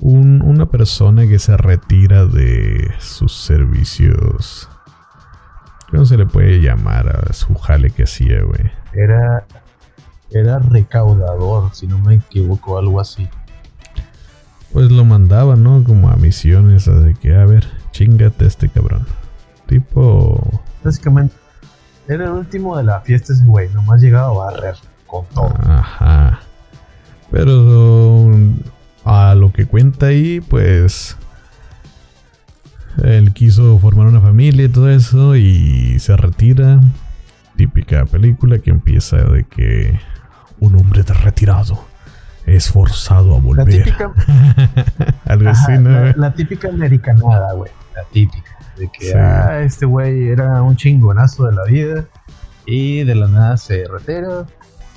una 0.00 0.66
persona 0.66 1.26
que 1.28 1.38
se 1.38 1.56
retira 1.56 2.26
de 2.26 2.90
sus 2.98 3.32
servicios. 3.32 4.68
¿Cómo 5.90 6.04
se 6.04 6.16
le 6.16 6.26
puede 6.26 6.60
llamar 6.60 7.08
a 7.08 7.32
su 7.32 7.54
jale 7.54 7.90
que 7.90 8.04
hacía, 8.04 8.42
güey? 8.42 8.72
Era, 8.92 9.46
era 10.30 10.58
recaudador, 10.58 11.72
si 11.74 11.86
no 11.86 11.98
me 11.98 12.14
equivoco, 12.16 12.78
algo 12.78 12.98
así. 12.98 13.28
Pues 14.72 14.90
lo 14.90 15.04
mandaba, 15.04 15.56
¿no? 15.56 15.84
Como 15.84 16.08
a 16.08 16.16
misiones, 16.16 16.86
de 16.86 17.14
que, 17.14 17.34
a 17.34 17.44
ver, 17.44 17.66
chingate 17.90 18.44
a 18.44 18.48
este 18.48 18.68
cabrón. 18.68 19.06
Tipo... 19.66 20.62
Básicamente, 20.82 21.34
era 22.08 22.24
el 22.24 22.30
último 22.30 22.76
de 22.76 22.84
la 22.84 23.00
fiesta 23.00 23.32
ese 23.32 23.44
güey, 23.44 23.68
nomás 23.70 24.00
llegaba 24.00 24.28
a 24.28 24.50
barrer. 24.50 24.76
Ajá. 25.66 26.40
Pero 27.30 28.30
a 29.04 29.34
lo 29.34 29.52
que 29.52 29.66
cuenta 29.66 30.06
ahí, 30.06 30.40
pues 30.40 31.16
él 33.02 33.32
quiso 33.32 33.78
formar 33.78 34.06
una 34.06 34.20
familia 34.20 34.64
y 34.64 34.68
todo 34.68 34.90
eso 34.90 35.36
y 35.36 35.98
se 35.98 36.16
retira. 36.16 36.80
Típica 37.56 38.06
película 38.06 38.58
que 38.58 38.70
empieza 38.70 39.18
de 39.18 39.44
que 39.44 40.00
un 40.58 40.76
hombre 40.76 41.02
de 41.02 41.12
retirado 41.12 41.84
es 42.46 42.70
forzado 42.70 43.36
a 43.36 43.40
volver. 43.40 43.66
La 43.68 43.72
típica, 43.72 44.12
Algo 45.26 45.48
así, 45.48 45.72
¿no? 45.78 46.12
La, 46.16 46.32
típica 46.34 46.68
americanada, 46.68 47.52
güey. 47.52 47.70
La 47.94 48.04
típica. 48.04 48.58
De 48.76 48.88
que 48.88 49.14
ah, 49.14 49.62
este 49.62 49.86
güey 49.86 50.28
era 50.28 50.62
un 50.62 50.76
chingonazo 50.76 51.46
de 51.46 51.52
la 51.52 51.64
vida 51.64 52.06
y 52.66 53.04
de 53.04 53.14
la 53.14 53.28
nada 53.28 53.56
se 53.56 53.86
retira 53.86 54.46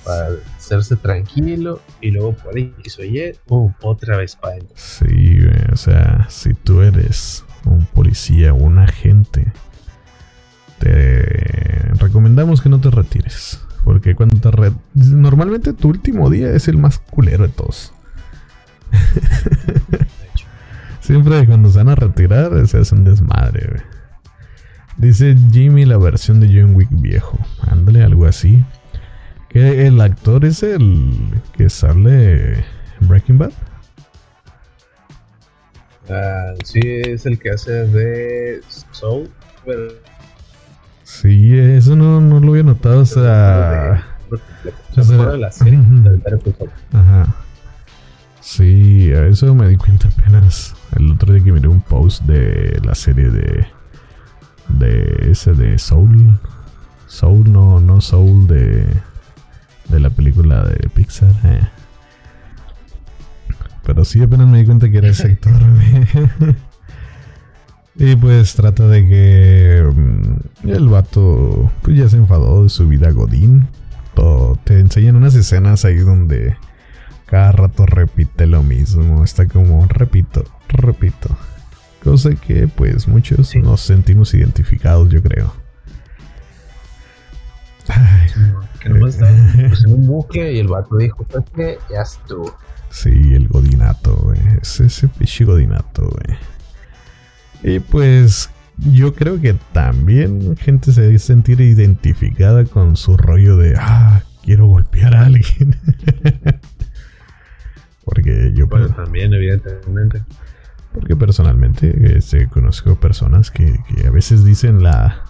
para 0.06 0.30
hacerse 0.58 0.96
tranquilo 0.96 1.82
y 2.00 2.12
luego 2.12 2.34
por 2.34 2.56
ahí 2.56 2.74
hizo 2.84 3.02
ayer, 3.02 3.38
otra 3.82 4.18
vez 4.18 4.36
para 4.36 4.58
él. 4.58 4.68
Sí, 4.76 5.40
o 5.72 5.76
sea, 5.76 6.28
si 6.30 6.54
tú 6.54 6.82
eres 6.82 7.44
un 7.66 7.86
policía 7.86 8.54
un 8.54 8.78
agente, 8.78 9.52
te 10.80 11.92
recomendamos 12.00 12.62
que 12.62 12.70
no 12.70 12.80
te 12.80 12.92
retires. 12.92 13.65
Porque 13.86 14.16
cuando 14.16 14.38
te 14.42 14.52
re- 14.52 14.74
Normalmente 14.96 15.72
tu 15.72 15.88
último 15.90 16.30
día 16.30 16.50
es 16.52 16.68
el 16.68 16.78
más 16.78 17.00
culero 17.00 17.44
de 17.48 17.54
todos. 17.54 17.94
Siempre 21.00 21.46
cuando 21.46 21.70
se 21.70 21.78
van 21.78 21.90
a 21.90 21.96
retirar 21.96 22.68
se 22.68 22.80
hace 22.80 22.96
un 22.96 23.04
desmadre. 23.04 23.82
Dice 24.98 25.36
Jimmy 25.52 25.86
la 25.86 25.98
versión 25.98 26.40
de 26.40 26.48
John 26.48 26.76
Wick 26.76 26.90
viejo. 26.92 27.38
Ándale, 27.70 28.04
algo 28.04 28.26
así. 28.26 28.64
Que 29.50 29.86
el 29.88 30.02
actor 30.02 30.46
es 30.46 30.64
el 30.64 31.12
que 31.56 31.70
sale 31.70 32.54
en 32.56 32.64
Breaking 33.08 33.38
Bad. 33.38 33.52
Ah, 36.10 36.54
sí, 36.64 36.80
es 36.84 37.26
el 37.26 37.40
que 37.40 37.52
hace 37.52 37.72
de 37.72 38.62
Soul. 38.92 39.30
Pero, 39.66 39.88
Sí, 41.06 41.56
eso 41.56 41.96
no, 41.96 42.20
no 42.20 42.40
lo 42.40 42.52
había 42.52 42.64
notado. 42.64 43.02
O 43.02 43.06
sea. 43.06 44.04
de 44.96 45.38
la 45.38 45.52
serie. 45.52 45.80
Ajá. 46.92 47.36
Sí, 48.42 49.12
a 49.12 49.28
eso 49.28 49.54
me 49.54 49.68
di 49.68 49.76
cuenta 49.78 50.08
apenas 50.08 50.76
el 50.96 51.12
otro 51.12 51.34
día 51.34 51.44
que 51.44 51.52
miré 51.52 51.68
un 51.68 51.82
post 51.82 52.24
de 52.24 52.82
la 52.84 52.96
serie 52.96 53.30
de. 53.30 53.68
De 54.68 55.30
ese 55.32 55.54
de 55.54 55.78
Soul. 55.78 56.40
Soul, 57.06 57.52
no, 57.52 57.80
no 57.80 58.02
Soul 58.02 58.48
de. 58.48 58.88
De 59.90 60.00
la 60.00 60.10
película 60.10 60.64
de 60.64 60.90
Pixar. 60.90 61.30
eh. 61.44 61.62
Pero 63.84 64.04
sí, 64.04 64.24
apenas 64.24 64.48
me 64.48 64.58
di 64.58 64.66
cuenta 64.66 64.90
que 64.90 64.98
era 64.98 65.10
ese 65.10 65.34
actor. 65.34 65.54
y 67.98 68.16
pues 68.16 68.56
trata 68.56 68.88
de 68.88 69.08
que. 69.08 69.84
mm, 69.94 70.70
El 70.70 70.88
vato. 70.90 71.72
Pues 71.82 71.98
ya 71.98 72.10
se 72.10 72.18
enfadó 72.18 72.64
de 72.64 72.70
su 72.70 72.88
vida 72.88 73.12
Godín. 73.12 73.68
Todo- 74.14 74.58
te 74.64 74.80
enseñan 74.80 75.16
unas 75.16 75.36
escenas 75.36 75.86
ahí 75.86 75.98
donde 75.98 76.58
cada 77.26 77.52
rato 77.52 77.86
repite 77.86 78.48
lo 78.48 78.64
mismo. 78.64 79.24
Está 79.24 79.48
como, 79.48 79.86
repito, 79.88 80.44
repito. 80.70 81.30
Cosa 82.04 82.32
que 82.36 82.68
pues 82.68 83.08
muchos 83.08 83.48
Sí. 83.50 83.60
nos 83.60 83.82
sentimos 83.82 84.34
identificados, 84.34 85.10
yo 85.10 85.22
creo. 85.24 85.54
Ay, 87.88 88.30
Que 88.82 88.90
nomás 88.90 89.16
estaba 89.16 89.32
pues, 89.70 89.84
en 89.86 89.94
un 89.94 90.08
buque 90.08 90.54
y 90.54 90.60
el 90.60 90.68
vato 90.68 90.98
dijo: 90.98 91.26
¿Sabes 91.32 91.50
qué? 91.56 91.78
Ya 91.92 92.02
estuvo. 92.02 92.56
sí, 92.90 93.34
el 93.34 93.48
godinato, 93.48 94.16
güey. 94.18 94.40
Es 94.62 94.80
ese 94.80 95.08
pinche 95.08 95.46
godinato, 95.46 96.04
güey. 96.10 96.38
Y 97.68 97.80
pues 97.80 98.52
yo 98.78 99.16
creo 99.16 99.42
que 99.42 99.56
también 99.74 100.56
gente 100.56 100.94
se 100.94 101.02
debe 101.02 101.18
sentir 101.18 101.60
identificada 101.62 102.64
con 102.66 102.96
su 102.96 103.18
rollo 103.18 103.58
de, 103.58 103.76
ah, 103.76 104.22
quiero 104.44 104.68
golpear 104.68 105.16
a 105.16 105.26
alguien. 105.26 105.76
Porque 108.06 108.54
yo... 108.54 108.68
También, 108.68 109.34
evidentemente. 109.34 110.22
Porque 110.94 111.16
personalmente 111.16 112.16
este, 112.16 112.48
conozco 112.50 113.00
personas 113.00 113.50
que, 113.50 113.80
que 113.88 114.06
a 114.06 114.12
veces 114.12 114.46
dicen 114.46 114.84
la 114.84 115.24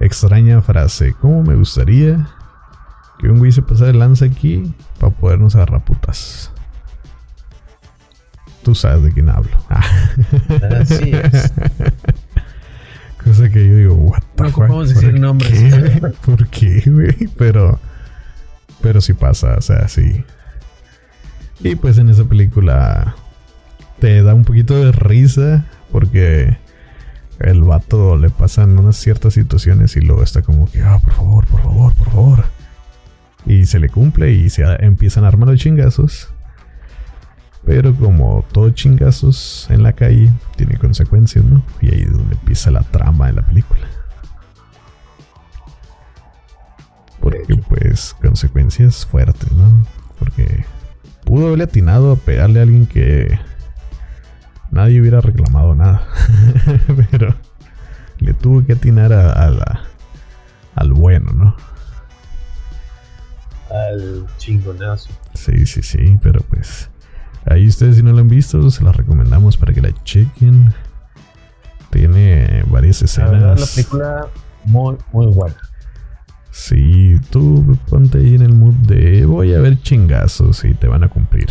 extraña 0.00 0.62
frase, 0.62 1.14
¿cómo 1.20 1.42
me 1.42 1.56
gustaría 1.56 2.26
que 3.18 3.28
un 3.28 3.38
güey 3.38 3.52
se 3.52 3.60
pasara 3.60 3.92
de 3.92 3.98
lanza 3.98 4.24
aquí 4.24 4.74
para 4.98 5.12
podernos 5.12 5.54
agarrar 5.56 5.84
putas? 5.84 6.50
Tú 8.62 8.74
sabes 8.74 9.02
de 9.04 9.12
quién 9.12 9.28
hablo. 9.28 9.50
Ah. 9.70 9.82
Así 10.80 11.12
es. 11.12 11.52
Cosa 13.24 13.48
que 13.50 13.66
yo 13.68 13.76
digo, 13.76 13.94
what 13.94 14.22
the 14.36 14.44
No 14.44 14.48
fuck? 14.50 14.58
ocupamos 14.58 14.88
decir 14.88 15.10
¿Por 15.12 15.20
nombres. 15.20 15.50
qué? 15.52 16.00
¿Por 16.24 16.46
qué, 16.48 16.82
güey? 16.86 17.28
Pero, 17.36 17.78
pero 18.80 19.00
sí 19.00 19.12
pasa, 19.12 19.56
o 19.58 19.60
sea, 19.60 19.88
sí. 19.88 20.24
Y 21.62 21.74
pues 21.76 21.98
en 21.98 22.08
esa 22.08 22.24
película 22.24 23.14
te 23.98 24.22
da 24.22 24.34
un 24.34 24.44
poquito 24.44 24.82
de 24.82 24.92
risa 24.92 25.66
porque 25.92 26.56
el 27.38 27.62
vato 27.62 28.16
le 28.16 28.30
pasan 28.30 28.78
unas 28.78 28.96
ciertas 28.96 29.34
situaciones 29.34 29.96
y 29.96 30.00
luego 30.00 30.22
está 30.22 30.40
como 30.42 30.70
que, 30.70 30.82
ah, 30.82 30.98
por 31.02 31.12
favor, 31.12 31.46
por 31.46 31.60
favor, 31.62 31.94
por 31.94 32.08
favor. 32.10 32.44
Y 33.44 33.66
se 33.66 33.78
le 33.78 33.88
cumple 33.90 34.32
y 34.32 34.48
se 34.48 34.62
empiezan 34.84 35.24
a 35.24 35.28
armar 35.28 35.48
los 35.50 35.60
chingazos. 35.60 36.28
Pero 37.64 37.94
como 37.94 38.44
todo 38.52 38.70
chingazos 38.70 39.66
en 39.70 39.82
la 39.82 39.92
calle 39.92 40.30
tiene 40.56 40.76
consecuencias, 40.78 41.44
¿no? 41.44 41.62
Y 41.80 41.88
ahí 41.94 42.00
es 42.02 42.12
donde 42.12 42.34
empieza 42.34 42.70
la 42.70 42.82
trama 42.82 43.26
de 43.28 43.34
la 43.34 43.42
película. 43.42 43.86
Porque 47.20 47.54
pues 47.68 48.14
consecuencias 48.20 49.04
fuertes, 49.04 49.52
¿no? 49.52 49.84
Porque 50.18 50.64
pudo 51.24 51.48
haberle 51.48 51.64
atinado 51.64 52.12
a 52.12 52.16
pegarle 52.16 52.60
a 52.60 52.62
alguien 52.62 52.86
que 52.86 53.38
nadie 54.70 55.00
hubiera 55.00 55.20
reclamado 55.20 55.74
nada. 55.74 56.06
Pero 57.10 57.34
le 58.18 58.32
tuvo 58.34 58.64
que 58.64 58.72
atinar 58.72 59.12
a, 59.12 59.32
a 59.32 59.50
la- 59.50 59.80
al 60.76 60.92
bueno, 60.92 61.32
¿no? 61.32 61.56
Al 63.70 64.26
chingonazo. 64.38 65.10
Sí, 65.34 65.66
sí, 65.66 65.82
sí, 65.82 66.18
pero 66.22 66.40
pues 66.42 66.89
ahí 67.46 67.66
ustedes 67.68 67.96
si 67.96 68.02
no 68.02 68.12
la 68.12 68.20
han 68.20 68.28
visto, 68.28 68.70
se 68.70 68.84
la 68.84 68.92
recomendamos 68.92 69.56
para 69.56 69.72
que 69.72 69.80
la 69.80 69.92
chequen. 70.04 70.72
Tiene 71.90 72.62
varias 72.68 73.02
La 73.18 73.24
verdad, 73.30 73.46
la 73.58 73.64
escenas. 73.64 73.74
película 73.74 74.26
muy, 74.64 74.96
muy 75.12 75.26
buena. 75.26 75.56
Sí, 76.52 77.18
tú 77.30 77.78
ponte 77.88 78.18
ahí 78.18 78.34
en 78.34 78.42
el 78.42 78.54
mood 78.54 78.74
de 78.74 79.24
voy 79.24 79.54
a 79.54 79.60
ver 79.60 79.80
chingazos 79.82 80.64
y 80.64 80.74
te 80.74 80.88
van 80.88 81.04
a 81.04 81.08
cumplir. 81.08 81.48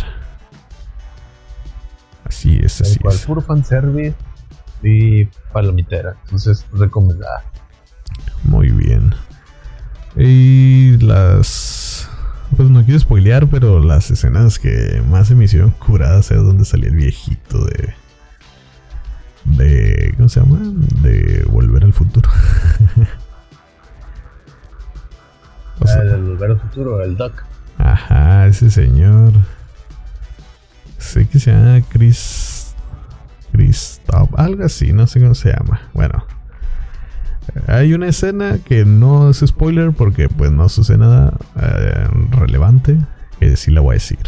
Así 2.24 2.58
es, 2.62 2.80
así 2.80 2.98
cual, 3.00 3.14
es. 3.16 3.26
puro 3.26 3.40
fanservice 3.40 4.14
y 4.82 5.24
palomitera. 5.52 6.16
Entonces, 6.24 6.64
recomendada. 6.72 7.42
Muy 8.44 8.68
bien. 8.70 9.14
Y 10.16 10.96
las. 10.98 11.89
Pues 12.56 12.68
no 12.68 12.84
quiero 12.84 12.98
spoilear, 12.98 13.46
pero 13.46 13.80
las 13.80 14.10
escenas 14.10 14.58
que 14.58 15.02
más 15.08 15.28
se 15.28 15.34
me 15.34 15.44
hicieron 15.44 15.70
curadas 15.70 16.30
es 16.30 16.36
donde 16.38 16.64
salía 16.64 16.88
el 16.88 16.96
viejito 16.96 17.64
de. 17.64 17.94
De. 19.44 20.14
¿Cómo 20.16 20.28
se 20.28 20.40
llama? 20.40 20.58
De 21.02 21.44
Volver 21.48 21.84
al 21.84 21.92
Futuro. 21.92 22.28
O 25.82 25.86
sea, 25.86 26.02
el 26.02 26.22
Volver 26.22 26.50
al 26.50 26.60
Futuro, 26.60 27.02
el 27.02 27.16
Doc. 27.16 27.42
Ajá, 27.78 28.46
ese 28.46 28.70
señor. 28.70 29.32
Sé 30.98 31.26
que 31.26 31.38
se 31.40 31.52
llama 31.52 31.80
Chris. 31.88 32.74
Chris 33.52 34.00
Top, 34.06 34.38
algo 34.38 34.64
así, 34.64 34.92
no 34.92 35.06
sé 35.06 35.20
cómo 35.20 35.34
se 35.34 35.52
llama. 35.52 35.80
Bueno, 35.92 36.24
hay 37.66 37.94
una 37.94 38.08
escena 38.08 38.58
que 38.64 38.84
no 38.84 39.30
es 39.30 39.38
spoiler 39.46 39.92
porque, 39.92 40.28
pues, 40.28 40.50
no 40.50 40.68
sucede 40.68 40.98
nada 40.98 41.34
eh, 41.60 42.08
relevante. 42.32 42.98
Que 43.38 43.56
sí 43.56 43.70
la 43.70 43.80
voy 43.80 43.92
a 43.92 43.94
decir. 43.94 44.18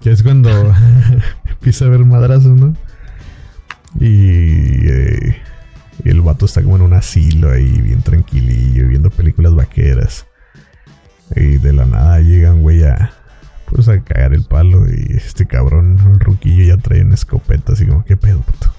Que 0.00 0.10
es 0.10 0.22
cuando 0.22 0.50
empieza 1.48 1.84
a 1.84 1.88
haber 1.88 2.04
madrazos, 2.04 2.58
¿no? 2.58 2.74
Y, 4.00 4.88
eh, 4.88 5.36
el 6.04 6.20
vato 6.20 6.46
está 6.46 6.62
como 6.62 6.76
en 6.76 6.82
un 6.82 6.94
asilo 6.94 7.50
ahí, 7.50 7.80
bien 7.80 8.02
tranquilillo, 8.02 8.88
viendo 8.88 9.10
películas 9.10 9.54
vaqueras. 9.54 10.26
Y 11.36 11.58
de 11.58 11.72
la 11.72 11.86
nada 11.86 12.20
llegan, 12.20 12.60
güey, 12.62 12.84
a, 12.84 13.12
pues 13.66 13.88
a 13.88 14.00
cagar 14.00 14.34
el 14.34 14.44
palo. 14.44 14.86
Y 14.88 15.12
este 15.16 15.46
cabrón, 15.46 15.98
el 16.12 16.20
ruquillo, 16.20 16.64
ya 16.64 16.76
trae 16.76 17.02
una 17.02 17.14
escopeta, 17.14 17.72
así 17.72 17.86
como, 17.86 18.04
¿qué 18.04 18.16
pedo, 18.16 18.40
puto? 18.40 18.74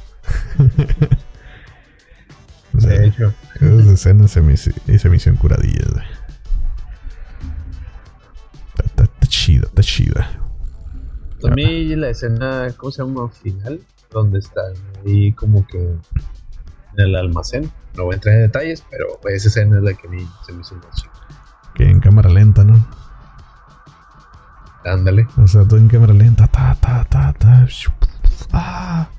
De 2.84 3.08
hecho, 3.08 3.34
esas 3.56 3.88
escenas 3.88 4.32
se 4.32 4.42
me, 4.42 4.58
se 4.58 4.74
me 5.10 5.16
hicieron 5.16 5.38
curadillas, 5.38 5.92
güey. 5.94 6.06
Está, 8.70 8.84
está- 8.86 9.04
está 9.04 9.28
chida, 9.28 9.68
está 9.68 9.82
chida. 9.84 10.30
a 11.44 11.52
mí 11.54 11.96
la 11.96 12.10
escena, 12.10 12.68
¿cómo 12.78 12.92
se 12.92 13.04
llama? 13.04 13.30
Final, 13.30 13.80
donde 14.12 14.40
están 14.40 14.74
ahí 15.06 15.32
como 15.34 15.66
que 15.68 15.78
en 15.84 16.00
el 16.98 17.16
almacén. 17.16 17.72
No 17.96 18.04
voy 18.06 18.14
a 18.14 18.16
entrar 18.16 18.36
en 18.36 18.42
detalles, 18.42 18.84
pero 18.90 19.08
esa 19.30 19.48
escena 19.48 19.78
es 19.78 19.84
la 19.84 19.94
que 19.94 20.08
a 20.08 20.12
mí 20.12 20.28
se 20.46 20.52
me 20.54 20.62
hizo 20.62 20.76
más 20.76 20.96
chica. 20.96 21.12
Que 21.76 21.90
en 21.90 22.00
cámara 22.00 22.30
lenta, 22.30 22.64
¿no? 22.64 22.86
Ándale. 24.84 25.28
O 25.38 25.48
sea, 25.48 25.64
todo 25.68 25.78
en 25.78 25.88
cámara 25.88 26.14
lenta. 26.14 26.48
Ta, 26.48 26.76
ta, 26.80 27.04
ta, 27.06 27.34
ta. 27.34 27.68
¡Ah! 28.54 29.10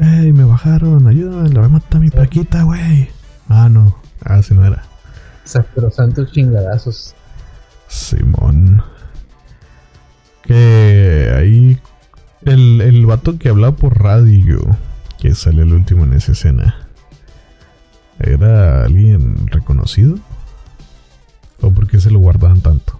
¡Ey, 0.00 0.32
me 0.32 0.44
bajaron! 0.44 1.06
Ayúdame, 1.06 1.50
le 1.50 1.58
voy 1.58 1.66
a 1.66 1.68
matar 1.68 1.98
a 1.98 2.00
mi 2.00 2.10
paquita, 2.10 2.62
güey. 2.62 3.10
Ah, 3.48 3.68
no. 3.68 3.96
Ah, 4.24 4.42
sí 4.42 4.54
no 4.54 4.64
era. 4.64 4.82
Sacrosantos 5.44 6.32
chingadazos. 6.32 7.14
Simón. 7.86 8.82
Que 10.42 11.32
ahí. 11.36 11.80
El, 12.46 12.80
el 12.80 13.04
vato 13.04 13.38
que 13.38 13.50
hablaba 13.50 13.76
por 13.76 14.02
radio. 14.02 14.60
Que 15.18 15.34
sale 15.34 15.62
el 15.62 15.74
último 15.74 16.04
en 16.04 16.14
esa 16.14 16.32
escena. 16.32 16.88
¿Era 18.18 18.84
alguien 18.84 19.46
reconocido? 19.48 20.18
qué 21.90 22.00
se 22.00 22.10
lo 22.10 22.20
guardaban 22.20 22.60
tanto? 22.60 22.98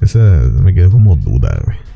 Esa 0.00 0.18
me 0.18 0.74
quedó 0.74 0.90
como 0.90 1.16
duda, 1.16 1.56
güey. 1.64 1.87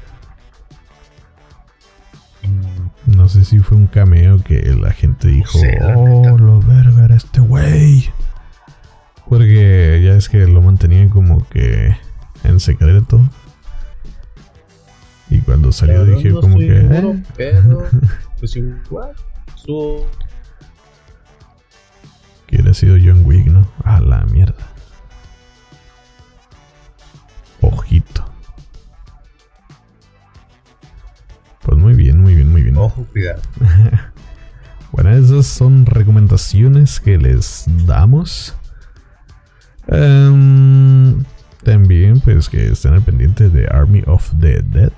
Mm. 2.42 3.16
No 3.16 3.28
sé 3.28 3.44
si 3.44 3.58
fue 3.58 3.76
un 3.76 3.86
cameo 3.86 4.42
que 4.42 4.60
la 4.74 4.92
gente 4.92 5.28
dijo, 5.28 5.58
oh, 5.96 6.38
lo 6.38 6.60
verga 6.60 7.04
era 7.04 7.16
este 7.16 7.40
güey. 7.40 8.10
Porque 9.28 10.00
ya 10.04 10.14
es 10.14 10.28
que 10.28 10.46
lo 10.46 10.60
mantenían 10.62 11.08
como 11.08 11.48
que 11.48 11.96
en 12.44 12.60
secreto. 12.60 13.20
Y 15.30 15.38
cuando 15.38 15.72
salió 15.72 16.04
dije 16.04 16.32
como 16.32 16.58
que... 16.58 16.80
Eh". 16.80 17.22
pero, 17.36 17.88
pues 18.38 18.56
igual, 18.56 19.12
su... 19.54 20.04
Que 22.46 22.56
hubiera 22.56 22.74
sido 22.74 22.96
John 23.02 23.24
Wick, 23.24 23.46
¿no? 23.46 23.66
A 23.84 24.00
la 24.00 24.24
mierda. 24.26 24.54
Ojito. 27.62 28.31
Pues 31.62 31.78
muy 31.78 31.94
bien, 31.94 32.20
muy 32.20 32.34
bien, 32.34 32.50
muy 32.50 32.62
bien. 32.62 32.76
Ojo, 32.76 33.06
cuidado. 33.12 33.40
bueno, 34.92 35.10
esas 35.10 35.46
son 35.46 35.86
recomendaciones 35.86 37.00
que 37.00 37.18
les 37.18 37.64
damos. 37.86 38.56
Em, 39.86 41.22
también, 41.62 42.20
pues 42.20 42.48
que 42.48 42.72
estén 42.72 42.94
al 42.94 43.02
pendiente 43.02 43.48
de 43.48 43.66
Army 43.68 44.02
of 44.06 44.32
the 44.40 44.62
Dead. 44.62 44.92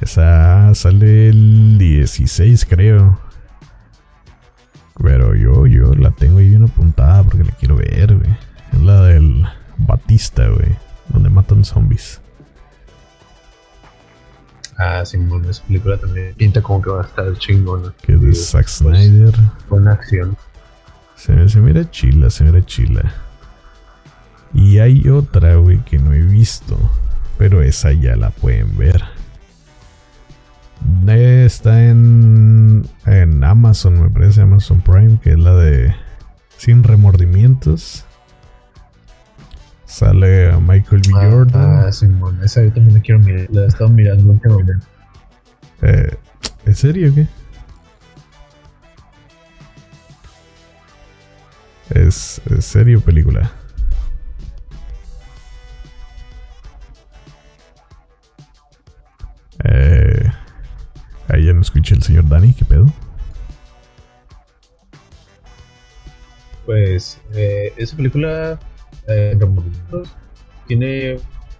Esa 0.00 0.72
sale 0.74 1.28
el 1.28 1.76
16, 1.78 2.64
creo. 2.66 3.18
Pero 5.02 5.34
yo, 5.34 5.66
yo 5.66 5.94
la 5.94 6.10
tengo 6.10 6.38
ahí 6.38 6.50
bien 6.50 6.64
apuntada 6.64 7.22
porque 7.24 7.44
la 7.44 7.52
quiero 7.52 7.76
ver, 7.76 8.16
güey. 8.16 8.30
Es 8.72 8.80
la 8.80 9.02
del 9.02 9.44
Batista, 9.78 10.48
güey. 10.48 10.76
Donde 11.08 11.30
matan 11.30 11.64
zombies. 11.64 12.19
Ah, 14.82 15.04
bueno, 15.14 15.50
esa 15.50 15.62
película 15.64 15.98
también 15.98 16.34
pinta 16.36 16.62
como 16.62 16.80
que 16.80 16.88
va 16.88 17.02
a 17.02 17.04
estar 17.04 17.36
chingona. 17.36 17.92
Que 18.00 18.14
es 18.14 18.22
de 18.22 18.34
Zack 18.34 18.62
pues, 18.62 18.76
Snyder. 18.78 19.34
Buena 19.68 19.92
acción. 19.92 20.38
Se, 21.16 21.50
se 21.50 21.60
mira 21.60 21.90
chila, 21.90 22.30
se 22.30 22.44
mira 22.44 22.64
chila. 22.64 23.12
Y 24.54 24.78
hay 24.78 25.06
otra, 25.10 25.56
güey, 25.56 25.84
que 25.84 25.98
no 25.98 26.14
he 26.14 26.22
visto. 26.22 26.78
Pero 27.36 27.60
esa 27.62 27.92
ya 27.92 28.16
la 28.16 28.30
pueden 28.30 28.74
ver. 28.78 29.02
Está 31.06 31.84
en, 31.84 32.88
en 33.04 33.44
Amazon, 33.44 34.02
me 34.02 34.08
parece, 34.08 34.40
Amazon 34.40 34.80
Prime, 34.80 35.18
que 35.22 35.32
es 35.32 35.38
la 35.38 35.56
de 35.56 35.94
Sin 36.56 36.84
Remordimientos. 36.84 38.06
Sale 39.90 40.56
Michael 40.60 41.02
B. 41.02 41.12
Ah, 41.16 41.28
Jordan. 41.30 41.84
Ah, 41.86 41.92
Simón, 41.92 42.38
esa 42.44 42.62
yo 42.62 42.72
también 42.72 42.94
la 42.94 43.02
quiero 43.02 43.18
mirar. 43.18 43.48
La 43.50 43.62
he 43.62 43.66
estado 43.66 43.90
mirando 43.90 44.32
últimamente. 44.32 44.86
Eh, 45.82 46.16
¿En 46.64 46.74
serio 46.76 47.12
qué? 47.12 47.26
Es, 51.90 52.40
es 52.56 52.64
serio 52.64 53.00
película. 53.00 53.50
Eh, 59.64 60.30
ahí 61.28 61.46
ya 61.46 61.52
no 61.52 61.62
escuché 61.62 61.96
el 61.96 62.02
señor 62.04 62.28
Dani, 62.28 62.54
¿qué 62.54 62.64
pedo? 62.64 62.86
Pues 66.64 67.20
eh, 67.34 67.72
esa 67.76 67.96
película 67.96 68.58
eh, 69.08 69.38
tiene, 70.66 71.16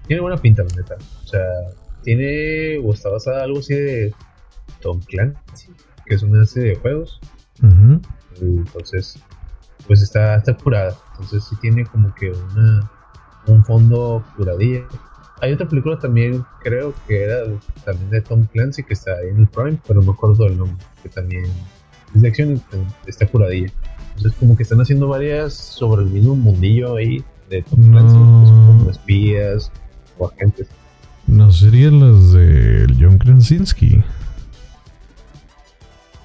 tiene 0.06 0.22
buena 0.22 0.36
pinta, 0.36 0.62
la 0.62 0.74
neta. 0.76 0.96
O 1.24 1.26
sea, 1.26 1.44
tiene 2.02 2.78
o 2.78 2.92
está 2.92 3.10
basada 3.10 3.44
algo 3.44 3.58
así 3.58 3.74
de 3.74 4.14
Tom 4.80 5.00
Clancy, 5.00 5.72
que 6.06 6.14
es 6.14 6.22
una 6.22 6.44
serie 6.46 6.70
de 6.70 6.76
juegos. 6.76 7.20
Entonces, 8.40 9.18
pues 9.86 10.02
está, 10.02 10.36
está 10.36 10.54
curada. 10.54 10.96
Entonces 11.12 11.44
sí 11.44 11.56
tiene 11.60 11.84
como 11.84 12.14
que 12.14 12.30
una, 12.30 12.90
un 13.46 13.64
fondo 13.64 14.24
curadilla. 14.36 14.82
Hay 15.42 15.52
otra 15.52 15.68
película 15.68 15.98
también, 15.98 16.44
creo 16.62 16.94
que 17.06 17.24
era 17.24 17.44
también 17.84 18.10
de 18.10 18.20
Tom 18.20 18.46
Clancy, 18.46 18.82
que 18.82 18.92
está 18.92 19.12
ahí 19.12 19.28
en 19.28 19.38
el 19.38 19.48
Prime, 19.48 19.78
pero 19.86 20.00
no 20.00 20.06
me 20.06 20.12
acuerdo 20.12 20.44
del 20.44 20.58
nombre, 20.58 20.84
que 21.02 21.08
también 21.08 21.46
es 22.14 22.22
de 22.22 22.28
acción 22.28 22.62
y 23.06 23.08
está 23.08 23.26
curadilla. 23.26 23.72
Entonces 24.20 24.38
como 24.38 24.54
que 24.54 24.64
están 24.64 24.82
haciendo 24.82 25.08
varias 25.08 25.54
sobre 25.54 26.02
el 26.02 26.10
mismo 26.10 26.36
mundillo 26.36 26.96
ahí 26.96 27.24
de 27.48 27.62
Tom 27.62 27.90
Clancy, 27.90 28.16
como 28.16 28.90
espías 28.90 29.72
o 30.18 30.28
agentes. 30.28 30.68
No 31.26 31.50
serían 31.52 32.00
las 32.00 32.32
de 32.32 32.94
John 33.00 33.16
Krasinski. 33.16 34.04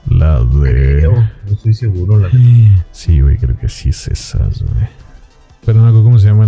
La 0.10 0.44
de. 0.44 1.08
no 1.10 1.54
estoy 1.54 1.74
seguro. 1.74 2.18
La 2.18 2.30
Sí, 2.92 3.22
güey, 3.22 3.38
creo 3.38 3.58
que 3.58 3.70
sí 3.70 3.90
es 3.90 4.10
esas, 4.10 4.62
güey. 4.62 4.90
Pero 5.66 5.80
no 5.80 6.04
cómo 6.04 6.20
se 6.20 6.28
llama. 6.28 6.48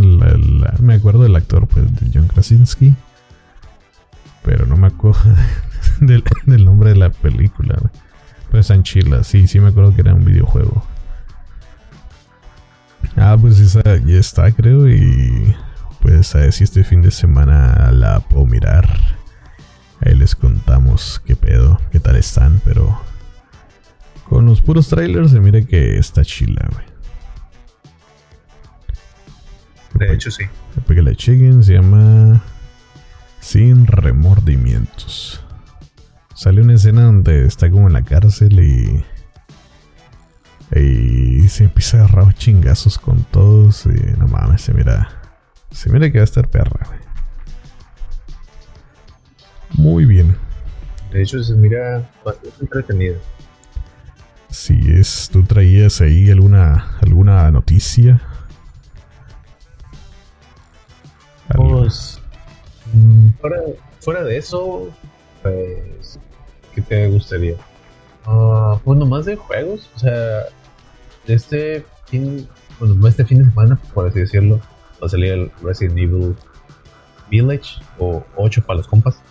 me 0.81 0.93
acuerdo 0.95 1.23
del 1.23 1.35
actor, 1.37 1.65
pues, 1.67 1.85
de 1.95 2.11
John 2.13 2.27
Krasinski. 2.27 2.93
Pero 4.43 4.65
no 4.65 4.75
me 4.75 4.87
acuerdo 4.87 5.17
del, 6.01 6.65
nombre 6.65 6.89
de 6.89 6.97
la 6.97 7.09
película, 7.09 7.77
güey. 7.79 7.91
Pues 8.51 8.69
Anchila, 8.69 9.23
sí, 9.23 9.47
sí 9.47 9.61
me 9.61 9.69
acuerdo 9.69 9.95
que 9.95 10.01
era 10.01 10.13
un 10.13 10.25
videojuego. 10.25 10.83
Ah, 13.17 13.35
pues 13.39 13.59
esa 13.59 13.81
ya 13.83 14.17
está, 14.17 14.51
creo. 14.51 14.87
Y 14.87 15.55
pues 16.01 16.33
a 16.35 16.39
ver 16.39 16.53
si 16.53 16.63
este 16.63 16.83
fin 16.83 17.01
de 17.01 17.11
semana 17.11 17.91
la 17.91 18.19
puedo 18.19 18.45
mirar. 18.45 18.87
Ahí 19.99 20.13
les 20.15 20.35
contamos 20.35 21.21
qué 21.25 21.35
pedo, 21.35 21.81
qué 21.91 21.99
tal 21.99 22.15
están, 22.15 22.61
pero 22.63 23.01
con 24.29 24.45
los 24.45 24.61
puros 24.61 24.87
trailers 24.87 25.31
se 25.31 25.39
mire 25.39 25.65
que 25.65 25.97
está 25.97 26.23
chila, 26.23 26.67
güey. 26.71 26.85
De 29.95 30.13
hecho, 30.13 30.29
sí. 30.29 30.43
Para 30.85 30.95
que 30.95 31.01
la 31.01 31.15
chequen, 31.15 31.63
se 31.63 31.73
llama 31.73 32.43
Sin 33.39 33.87
Remordimientos. 33.87 35.41
Sale 36.35 36.61
una 36.61 36.75
escena 36.75 37.05
donde 37.05 37.47
está 37.47 37.71
como 37.71 37.87
en 37.87 37.93
la 37.93 38.03
cárcel 38.03 38.59
y. 38.59 39.03
Y 40.75 41.47
se 41.47 41.63
empieza 41.63 41.97
a 41.97 42.05
agarrar 42.05 42.33
chingazos 42.33 42.97
con 42.97 43.23
todos. 43.23 43.85
Y 43.85 44.17
no 44.17 44.27
mames, 44.27 44.61
se 44.61 44.73
mira. 44.73 45.09
Se 45.71 45.89
mira 45.89 46.11
que 46.11 46.17
va 46.17 46.23
a 46.23 46.25
estar 46.25 46.47
perra, 46.49 46.85
güey. 46.87 46.99
Muy 49.77 50.05
bien. 50.05 50.35
De 51.11 51.21
hecho, 51.21 51.43
se 51.43 51.53
mira 51.53 52.09
bastante 52.23 52.57
entretenido. 52.61 53.17
Si 54.49 54.73
es, 54.91 55.29
tú 55.31 55.43
traías 55.43 56.01
ahí 56.01 56.29
alguna, 56.31 56.97
alguna 57.01 57.51
noticia. 57.51 58.21
Pues, 61.55 62.19
mm, 62.93 63.29
fuera, 63.39 63.61
fuera, 63.99 64.23
de 64.23 64.37
eso, 64.37 64.89
pues, 65.41 66.19
¿qué 66.75 66.81
te 66.81 67.07
gustaría? 67.09 67.55
Uh, 68.25 68.77
pues 68.83 68.99
nomás 68.99 69.25
de 69.25 69.37
juegos, 69.37 69.89
o 69.95 69.99
sea, 69.99 70.43
este 71.33 71.85
fin, 72.05 72.47
bueno, 72.79 73.07
este 73.07 73.25
fin 73.25 73.39
de 73.39 73.45
semana, 73.45 73.79
por 73.93 74.07
así 74.07 74.19
decirlo, 74.19 74.59
va 75.01 75.07
a 75.07 75.09
salir 75.09 75.33
el 75.33 75.51
Resident 75.61 75.97
Evil 75.97 76.35
Village 77.29 77.81
o 77.99 78.23
8 78.35 78.63
para 78.65 78.77
los 78.77 78.87
compas. 78.87 79.21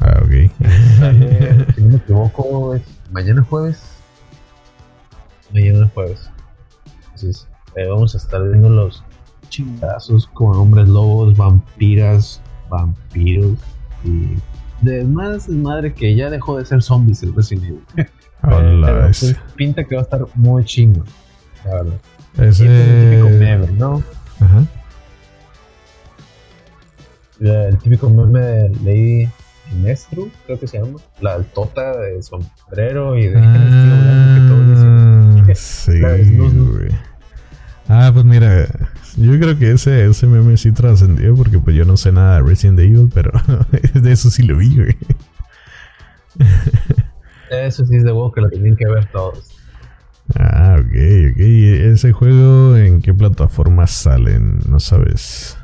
Ah, 0.00 0.20
ok. 0.22 0.30
si 1.74 1.80
no 1.80 1.88
me 1.88 1.96
equivoco, 1.96 2.74
es 2.74 2.82
mañana 3.10 3.42
jueves 3.42 3.94
mañana 5.54 5.90
jueves. 5.94 6.30
Entonces, 7.04 7.48
eh, 7.76 7.86
vamos 7.88 8.14
a 8.14 8.18
estar 8.18 8.42
viendo 8.42 8.68
los 8.68 9.02
chingazos 9.48 10.26
con 10.26 10.56
hombres 10.56 10.88
lobos, 10.88 11.36
vampiras, 11.36 12.42
vampiros 12.68 13.58
y 14.02 14.36
de 14.82 15.04
más 15.04 15.48
madre 15.48 15.94
que 15.94 16.14
ya 16.14 16.28
dejó 16.28 16.58
de 16.58 16.66
ser 16.66 16.82
zombies 16.82 17.22
el 17.22 17.34
Resident 17.34 17.64
Evil. 17.66 17.84
Pues, 18.44 19.34
pinta 19.56 19.84
que 19.84 19.94
va 19.94 20.02
a 20.02 20.04
estar 20.04 20.26
muy 20.34 20.66
chingo, 20.66 21.02
la 21.64 21.74
verdad. 21.74 22.00
Ese... 22.38 22.48
es 22.48 22.60
el 22.60 23.10
típico 23.10 23.28
meme, 23.30 23.66
¿no? 23.72 24.02
Ajá. 24.40 24.64
El 27.40 27.78
típico 27.78 28.10
meme 28.10 28.40
de 28.40 28.68
Lady 28.84 29.28
Nestru, 29.82 30.30
creo 30.46 30.58
que 30.58 30.66
se 30.66 30.78
llama. 30.78 30.98
La 31.20 31.34
altota 31.34 31.96
de 31.98 32.22
sombrero 32.22 33.16
y 33.16 33.26
de 33.28 33.38
ah, 33.38 34.34
que 34.34 34.48
todo 34.48 35.54
Sí, 35.54 36.00
güey. 36.00 36.88
Ah, 37.88 38.10
pues 38.12 38.24
mira, 38.24 38.66
yo 39.16 39.38
creo 39.38 39.58
que 39.58 39.72
ese, 39.72 40.06
ese 40.06 40.26
meme 40.26 40.56
sí 40.56 40.72
trascendió 40.72 41.34
porque 41.34 41.58
pues 41.58 41.76
yo 41.76 41.84
no 41.84 41.96
sé 41.96 42.12
nada 42.12 42.36
de 42.36 42.48
Resident 42.48 42.78
Evil, 42.80 43.10
pero 43.12 43.32
de 43.94 44.12
eso 44.12 44.30
sí 44.30 44.42
lo 44.42 44.56
vi, 44.56 44.74
güey. 44.74 44.96
Eso 47.50 47.84
sí 47.84 47.96
es 47.96 48.04
de 48.04 48.10
huevo 48.10 48.32
que 48.32 48.40
lo 48.40 48.48
tienen 48.48 48.74
que 48.74 48.86
ver 48.86 49.06
todos. 49.06 49.53
Ah, 50.38 50.76
ok, 50.78 50.86
ok. 51.32 51.38
¿Y 51.38 51.74
¿Ese 51.74 52.12
juego 52.12 52.76
en 52.76 53.02
qué 53.02 53.12
plataformas 53.12 53.90
salen? 53.90 54.60
No 54.68 54.80
sabes. 54.80 55.58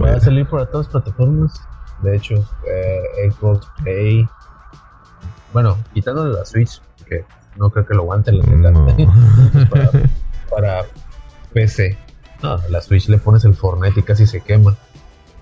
Va 0.00 0.14
a 0.14 0.20
salir 0.20 0.46
por 0.46 0.64
todas 0.66 0.86
las 0.86 0.92
plataformas. 0.92 1.60
De 2.02 2.16
hecho, 2.16 2.34
eh, 2.68 3.30
Xbox 3.30 3.66
Play. 3.82 4.26
Bueno, 5.52 5.78
quitando 5.92 6.26
la 6.26 6.44
Switch, 6.44 6.80
que 7.06 7.24
no 7.56 7.70
creo 7.70 7.86
que 7.86 7.94
lo 7.94 8.02
aguante 8.02 8.32
la 8.32 8.44
No. 8.70 8.86
para, 9.70 9.90
para 10.50 10.84
PC. 11.52 11.98
No, 12.42 12.58
la 12.70 12.80
Switch 12.80 13.08
le 13.08 13.18
pones 13.18 13.44
el 13.44 13.54
Fortnite 13.54 14.00
y 14.00 14.02
casi 14.02 14.26
se 14.26 14.40
quema. 14.40 14.76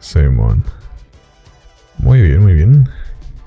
Simón. 0.00 0.64
Muy 1.98 2.22
bien, 2.22 2.42
muy 2.42 2.54
bien. 2.54 2.88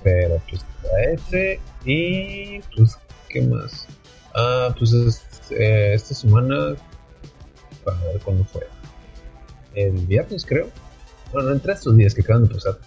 Pero 0.03 0.39
pues 0.49 0.65
a 0.95 1.11
ese 1.11 1.59
y 1.85 2.59
pues 2.75 2.97
¿qué 3.29 3.41
más? 3.41 3.87
Ah, 4.35 4.73
pues 4.77 4.91
es- 4.93 5.51
eh, 5.51 5.93
esta 5.93 6.13
semana 6.15 6.75
para 7.83 7.97
ver 7.99 8.19
cuándo 8.23 8.43
fue. 8.45 8.67
El 9.75 9.93
viernes 10.07 10.45
creo. 10.45 10.69
Bueno, 11.31 11.51
entre 11.51 11.73
estos 11.73 11.95
días 11.97 12.13
que 12.13 12.21
acaban 12.21 12.47
de 12.47 12.53
pasar. 12.53 12.77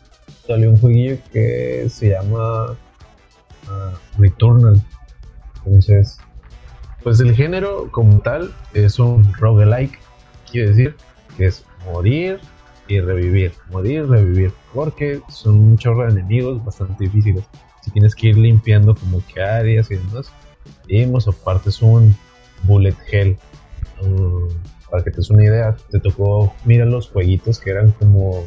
Salió 0.46 0.70
un 0.70 0.78
jueguillo 0.78 1.18
que 1.32 1.88
se 1.90 2.10
llama 2.10 2.76
ah, 3.68 3.92
Returnal. 4.18 4.80
Entonces, 5.64 6.18
pues 7.02 7.20
el 7.20 7.34
género 7.34 7.90
como 7.90 8.20
tal 8.20 8.52
es 8.74 8.98
un 8.98 9.32
roguelike. 9.34 9.98
Quiere 10.50 10.68
decir 10.70 10.96
que 11.36 11.46
es 11.46 11.64
morir 11.84 12.40
y 12.88 13.00
revivir, 13.00 13.52
morir 13.70 14.06
revivir, 14.08 14.52
porque 14.72 15.20
son 15.28 15.56
un 15.56 15.78
chorro 15.78 16.04
de 16.04 16.12
enemigos 16.20 16.64
bastante 16.64 17.04
difíciles. 17.04 17.44
Si 17.82 17.90
tienes 17.90 18.14
que 18.14 18.28
ir 18.28 18.38
limpiando 18.38 18.94
como 18.94 19.20
que 19.26 19.42
áreas 19.42 19.90
y 19.90 19.96
demás. 19.96 20.30
Más 21.10 21.28
aparte 21.28 21.70
es 21.70 21.82
un 21.82 22.16
bullet 22.64 22.96
hell. 23.10 23.36
Um, 24.02 24.48
para 24.90 25.02
que 25.02 25.10
te 25.10 25.16
des 25.16 25.30
una 25.30 25.44
idea, 25.44 25.76
te 25.90 25.98
tocó, 26.00 26.54
mira 26.64 26.84
los 26.84 27.08
jueguitos 27.08 27.58
que 27.58 27.70
eran 27.70 27.90
como 27.92 28.44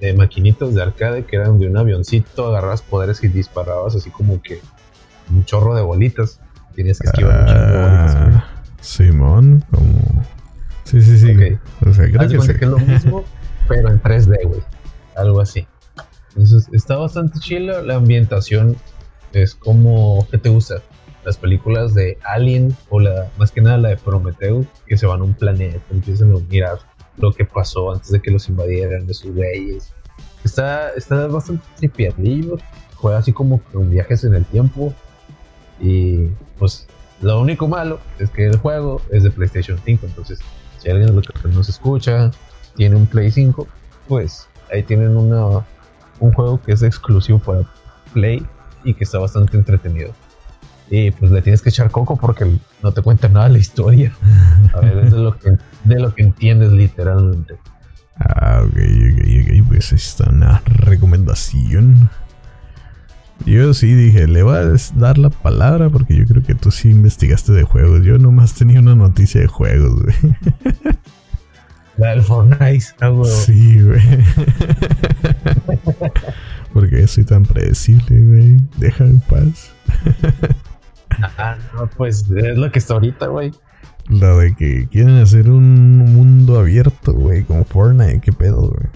de 0.00 0.12
maquinitas 0.12 0.74
de 0.74 0.82
arcade, 0.82 1.24
que 1.24 1.36
eran 1.36 1.58
de 1.58 1.66
un 1.66 1.76
avioncito, 1.76 2.46
agarrabas 2.46 2.82
poderes 2.82 3.22
y 3.24 3.28
disparabas 3.28 3.94
así 3.94 4.10
como 4.10 4.40
que 4.42 4.60
un 5.30 5.44
chorro 5.44 5.74
de 5.74 5.82
bolitas. 5.82 6.40
Tienes 6.74 6.98
que 6.98 7.06
esquivar 7.06 7.40
un 7.40 7.46
chorro 7.46 7.66
de 7.66 7.78
bolitas. 7.78 8.16
Ah, 8.16 8.44
Simón, 8.80 9.64
como. 9.70 10.24
Sí, 10.84 11.00
sí, 11.00 11.18
sí. 11.18 11.32
Ok. 11.32 11.88
O 11.88 11.94
sea, 11.94 12.10
creo 12.10 12.28
que 12.28 12.36
cuenta 12.36 12.52
sí. 12.52 12.58
que 12.58 12.64
es 12.64 12.70
lo 12.70 12.78
mismo, 12.78 13.24
pero 13.68 13.88
en 13.88 14.02
3D, 14.02 14.46
güey. 14.46 14.60
Algo 15.16 15.40
así. 15.40 15.66
Entonces, 16.30 16.68
está 16.72 16.96
bastante 16.96 17.38
chila. 17.38 17.80
La 17.82 17.94
ambientación 17.94 18.76
es 19.32 19.54
como. 19.54 20.26
¿Qué 20.30 20.38
te 20.38 20.48
gusta? 20.48 20.82
Las 21.24 21.36
películas 21.36 21.94
de 21.94 22.18
Alien 22.24 22.76
o 22.90 23.00
la 23.00 23.30
más 23.38 23.50
que 23.50 23.60
nada 23.60 23.78
la 23.78 23.88
de 23.90 23.96
Prometheus, 23.96 24.66
que 24.86 24.96
se 24.96 25.06
van 25.06 25.20
a 25.20 25.24
un 25.24 25.34
planeta, 25.34 25.80
empiezan 25.90 26.32
a 26.32 26.38
mirar 26.38 26.78
lo 27.16 27.32
que 27.32 27.44
pasó 27.44 27.92
antes 27.92 28.10
de 28.10 28.20
que 28.20 28.30
los 28.30 28.48
invadieran, 28.48 29.06
de 29.06 29.14
sus 29.14 29.34
güeyes. 29.34 29.92
Está, 30.44 30.90
está 30.90 31.26
bastante 31.28 31.64
tripiadillo. 31.76 32.58
Juega 32.96 33.18
así 33.18 33.32
como 33.32 33.60
con 33.72 33.90
viajes 33.90 34.24
en 34.24 34.34
el 34.34 34.44
tiempo. 34.44 34.92
Y 35.80 36.26
pues 36.58 36.86
lo 37.20 37.40
único 37.40 37.68
malo 37.68 38.00
es 38.18 38.30
que 38.30 38.46
el 38.46 38.58
juego 38.58 39.00
es 39.10 39.22
de 39.22 39.30
PlayStation 39.30 39.78
5. 39.84 40.06
Entonces, 40.06 40.40
si 40.78 40.90
alguien 40.90 41.14
los 41.14 41.26
que 41.26 41.48
nos 41.48 41.68
escucha 41.68 42.30
tiene 42.76 42.96
un 42.96 43.06
Play 43.06 43.30
5, 43.30 43.66
pues 44.08 44.48
ahí 44.70 44.82
tienen 44.82 45.16
una, 45.16 45.64
un 46.20 46.32
juego 46.32 46.60
que 46.60 46.72
es 46.72 46.82
exclusivo 46.82 47.38
para 47.38 47.62
Play 48.12 48.46
y 48.84 48.94
que 48.94 49.04
está 49.04 49.18
bastante 49.18 49.56
entretenido. 49.56 50.12
Y 50.90 51.10
pues 51.12 51.32
le 51.32 51.42
tienes 51.42 51.62
que 51.62 51.70
echar 51.70 51.90
coco 51.90 52.16
porque 52.16 52.58
no 52.82 52.92
te 52.92 53.02
cuenta 53.02 53.28
nada 53.28 53.48
la 53.48 53.58
historia. 53.58 54.12
A 54.74 54.80
ver, 54.80 54.98
es 54.98 55.12
de 55.12 55.18
lo 55.18 55.36
que, 55.38 55.56
de 55.84 56.00
lo 56.00 56.14
que 56.14 56.22
entiendes 56.22 56.72
literalmente. 56.72 57.56
Ah, 58.16 58.62
ok, 58.62 58.76
ok, 58.76 59.20
ok. 59.42 59.68
Pues 59.68 59.92
ahí 59.92 59.96
está 59.96 60.30
una 60.30 60.62
recomendación. 60.66 62.10
Yo 63.46 63.74
sí 63.74 63.92
dije, 63.94 64.28
le 64.28 64.42
voy 64.42 64.56
a 64.56 64.72
dar 64.94 65.18
la 65.18 65.30
palabra 65.30 65.90
porque 65.90 66.16
yo 66.16 66.24
creo 66.24 66.42
que 66.42 66.54
tú 66.54 66.70
sí 66.70 66.90
investigaste 66.90 67.52
de 67.52 67.64
juegos. 67.64 68.04
Yo 68.04 68.18
nomás 68.18 68.54
tenía 68.54 68.80
una 68.80 68.94
noticia 68.94 69.40
de 69.40 69.48
juegos, 69.48 70.02
güey. 70.02 70.14
La 71.96 72.10
del 72.10 72.22
Fortnite, 72.22 72.86
ah. 73.00 73.22
Sí, 73.24 73.80
güey. 73.80 74.00
Porque 76.72 77.06
soy 77.06 77.24
tan 77.24 77.44
predecible, 77.44 78.20
güey. 78.20 78.60
Déjame 78.78 79.10
en 79.10 79.20
paz. 79.20 79.70
No, 81.74 81.86
pues 81.96 82.24
es 82.30 82.58
lo 82.58 82.70
que 82.70 82.78
está 82.78 82.94
ahorita, 82.94 83.26
güey. 83.26 83.52
Lo 84.08 84.38
de 84.38 84.54
que 84.54 84.86
quieren 84.88 85.16
hacer 85.16 85.48
un 85.48 85.98
mundo 85.98 86.58
abierto, 86.58 87.12
güey, 87.12 87.42
con 87.44 87.64
Fortnite. 87.64 88.20
¿Qué 88.20 88.32
pedo, 88.32 88.68
güey? 88.68 88.88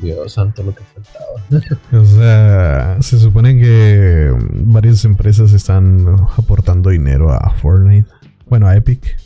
Dios 0.00 0.32
santo, 0.32 0.62
lo 0.62 0.74
que 0.74 0.82
faltaba. 0.84 2.00
O 2.00 2.04
sea, 2.04 2.96
se 3.00 3.18
supone 3.18 3.58
que 3.58 4.32
varias 4.64 5.04
empresas 5.04 5.52
están 5.52 6.06
aportando 6.36 6.90
dinero 6.90 7.32
a 7.32 7.50
Fortnite. 7.50 8.08
Bueno, 8.48 8.68
a 8.68 8.76
Epic. 8.76 9.16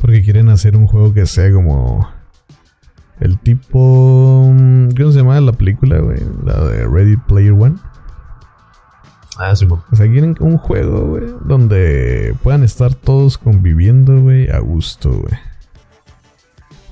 Porque 0.00 0.22
quieren 0.22 0.48
hacer 0.48 0.76
un 0.76 0.86
juego 0.86 1.12
que 1.12 1.26
sea 1.26 1.52
como 1.52 2.08
el 3.20 3.38
tipo... 3.38 4.52
¿Cómo 4.96 5.12
se 5.12 5.18
llama 5.18 5.40
la 5.40 5.52
película, 5.52 5.98
güey? 5.98 6.18
La 6.44 6.64
de 6.64 6.88
Ready 6.88 7.16
Player 7.16 7.52
One. 7.52 7.76
Ah, 9.38 9.54
sí. 9.54 9.66
O 9.66 9.96
sea, 9.96 10.10
quieren 10.10 10.36
un 10.40 10.58
juego, 10.58 11.06
güey, 11.06 11.24
donde 11.44 12.34
puedan 12.42 12.62
estar 12.62 12.94
todos 12.94 13.38
conviviendo, 13.38 14.20
güey, 14.20 14.50
a 14.50 14.58
gusto, 14.58 15.10
güey. 15.10 15.34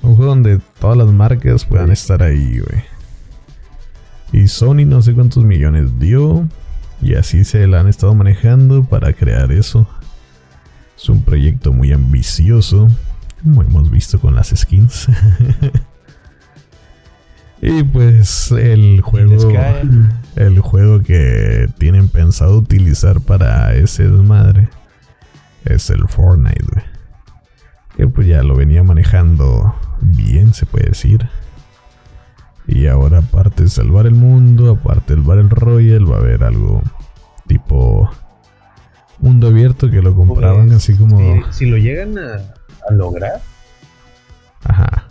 Un 0.01 0.15
juego 0.15 0.31
donde 0.31 0.59
todas 0.79 0.97
las 0.97 1.09
marcas 1.09 1.65
puedan 1.65 1.91
estar 1.91 2.23
ahí, 2.23 2.59
güey. 2.59 2.83
Y 4.31 4.47
Sony 4.47 4.85
no 4.85 5.01
sé 5.01 5.13
cuántos 5.13 5.43
millones 5.43 5.99
dio. 5.99 6.47
Y 7.01 7.15
así 7.15 7.43
se 7.43 7.65
la 7.67 7.79
han 7.79 7.87
estado 7.87 8.13
manejando 8.13 8.83
para 8.83 9.13
crear 9.13 9.51
eso. 9.51 9.87
Es 10.97 11.09
un 11.09 11.21
proyecto 11.23 11.73
muy 11.73 11.91
ambicioso. 11.93 12.89
Como 13.43 13.63
hemos 13.63 13.89
visto 13.89 14.19
con 14.19 14.35
las 14.35 14.49
skins. 14.49 15.07
y 17.61 17.83
pues 17.83 18.51
el 18.51 19.01
juego 19.01 19.51
el 20.35 20.59
juego 20.59 21.01
que 21.01 21.67
tienen 21.77 22.07
pensado 22.07 22.57
utilizar 22.57 23.19
para 23.19 23.75
ese 23.75 24.07
desmadre 24.07 24.69
es 25.65 25.89
el 25.89 26.07
Fortnite, 26.07 26.63
güey. 26.71 26.85
Que 27.97 28.07
pues 28.07 28.27
ya 28.27 28.43
lo 28.43 28.55
venía 28.55 28.83
manejando 28.83 29.75
bien, 29.99 30.53
se 30.53 30.65
puede 30.65 30.89
decir. 30.89 31.27
Y 32.65 32.87
ahora 32.87 33.17
aparte 33.17 33.63
de 33.63 33.69
salvar 33.69 34.05
el 34.05 34.15
mundo, 34.15 34.71
aparte 34.71 35.13
del 35.13 35.23
Battle 35.23 35.49
Royale, 35.49 36.05
va 36.05 36.17
a 36.17 36.19
haber 36.19 36.43
algo 36.43 36.81
tipo 37.47 38.09
mundo 39.17 39.47
abierto 39.47 39.89
que 39.89 40.01
lo 40.01 40.15
compraban 40.15 40.67
Pues, 40.67 40.77
así 40.77 40.95
como... 40.95 41.19
Si, 41.19 41.41
si 41.51 41.65
lo 41.65 41.77
llegan 41.77 42.17
a, 42.17 42.35
a 42.89 42.93
lograr, 42.93 43.41
Ajá. 44.63 45.08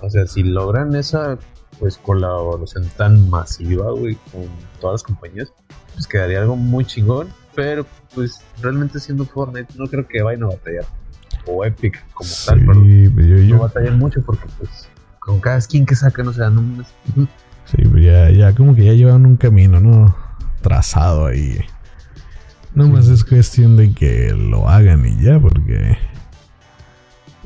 O 0.00 0.10
sea, 0.10 0.26
si 0.26 0.42
logran 0.42 0.94
esa 0.94 1.38
pues 1.78 1.96
colaboración 1.98 2.88
tan 2.96 3.28
masiva, 3.30 3.92
güey, 3.92 4.16
con 4.32 4.46
todas 4.80 4.94
las 4.94 5.02
compañías, 5.02 5.52
pues 5.94 6.06
quedaría 6.06 6.40
algo 6.40 6.56
muy 6.56 6.84
chingón, 6.84 7.28
pero 7.54 7.86
pues 8.14 8.40
realmente 8.60 8.98
siendo 9.00 9.24
Fortnite 9.24 9.74
no 9.76 9.86
creo 9.86 10.06
que 10.06 10.22
vayan 10.22 10.44
a 10.44 10.46
batallar. 10.48 10.84
O 11.46 11.64
Epic 11.64 12.04
como 12.12 12.30
tal, 12.46 12.60
pero 12.60 12.82
Sí, 12.82 13.48
yo, 13.48 13.56
no 13.56 13.62
batallan 13.62 13.98
mucho 13.98 14.22
porque 14.22 14.46
pues 14.58 14.88
con 15.20 15.40
cada 15.40 15.60
skin 15.60 15.86
que 15.86 15.94
sacan, 15.94 16.28
o 16.28 16.32
sea, 16.32 16.50
no. 16.50 16.62
Sí, 17.64 17.76
pero 17.76 17.98
ya, 17.98 18.30
ya 18.30 18.54
como 18.54 18.74
que 18.74 18.84
ya 18.84 18.92
llevan 18.92 19.26
un 19.26 19.36
camino, 19.36 19.78
¿no? 19.78 20.16
Trazado 20.62 21.26
ahí. 21.26 21.58
No 22.74 22.88
más 22.88 23.08
es 23.08 23.24
cuestión 23.24 23.76
de 23.76 23.92
que 23.92 24.32
lo 24.32 24.68
hagan 24.68 25.04
y 25.04 25.22
ya, 25.22 25.38
porque... 25.38 25.98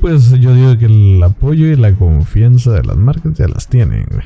Pues 0.03 0.31
yo 0.31 0.53
digo 0.53 0.77
que 0.77 0.85
el 0.85 1.23
apoyo 1.23 1.65
y 1.67 1.77
la 1.77 1.93
confianza 1.93 2.71
de 2.71 2.83
las 2.83 2.97
marcas 2.97 3.33
ya 3.35 3.47
las 3.47 3.67
tienen. 3.69 4.05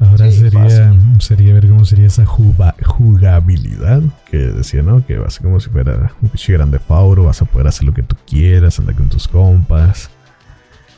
Ahora 0.00 0.30
Sí, 0.32 0.38
sería, 0.50 0.92
sería 1.20 1.54
ver 1.54 1.68
cómo 1.68 1.84
sería 1.84 2.06
esa 2.06 2.26
juga- 2.26 2.74
jugabilidad 2.84 4.02
que 4.28 4.38
decía, 4.38 4.82
¿no? 4.82 5.06
Que 5.06 5.18
va 5.18 5.26
a 5.28 5.30
ser 5.30 5.42
como 5.44 5.60
si 5.60 5.70
fuera 5.70 6.10
un 6.20 6.28
pinche 6.28 6.52
grande 6.54 6.80
Fauro, 6.80 7.24
vas 7.24 7.40
a 7.40 7.44
poder 7.44 7.68
hacer 7.68 7.84
lo 7.84 7.94
que 7.94 8.02
tú 8.02 8.16
quieras, 8.26 8.80
andar 8.80 8.96
con 8.96 9.08
tus 9.08 9.28
compas, 9.28 10.10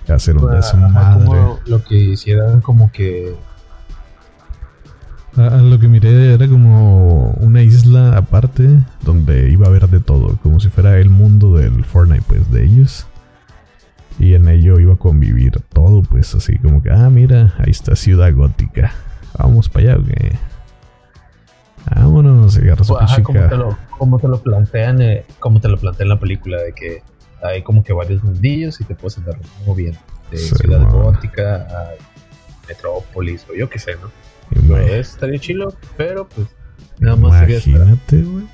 hacer 0.08 0.38
un 0.38 0.50
desmadre. 0.50 1.26
como 1.26 1.60
lo 1.66 1.84
que 1.84 1.96
hicieran 1.96 2.62
como 2.62 2.90
que 2.90 3.34
A, 5.36 5.46
a 5.46 5.56
lo 5.58 5.78
que 5.78 5.88
miré 5.88 6.34
era 6.34 6.46
como 6.46 7.30
una 7.40 7.62
isla 7.62 8.16
aparte 8.16 8.68
donde 9.02 9.50
iba 9.50 9.66
a 9.66 9.68
haber 9.68 9.88
de 9.88 10.00
todo, 10.00 10.36
como 10.42 10.60
si 10.60 10.68
fuera 10.68 10.98
el 10.98 11.10
mundo 11.10 11.56
del 11.56 11.84
Fortnite, 11.84 12.24
pues 12.26 12.50
de 12.50 12.64
ellos. 12.64 13.06
Y 14.18 14.34
en 14.34 14.48
ello 14.48 14.78
iba 14.78 14.94
a 14.94 14.96
convivir 14.96 15.60
todo, 15.72 16.02
pues 16.02 16.34
así 16.36 16.58
como 16.58 16.82
que, 16.82 16.90
ah, 16.90 17.10
mira, 17.10 17.54
ahí 17.58 17.70
está 17.70 17.96
Ciudad 17.96 18.32
Gótica. 18.32 18.92
Vamos 19.36 19.68
para 19.68 19.94
allá, 19.94 20.02
¿o 20.02 20.04
qué? 20.04 20.38
Vámonos, 21.94 22.56
ajá, 22.56 23.22
como, 23.22 23.40
te 23.40 23.56
lo, 23.56 23.78
como 23.98 24.18
te 24.18 24.28
lo 24.28 24.40
plantean, 24.40 25.02
eh, 25.02 25.24
como 25.38 25.60
te 25.60 25.68
lo 25.68 25.76
plantean 25.76 26.06
en 26.06 26.08
la 26.10 26.20
película, 26.20 26.62
de 26.62 26.72
que 26.72 27.02
hay 27.42 27.62
como 27.62 27.84
que 27.84 27.92
varios 27.92 28.22
mundillos 28.22 28.80
y 28.80 28.84
te 28.84 28.94
puedes 28.94 29.18
andar 29.18 29.36
moviendo 29.66 29.98
de 30.30 30.38
Sí, 30.38 30.54
Ciudad 30.54 30.80
man. 30.80 30.92
Gótica 30.92 31.56
a 31.56 31.90
Metrópolis 32.68 33.44
o 33.50 33.54
yo 33.54 33.68
qué 33.68 33.78
sé, 33.78 33.96
¿no? 34.00 34.10
Pero 34.50 34.76
estaría 34.78 35.38
chilo, 35.38 35.74
pero 35.96 36.28
pues 36.28 36.48
nada 36.98 37.16
más. 37.16 37.48
Imagínate, 37.48 38.22
güey. 38.22 38.46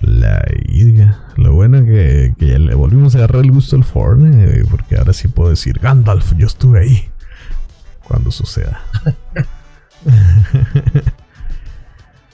La 0.00 0.44
irga. 0.66 1.26
Lo 1.36 1.54
bueno 1.54 1.84
que, 1.84 2.34
que 2.38 2.48
ya 2.48 2.58
le 2.58 2.74
volvimos 2.74 3.14
a 3.14 3.18
agarrar 3.18 3.44
el 3.44 3.52
gusto 3.52 3.76
al 3.76 3.84
Fortnite, 3.84 4.64
porque 4.70 4.96
ahora 4.96 5.12
sí 5.12 5.28
puedo 5.28 5.50
decir, 5.50 5.78
Gandalf, 5.78 6.34
yo 6.36 6.46
estuve 6.46 6.80
ahí. 6.80 7.08
Cuando 8.04 8.30
suceda. 8.30 8.80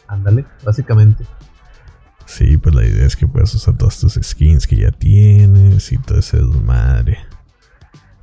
Ándale, 0.09 0.47
básicamente. 0.65 1.25
Sí, 2.25 2.57
pues 2.57 2.75
la 2.75 2.85
idea 2.85 3.07
es 3.07 3.17
que 3.17 3.27
puedas 3.27 3.55
usar 3.55 3.77
todas 3.77 3.99
tus 3.99 4.19
skins 4.23 4.67
que 4.67 4.77
ya 4.77 4.91
tienes 4.91 5.93
y 5.93 5.99
todo 5.99 6.19
ese 6.19 6.39
desmadre. 6.39 7.19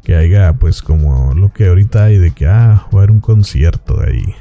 Que 0.05 0.15
haya, 0.15 0.53
pues, 0.53 0.81
como 0.81 1.33
lo 1.33 1.51
que 1.51 1.67
ahorita 1.67 2.05
hay 2.05 2.17
de 2.17 2.31
que, 2.31 2.47
ah, 2.47 2.87
va 2.93 2.99
a 2.99 3.03
haber 3.03 3.11
un 3.11 3.19
concierto 3.19 3.97
de 3.97 4.11
ahí. 4.11 4.35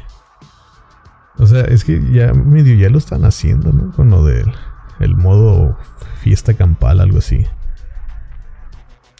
O 1.39 1.47
sea, 1.47 1.63
es 1.63 1.85
que 1.85 2.01
ya 2.13 2.33
medio 2.33 2.77
ya 2.77 2.89
lo 2.91 2.99
están 2.99 3.25
haciendo, 3.25 3.73
¿no? 3.73 3.91
Con 3.93 4.11
lo 4.11 4.25
del 4.25 4.53
el 5.01 5.17
modo 5.17 5.77
fiesta 6.21 6.55
campal, 6.55 7.01
algo 7.01 7.19
así. 7.19 7.47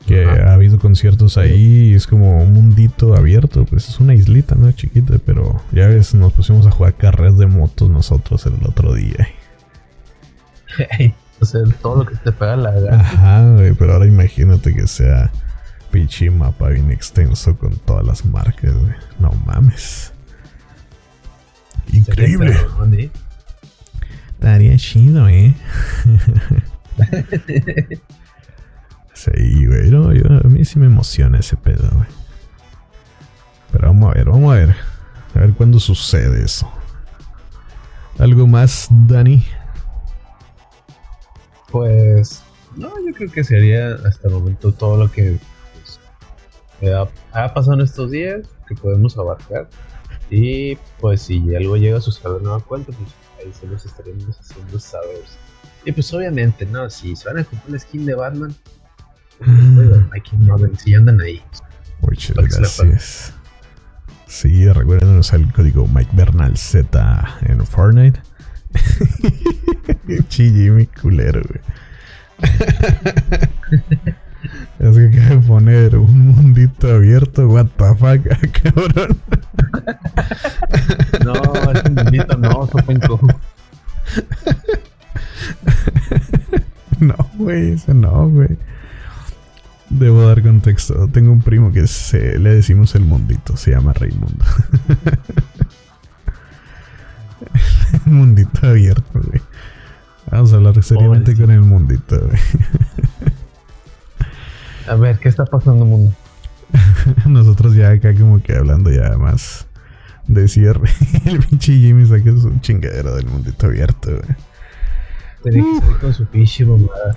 Que 0.07 0.25
Ajá. 0.25 0.51
ha 0.51 0.55
habido 0.55 0.79
conciertos 0.79 1.39
ahí 1.39 1.91
y 1.91 1.95
es 1.95 2.07
como 2.07 2.43
un 2.43 2.53
mundito 2.53 3.17
abierto, 3.17 3.65
pues 3.65 3.89
es 3.89 3.99
una 4.01 4.15
islita, 4.15 4.55
¿no? 4.55 4.71
Chiquita, 4.73 5.15
pero 5.25 5.63
ya 5.73 5.89
ves, 5.89 6.15
nos 6.15 6.33
pusimos 6.33 6.67
a 6.67 6.71
jugar 6.71 6.95
carreras 6.95 7.39
de 7.39 7.47
motos 7.47 7.89
nosotros 7.89 8.45
el 8.47 8.59
otro 8.67 8.93
día. 8.93 9.29
o 11.41 11.45
sea, 11.45 11.63
todo 11.81 12.05
lo 12.05 12.07
que 12.07 12.17
te 12.17 12.33
pega 12.33 12.57
la 12.57 12.73
gana. 12.73 13.01
Ajá, 13.01 13.53
güey, 13.55 13.73
pero 13.73 13.95
ahora 13.95 14.07
imagínate 14.07 14.75
que 14.75 14.87
sea 14.87 15.33
pinche 15.95 16.29
mapa 16.29 16.71
bien 16.71 16.91
extenso 16.91 17.57
con 17.57 17.77
todas 17.77 18.05
las 18.05 18.25
marcas, 18.25 18.75
güey. 18.75 18.95
No 19.21 19.31
mames. 19.47 20.13
Increíble. 21.93 22.59
Estaría 24.33 24.77
chido, 24.77 25.29
eh. 25.29 25.55
sí, 29.15 29.67
güey. 29.67 29.89
No, 29.91 30.13
yo- 30.13 30.25
a 30.45 30.49
mí 30.49 30.65
sí 30.65 30.81
me 30.81 30.87
emociona 30.87 31.39
ese 31.39 31.57
pedo, 31.57 31.89
güey. 31.93 32.09
Pero 33.71 33.87
vamos 33.89 34.11
a 34.11 34.15
ver, 34.15 34.25
vamos 34.29 34.53
a 34.53 34.57
ver. 34.57 34.77
A 35.37 35.39
ver 35.39 35.53
cuándo 35.53 35.79
sucede 35.79 36.45
eso. 36.45 36.69
¿Algo 38.19 38.49
más, 38.49 38.89
Dani? 38.91 39.45
Pues, 41.71 42.43
no, 42.77 42.89
yo 43.07 43.15
creo 43.15 43.31
que 43.31 43.45
sería 43.45 43.95
hasta 44.07 44.27
el 44.27 44.35
momento 44.35 44.73
todo 44.73 44.97
lo 44.97 45.11
que 45.13 45.39
ha, 47.33 47.55
pasado 47.55 47.75
en 47.75 47.81
estos 47.83 48.11
días 48.11 48.49
que 48.67 48.75
podemos 48.75 49.17
abarcar. 49.17 49.69
Y 50.31 50.77
pues 51.01 51.23
si 51.23 51.55
algo 51.55 51.77
llega 51.77 51.99
a 51.99 52.01
suceder 52.01 52.39
de 52.39 52.45
nueva 52.45 52.61
cuenta, 52.61 52.93
pues 52.93 53.11
ahí 53.39 53.53
se 53.53 53.67
los 53.67 53.85
estaremos 53.85 54.39
haciendo 54.39 54.79
saber. 54.79 55.23
Y 55.85 55.93
pues 55.93 56.13
obviamente, 56.15 56.67
no, 56.67 56.89
si 56.89 57.15
se 57.15 57.29
van 57.29 57.39
a 57.39 57.45
comprar 57.45 57.71
la 57.71 57.79
skin 57.79 58.07
de 58.07 58.15
Batman, 58.15 58.55
pues, 59.39 59.51
Mm. 59.51 60.11
hay 60.13 60.21
quien 60.21 60.47
no 60.47 60.57
si 60.79 60.95
andan 60.95 61.21
ahí. 61.21 61.43
Muchas 62.01 62.37
gracias. 62.37 63.35
Sí, 64.27 64.69
recuerden 64.69 65.19
usar 65.19 65.41
el 65.41 65.53
código 65.53 65.87
Mike 65.87 66.11
Bernal 66.13 66.57
Z 66.57 67.39
en 67.43 67.65
Fortnite. 67.67 68.21
Pinche 70.07 70.51
Jimmy 70.51 70.87
culero, 70.87 71.43
güey. 71.43 71.61
es 74.79 74.97
que 74.97 75.07
acaba 75.07 75.37
de 75.37 75.39
poner 75.47 75.97
un 75.97 76.29
mundito 76.29 76.93
abierto, 76.93 77.49
what 77.49 77.67
the 77.77 77.95
fuck, 77.95 78.63
cabrón. 78.63 79.19
No, 81.25 81.35
ese 81.73 81.91
mundito 81.91 82.37
no, 82.37 82.67
sopenco. 82.67 83.21
No, 87.01 87.17
güey, 87.35 87.73
ese 87.73 87.93
no, 87.93 88.29
güey. 88.29 88.57
Debo 89.91 90.27
dar 90.27 90.43
contexto. 90.43 91.09
Tengo 91.09 91.33
un 91.33 91.43
primo 91.43 91.73
que 91.73 91.87
se, 91.87 92.39
le 92.39 92.55
decimos 92.55 92.95
el 92.95 93.05
mundito, 93.05 93.57
se 93.57 93.73
llama 93.73 93.93
Raimundo. 93.93 94.45
mundito 98.07 98.67
abierto, 98.67 99.21
güey. 99.21 99.43
Vamos 100.31 100.53
a 100.53 100.57
hablar 100.57 100.83
seriamente 100.83 101.33
Pobrecito. 101.33 101.47
con 101.47 101.55
el 101.55 101.61
mundito, 101.61 102.19
güey. 102.21 102.41
A 104.87 104.97
ver, 104.97 105.19
¿qué 105.19 105.29
está 105.29 105.45
pasando, 105.45 105.85
mundo? 105.85 106.15
Nosotros 107.27 107.75
ya 107.75 107.91
acá 107.91 108.15
como 108.15 108.43
que 108.43 108.55
hablando 108.55 108.91
ya 108.91 109.17
más 109.17 109.67
de 110.27 110.49
cierre. 110.49 110.91
el 111.25 111.39
pinche 111.41 111.73
Jimmy 111.73 112.07
saca 112.07 112.31
su 112.37 112.53
chingadera 112.61 113.13
del 113.13 113.27
mundito 113.27 113.67
abierto, 113.67 114.11
güey. 114.11 114.37
Tiene 115.43 115.63
que 115.63 115.81
salir 115.81 115.99
con 115.99 116.15
su 116.15 116.27
pinche 116.27 116.65
mamada. 116.65 117.17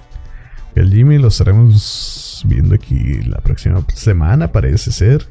El 0.75 0.93
Jimmy 0.93 1.17
lo 1.17 1.29
estaremos 1.29 2.43
viendo 2.45 2.75
aquí 2.75 3.21
la 3.23 3.39
próxima 3.39 3.83
semana, 3.93 4.51
parece 4.51 4.91
ser. 4.91 5.27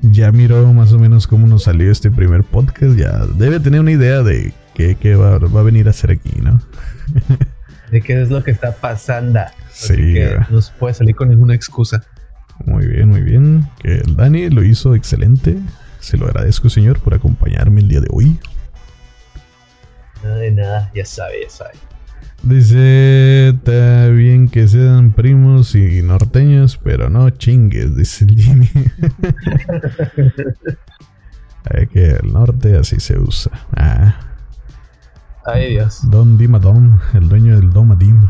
Ya 0.00 0.32
miró 0.32 0.72
más 0.72 0.92
o 0.92 0.98
menos 0.98 1.26
cómo 1.26 1.46
nos 1.46 1.64
salió 1.64 1.92
este 1.92 2.10
primer 2.10 2.44
podcast. 2.44 2.96
Ya 2.96 3.26
debe 3.36 3.60
tener 3.60 3.80
una 3.80 3.92
idea 3.92 4.22
de 4.22 4.54
qué, 4.74 4.94
qué 4.94 5.16
va, 5.16 5.38
va 5.38 5.60
a 5.60 5.64
venir 5.64 5.86
a 5.88 5.90
hacer 5.90 6.12
aquí, 6.12 6.40
¿no? 6.40 6.60
de 7.90 8.00
qué 8.00 8.22
es 8.22 8.30
lo 8.30 8.42
que 8.42 8.52
está 8.52 8.72
pasando. 8.72 9.40
Sí, 9.80 9.92
Así 9.94 10.12
que 10.12 10.38
no 10.50 10.60
se 10.60 10.72
puede 10.74 10.92
salir 10.92 11.16
con 11.16 11.30
ninguna 11.30 11.54
excusa. 11.54 12.04
Muy 12.66 12.86
bien, 12.86 13.08
muy 13.08 13.22
bien. 13.22 13.66
Que 13.82 13.94
el 13.94 14.14
Dani 14.14 14.50
lo 14.50 14.62
hizo 14.62 14.94
excelente. 14.94 15.56
Se 16.00 16.18
lo 16.18 16.26
agradezco, 16.26 16.68
señor, 16.68 17.00
por 17.00 17.14
acompañarme 17.14 17.80
el 17.80 17.88
día 17.88 18.00
de 18.00 18.08
hoy. 18.10 18.38
Nada 20.22 20.36
de 20.36 20.50
nada, 20.50 20.90
ya 20.94 21.06
sabe, 21.06 21.42
ya 21.44 21.50
sabe. 21.50 21.70
Dice, 22.42 23.48
está 23.48 24.08
bien 24.08 24.48
que 24.48 24.68
sean 24.68 25.12
primos 25.12 25.74
y 25.74 26.02
norteños, 26.02 26.78
pero 26.82 27.08
no 27.08 27.30
chingues, 27.30 27.96
dice 27.96 28.26
el 28.26 28.38
Jimmy. 28.38 28.68
Ay, 31.64 31.86
que 31.86 32.10
el 32.12 32.32
norte 32.32 32.76
así 32.76 33.00
se 33.00 33.18
usa. 33.18 33.52
Ah, 33.74 34.14
Ay, 35.46 35.70
Dios. 35.70 36.00
Don 36.10 36.36
Dimadom, 36.36 36.98
el 37.14 37.30
dueño 37.30 37.56
del 37.56 37.70
Domadim. 37.70 38.28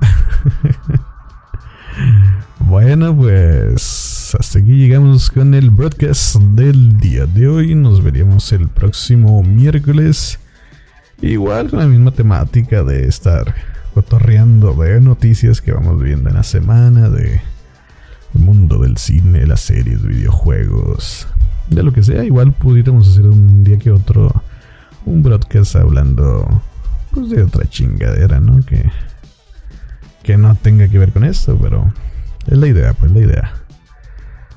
bueno, 2.60 3.16
pues 3.16 4.34
hasta 4.38 4.58
aquí 4.58 4.72
llegamos 4.72 5.30
con 5.30 5.54
el 5.54 5.70
broadcast 5.70 6.36
del 6.36 6.98
día 6.98 7.26
de 7.26 7.48
hoy. 7.48 7.74
Nos 7.74 8.02
veríamos 8.02 8.52
el 8.52 8.68
próximo 8.68 9.42
miércoles. 9.42 10.38
Igual 11.20 11.70
con 11.70 11.80
la 11.80 11.86
misma 11.86 12.12
temática 12.12 12.82
de 12.82 13.06
estar 13.06 13.54
cotorreando 13.94 14.72
de 14.74 15.00
noticias 15.00 15.60
que 15.60 15.72
vamos 15.72 16.02
viendo 16.02 16.30
en 16.30 16.36
la 16.36 16.42
semana, 16.42 17.08
de 17.08 17.40
mundo 18.32 18.78
del 18.78 18.96
cine, 18.96 19.46
las 19.46 19.60
series, 19.60 20.02
videojuegos, 20.02 21.26
de 21.68 21.82
lo 21.82 21.92
que 21.92 22.02
sea. 22.02 22.24
Igual 22.24 22.52
pudiéramos 22.52 23.08
hacer 23.08 23.26
un 23.26 23.64
día 23.64 23.78
que 23.78 23.90
otro 23.90 24.42
un 25.04 25.22
broadcast 25.22 25.76
hablando 25.76 26.62
pues 27.10 27.30
de 27.30 27.42
otra 27.42 27.68
chingadera, 27.68 28.40
¿no? 28.40 28.64
Que, 28.64 28.90
que 30.22 30.36
no 30.36 30.54
tenga 30.56 30.88
que 30.88 30.98
ver 30.98 31.12
con 31.12 31.24
esto, 31.24 31.58
pero 31.60 31.92
es 32.46 32.56
la 32.58 32.66
idea, 32.68 32.92
pues 32.94 33.10
la 33.12 33.20
idea. 33.20 33.52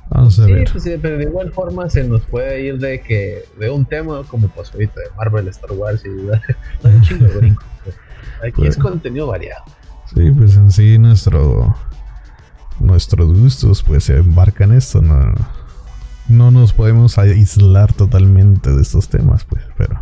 Vamos 0.09 0.37
a 0.39 0.45
Sí, 0.45 0.51
ver. 0.51 0.69
pues 0.71 0.83
sí, 0.83 0.91
pero 1.01 1.17
de 1.17 1.23
igual 1.23 1.51
forma 1.51 1.89
se 1.89 2.03
nos 2.03 2.21
puede 2.21 2.61
ir 2.61 2.77
de 2.77 3.01
que 3.01 3.45
de 3.59 3.69
un 3.71 3.85
tema 3.85 4.21
como 4.27 4.47
pasó 4.49 4.73
ahorita 4.73 4.99
de 4.99 5.07
Marvel, 5.17 5.47
Star 5.47 5.71
Wars 5.71 6.03
y 6.05 6.09
un 6.87 7.01
chingo 7.01 7.25
de 7.25 7.37
brinco. 7.37 7.63
Aquí 8.41 8.51
Pues- 8.57 8.69
es 8.69 8.77
contenido 8.77 9.27
variado. 9.27 9.63
Sí, 10.13 10.29
pues 10.31 10.55
en 10.57 10.71
sí 10.71 10.97
nuestro 10.99 11.75
nuestros 12.79 13.31
gustos 13.37 13.81
pues 13.83 14.03
se 14.03 14.17
embarcan 14.17 14.71
en 14.71 14.77
esto, 14.77 15.01
no 15.01 15.33
no 16.27 16.51
nos 16.51 16.73
podemos 16.73 17.17
aislar 17.17 17.93
totalmente 17.93 18.71
de 18.71 18.81
estos 18.81 19.09
temas, 19.09 19.43
pues, 19.45 19.63
pero 19.77 19.99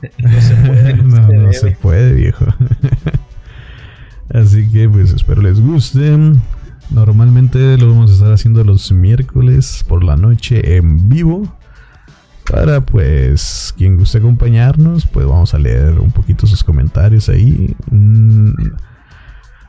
No 0.18 0.40
se 0.40 0.54
puede, 0.56 0.94
no, 1.02 1.28
no, 1.28 1.52
se 1.52 1.70
puede, 1.72 2.12
viejo. 2.14 2.44
Así 4.32 4.68
que 4.68 4.88
pues 4.88 5.12
espero 5.12 5.42
les 5.42 5.60
guste. 5.60 6.16
Normalmente 6.90 7.76
lo 7.78 7.90
vamos 7.90 8.10
a 8.10 8.14
estar 8.14 8.32
haciendo 8.32 8.62
los 8.64 8.92
miércoles 8.92 9.84
por 9.88 10.04
la 10.04 10.16
noche 10.16 10.76
en 10.76 11.08
vivo. 11.08 11.52
Para 12.50 12.80
pues 12.80 13.74
quien 13.76 13.96
guste 13.96 14.18
acompañarnos, 14.18 15.04
pues 15.06 15.26
vamos 15.26 15.52
a 15.52 15.58
leer 15.58 15.98
un 15.98 16.12
poquito 16.12 16.46
sus 16.46 16.62
comentarios 16.62 17.28
ahí. 17.28 17.74
Mm, 17.90 18.52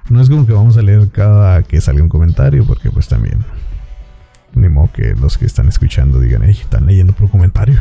No 0.09 0.21
es 0.21 0.29
como 0.29 0.45
que 0.45 0.53
vamos 0.53 0.77
a 0.77 0.81
leer 0.81 1.09
cada 1.09 1.63
que 1.63 1.81
salga 1.81 2.03
un 2.03 2.09
comentario, 2.09 2.65
porque 2.65 2.89
pues 2.91 3.07
también 3.07 3.39
ni 4.55 4.69
modo 4.69 4.89
que 4.93 5.15
los 5.15 5.37
que 5.37 5.45
están 5.45 5.67
escuchando 5.67 6.19
digan, 6.19 6.43
hey, 6.45 6.57
están 6.61 6.85
leyendo 6.85 7.13
por 7.13 7.29
comentario. 7.29 7.79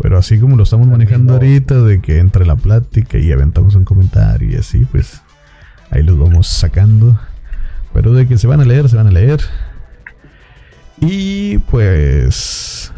Pero 0.00 0.18
así 0.18 0.38
como 0.38 0.56
lo 0.56 0.62
estamos 0.62 0.86
manejando 0.86 1.34
ahorita, 1.34 1.80
de 1.82 2.00
que 2.00 2.18
entre 2.18 2.44
la 2.46 2.56
plática 2.56 3.18
y 3.18 3.32
aventamos 3.32 3.74
un 3.74 3.84
comentario 3.84 4.50
y 4.50 4.56
así, 4.56 4.84
pues 4.84 5.22
ahí 5.90 6.02
los 6.02 6.18
vamos 6.18 6.46
sacando. 6.46 7.18
Pero 7.92 8.12
de 8.12 8.26
que 8.26 8.38
se 8.38 8.46
van 8.46 8.60
a 8.60 8.64
leer, 8.64 8.88
se 8.88 8.96
van 8.96 9.06
a 9.06 9.12
leer. 9.12 9.40
Y 11.00 11.58
pues 11.58 12.92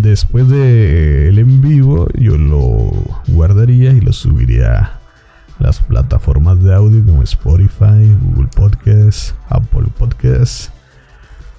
después 0.00 0.48
de 0.48 1.28
el 1.28 1.38
en 1.38 1.60
vivo 1.60 2.08
yo 2.14 2.36
lo 2.36 2.92
guardaría 3.28 3.92
y 3.92 4.00
lo 4.00 4.12
subiría 4.12 4.78
a 4.78 5.00
las 5.58 5.80
plataformas 5.80 6.62
de 6.62 6.74
audio 6.74 7.04
como 7.04 7.22
Spotify, 7.22 8.16
Google 8.22 8.48
Podcast, 8.54 9.34
Apple 9.48 9.88
Podcast, 9.98 10.70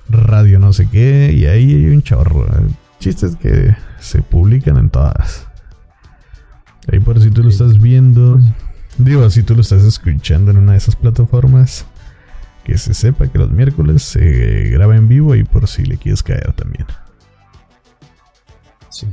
Radio 0.09 0.59
no 0.59 0.73
sé 0.73 0.89
qué 0.89 1.31
y 1.33 1.45
ahí 1.45 1.73
hay 1.73 1.85
un 1.87 2.01
chorro. 2.01 2.47
Chistes 2.99 3.35
que 3.35 3.75
se 3.99 4.21
publican 4.21 4.77
en 4.77 4.89
todas. 4.89 5.47
Ahí 6.91 6.99
por 6.99 7.21
si 7.21 7.29
tú 7.29 7.43
lo 7.43 7.49
estás 7.49 7.79
viendo, 7.79 8.39
digo, 8.97 9.29
si 9.29 9.43
tú 9.43 9.55
lo 9.55 9.61
estás 9.61 9.83
escuchando 9.83 10.51
en 10.51 10.57
una 10.57 10.73
de 10.73 10.77
esas 10.77 10.95
plataformas, 10.95 11.85
que 12.63 12.77
se 12.77 12.93
sepa 12.93 13.27
que 13.27 13.37
los 13.37 13.49
miércoles 13.49 14.03
se 14.03 14.69
graba 14.69 14.95
en 14.95 15.07
vivo 15.07 15.35
y 15.35 15.43
por 15.43 15.67
si 15.67 15.83
le 15.83 15.97
quieres 15.97 16.23
caer 16.23 16.53
también. 16.53 16.85
Sí. 18.89 19.07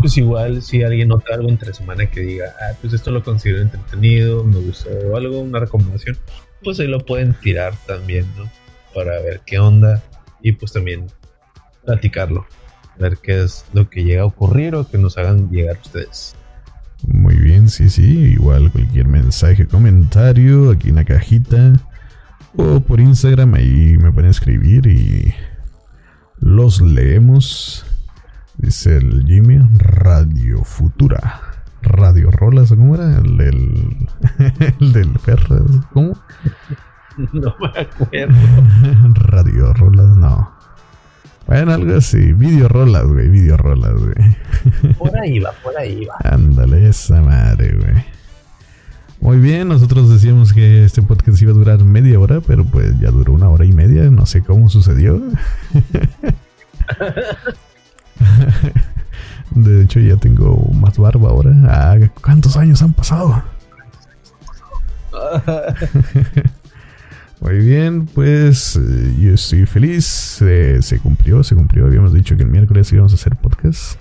pues 0.00 0.16
igual 0.16 0.62
si 0.62 0.82
alguien 0.82 1.08
nota 1.08 1.34
algo 1.34 1.48
entre 1.48 1.72
semana 1.72 2.10
que 2.10 2.20
diga, 2.20 2.46
ah, 2.60 2.74
pues 2.80 2.94
esto 2.94 3.10
lo 3.10 3.22
considero 3.22 3.62
entretenido, 3.62 4.42
me 4.42 4.58
gustó 4.58 4.90
o 4.90 5.16
algo, 5.16 5.40
una 5.40 5.60
recomendación, 5.60 6.16
pues 6.64 6.80
ahí 6.80 6.88
lo 6.88 7.04
pueden 7.04 7.34
tirar 7.34 7.74
también, 7.86 8.26
¿no? 8.36 8.50
Para 8.94 9.20
ver 9.20 9.42
qué 9.46 9.58
onda 9.58 10.02
y 10.40 10.52
pues 10.52 10.72
también 10.72 11.06
platicarlo, 11.84 12.46
ver 12.98 13.18
qué 13.18 13.42
es 13.42 13.64
lo 13.72 13.88
que 13.88 14.04
llega 14.04 14.22
a 14.22 14.26
ocurrir 14.26 14.74
o 14.74 14.88
que 14.88 14.98
nos 14.98 15.16
hagan 15.18 15.50
llegar 15.50 15.78
ustedes. 15.80 16.34
Muy 17.06 17.36
bien, 17.36 17.68
sí, 17.68 17.88
sí, 17.90 18.02
igual 18.02 18.72
cualquier 18.72 19.06
mensaje, 19.08 19.66
comentario 19.66 20.70
aquí 20.70 20.88
en 20.88 20.96
la 20.96 21.04
cajita 21.04 21.74
o 22.56 22.80
por 22.80 23.00
Instagram 23.00 23.54
ahí 23.54 23.96
me 23.98 24.12
pueden 24.12 24.30
escribir 24.30 24.86
y 24.86 25.34
los 26.40 26.80
leemos. 26.80 27.86
Dice 28.56 28.96
el 28.96 29.24
Jimmy, 29.26 29.58
Radio 29.78 30.64
Futura. 30.64 31.40
Radio 31.82 32.32
Rolas, 32.32 32.70
¿cómo 32.70 32.96
era? 32.96 33.18
El 33.18 33.36
del, 33.36 34.08
el 34.80 34.92
del 34.92 35.18
Ferro, 35.18 35.64
¿cómo? 35.92 36.18
No 37.32 37.52
me 37.58 37.80
acuerdo. 37.80 38.34
Radio 39.14 39.72
Rolas, 39.72 40.16
no. 40.16 40.57
Bueno, 41.48 41.72
algo 41.72 41.96
así. 41.96 42.34
Video 42.34 42.68
Rolas, 42.68 43.06
güey. 43.06 43.28
Video 43.28 43.56
Rolas, 43.56 43.94
güey. 43.94 44.36
Por 44.98 45.18
ahí 45.18 45.38
va, 45.38 45.50
por 45.62 45.74
ahí 45.78 46.04
va. 46.04 46.14
Ándale, 46.22 46.90
esa 46.90 47.22
madre, 47.22 47.74
güey. 47.74 48.04
Muy 49.20 49.38
bien, 49.38 49.66
nosotros 49.66 50.10
decíamos 50.10 50.52
que 50.52 50.84
este 50.84 51.00
podcast 51.00 51.40
iba 51.40 51.52
a 51.52 51.54
durar 51.54 51.82
media 51.82 52.20
hora, 52.20 52.42
pero 52.42 52.64
pues 52.66 53.00
ya 53.00 53.10
duró 53.10 53.32
una 53.32 53.48
hora 53.48 53.64
y 53.64 53.72
media. 53.72 54.10
No 54.10 54.26
sé 54.26 54.42
cómo 54.42 54.68
sucedió. 54.68 55.22
De 59.50 59.82
hecho, 59.84 60.00
ya 60.00 60.16
tengo 60.16 60.70
más 60.74 60.98
barba 60.98 61.30
ahora. 61.30 61.52
Ah, 61.64 61.96
¿Cuántos 62.22 62.58
años 62.58 62.82
han 62.82 62.92
pasado? 62.92 63.42
Muy 67.40 67.58
bien, 67.58 68.06
pues 68.06 68.76
eh, 68.76 69.14
yo 69.20 69.34
estoy 69.34 69.64
feliz. 69.66 70.04
se 70.04 71.00
cumplió, 71.02 71.44
se 71.44 71.54
cumplió. 71.54 71.86
Habíamos 71.86 72.12
dicho 72.12 72.36
que 72.36 72.42
el 72.42 72.48
miércoles 72.48 72.92
íbamos 72.92 73.12
a 73.12 73.14
hacer 73.14 73.36
podcast. 73.36 74.00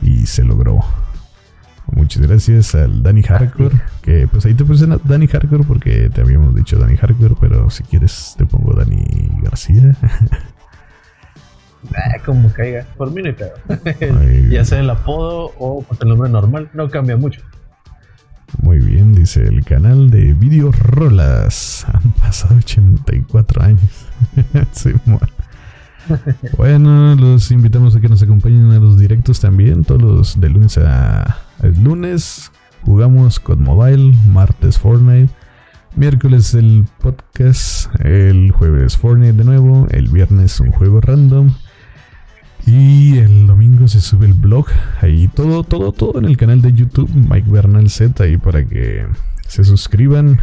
Y 0.00 0.26
se 0.26 0.44
logró. 0.44 0.80
Muchas 1.92 2.22
gracias 2.22 2.74
al 2.74 3.02
Danny 3.02 3.22
Hardcore. 3.22 3.76
Que 4.02 4.28
pues 4.28 4.46
ahí 4.46 4.54
te 4.54 4.64
puse 4.64 4.86
Danny 5.04 5.26
Hardcore 5.26 5.64
porque 5.64 6.10
te 6.10 6.20
habíamos 6.20 6.54
dicho 6.54 6.78
Danny 6.78 6.96
Hardcore. 6.96 7.34
Pero 7.40 7.68
si 7.70 7.82
quieres, 7.82 8.34
te 8.38 8.46
pongo 8.46 8.74
Danny 8.74 9.30
García. 9.42 9.96
Ah, 11.94 12.18
como 12.24 12.52
caiga. 12.52 12.84
Por 12.96 13.12
mí 13.12 13.22
no 13.22 13.30
ya 14.50 14.64
sea 14.64 14.80
el 14.80 14.90
apodo 14.90 15.52
o 15.58 15.84
el 16.00 16.08
nombre 16.08 16.28
normal, 16.28 16.68
no 16.74 16.90
cambia 16.90 17.16
mucho. 17.16 17.42
Muy 18.62 18.78
bien, 18.78 19.14
dice 19.14 19.46
el 19.46 19.64
canal 19.64 20.10
de 20.10 20.32
Video 20.32 20.72
Rolas. 20.72 21.84
Han 21.92 22.12
pasado 22.12 22.56
84 22.56 23.62
años. 23.62 24.06
bueno, 26.56 27.14
los 27.16 27.50
invitamos 27.50 27.96
a 27.96 28.00
que 28.00 28.08
nos 28.08 28.22
acompañen 28.22 28.70
a 28.70 28.78
los 28.78 28.98
directos 28.98 29.40
también. 29.40 29.84
Todos 29.84 30.02
los 30.02 30.40
de 30.40 30.48
lunes 30.48 30.78
a, 30.78 31.38
lunes. 31.82 32.52
Jugamos 32.82 33.40
con 33.40 33.62
Mobile, 33.62 34.16
martes 34.26 34.78
Fortnite. 34.78 35.32
Miércoles 35.96 36.54
el 36.54 36.84
podcast, 37.00 37.88
el 38.04 38.52
jueves 38.52 38.96
Fortnite 38.96 39.32
de 39.32 39.44
nuevo, 39.44 39.86
el 39.90 40.08
viernes 40.08 40.60
un 40.60 40.70
juego 40.70 41.00
random 41.00 41.52
y 42.66 43.18
el 43.18 43.46
domingo 43.46 43.86
se 43.86 44.00
sube 44.00 44.26
el 44.26 44.34
blog. 44.34 44.66
Ahí 45.00 45.28
todo, 45.28 45.62
todo, 45.62 45.92
todo 45.92 46.18
en 46.18 46.24
el 46.24 46.36
canal 46.36 46.60
de 46.60 46.72
YouTube, 46.72 47.08
Mike 47.14 47.48
Bernal 47.48 47.88
Z, 47.88 48.22
ahí 48.22 48.36
para 48.36 48.64
que 48.64 49.06
se 49.46 49.64
suscriban 49.64 50.40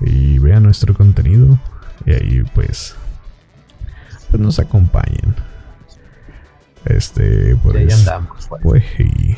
y 0.00 0.38
vean 0.38 0.62
nuestro 0.62 0.94
contenido. 0.94 1.58
Y 2.06 2.12
ahí 2.12 2.44
pues, 2.54 2.94
pues 4.30 4.40
nos 4.40 4.60
acompañen. 4.60 5.34
Este, 6.84 7.56
pues, 7.56 7.76
ahí 7.76 7.90
andamos, 7.90 8.46
pues. 8.48 8.62
pues. 8.62 8.84
y 9.00 9.36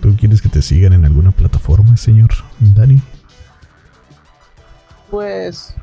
¿Tú 0.00 0.14
quieres 0.16 0.42
que 0.42 0.50
te 0.50 0.60
sigan 0.60 0.92
en 0.92 1.04
alguna 1.06 1.30
plataforma, 1.30 1.96
señor 1.96 2.30
Dani? 2.60 3.00
Pues, 5.10 5.74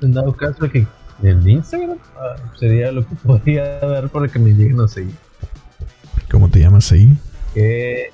en 0.00 0.14
dado 0.14 0.34
caso 0.34 0.70
que 0.70 0.86
en 1.22 1.48
Instagram 1.48 1.98
ah, 2.16 2.36
sería 2.58 2.92
lo 2.92 3.06
que 3.06 3.14
podría 3.24 3.78
dar 3.80 4.08
para 4.08 4.28
que 4.28 4.38
me 4.38 4.50
lleguen 4.50 4.80
a 4.80 4.88
seguir. 4.88 5.14
¿Cómo 6.30 6.48
te 6.48 6.60
llamas 6.60 6.90
ahí? 6.92 7.16
Que 7.54 8.12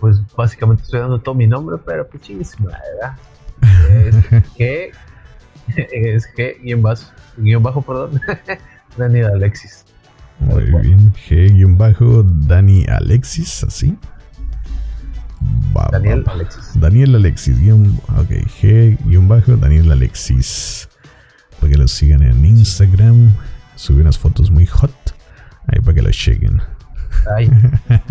pues 0.00 0.18
básicamente 0.36 0.82
estoy 0.82 1.00
dando 1.00 1.20
todo 1.20 1.34
mi 1.34 1.46
nombre, 1.46 1.76
pero 1.84 2.06
pues 2.06 2.22
chinguísima, 2.22 2.70
¿verdad? 2.70 3.16
Es 3.90 4.44
que 4.56 4.92
es 5.76 6.26
que 6.26 6.58
guion 6.62 6.82
bajo, 6.82 7.04
guion 7.36 7.62
bajo, 7.62 7.82
perdón, 7.82 8.20
Dani 8.96 9.20
Alexis. 9.20 9.84
Muy 10.40 10.64
bien, 10.64 11.12
G 11.12 11.76
bajo 11.76 12.22
Dani 12.22 12.84
Alexis, 12.88 13.64
así. 13.64 13.96
Daniel 15.90 16.24
Alexis. 16.26 16.80
Daniel 16.80 17.14
Alexis, 17.14 17.60
guion, 17.60 18.00
ok, 18.16 18.30
G 18.60 18.98
bajo 19.26 19.56
Daniel 19.56 19.92
Alexis 19.92 20.88
para 21.64 21.72
que 21.72 21.78
los 21.78 21.92
sigan 21.92 22.22
en 22.22 22.44
Instagram. 22.44 23.32
Subí 23.74 24.02
unas 24.02 24.18
fotos 24.18 24.50
muy 24.50 24.66
hot. 24.66 24.92
Ahí 25.66 25.80
para 25.80 25.94
que 25.94 26.02
los 26.02 26.14
chequen. 26.14 26.60
Ay. 27.34 27.50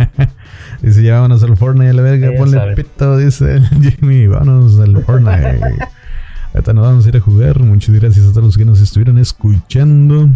dice, 0.82 1.04
ya 1.04 1.20
vámonos 1.20 1.44
al 1.44 1.56
Fortnite 1.56 1.92
a 1.92 1.94
la 1.94 2.02
verga, 2.02 2.32
ponle 2.36 2.76
pito, 2.76 3.16
dice 3.16 3.58
el 3.58 3.68
Jimmy, 3.80 4.26
vámonos 4.26 4.80
al 4.80 5.04
Fortnite. 5.04 5.60
Ahorita 6.56 6.74
nos 6.74 6.84
vamos 6.84 7.06
a 7.06 7.10
ir 7.10 7.18
a 7.18 7.20
jugar. 7.20 7.60
Muchas 7.60 7.94
gracias 7.94 8.26
a 8.26 8.30
todos 8.30 8.44
los 8.44 8.58
que 8.58 8.66
nos 8.66 8.82
estuvieron 8.82 9.20
escuchando. 9.20 10.28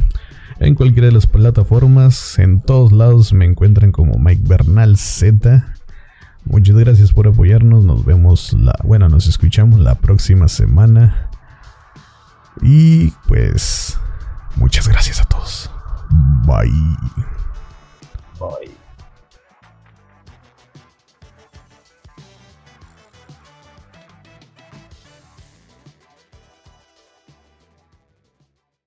En 0.59 0.75
cualquiera 0.75 1.07
de 1.07 1.13
las 1.13 1.25
plataformas, 1.25 2.37
en 2.37 2.61
todos 2.61 2.91
lados 2.91 3.33
me 3.33 3.45
encuentran 3.45 3.91
como 3.91 4.19
Mike 4.19 4.43
Bernal 4.45 4.95
Z. 4.95 5.65
Muchas 6.45 6.75
gracias 6.75 7.11
por 7.11 7.27
apoyarnos. 7.27 7.83
Nos 7.83 8.05
vemos 8.05 8.53
la, 8.53 8.75
bueno, 8.83 9.09
nos 9.09 9.25
escuchamos 9.27 9.79
la 9.79 9.95
próxima 9.95 10.47
semana. 10.47 11.31
Y 12.61 13.11
pues 13.27 13.99
muchas 14.55 14.87
gracias 14.87 15.21
a 15.21 15.25
todos. 15.25 15.69
Bye. 16.45 16.71
Bye. 18.39 18.76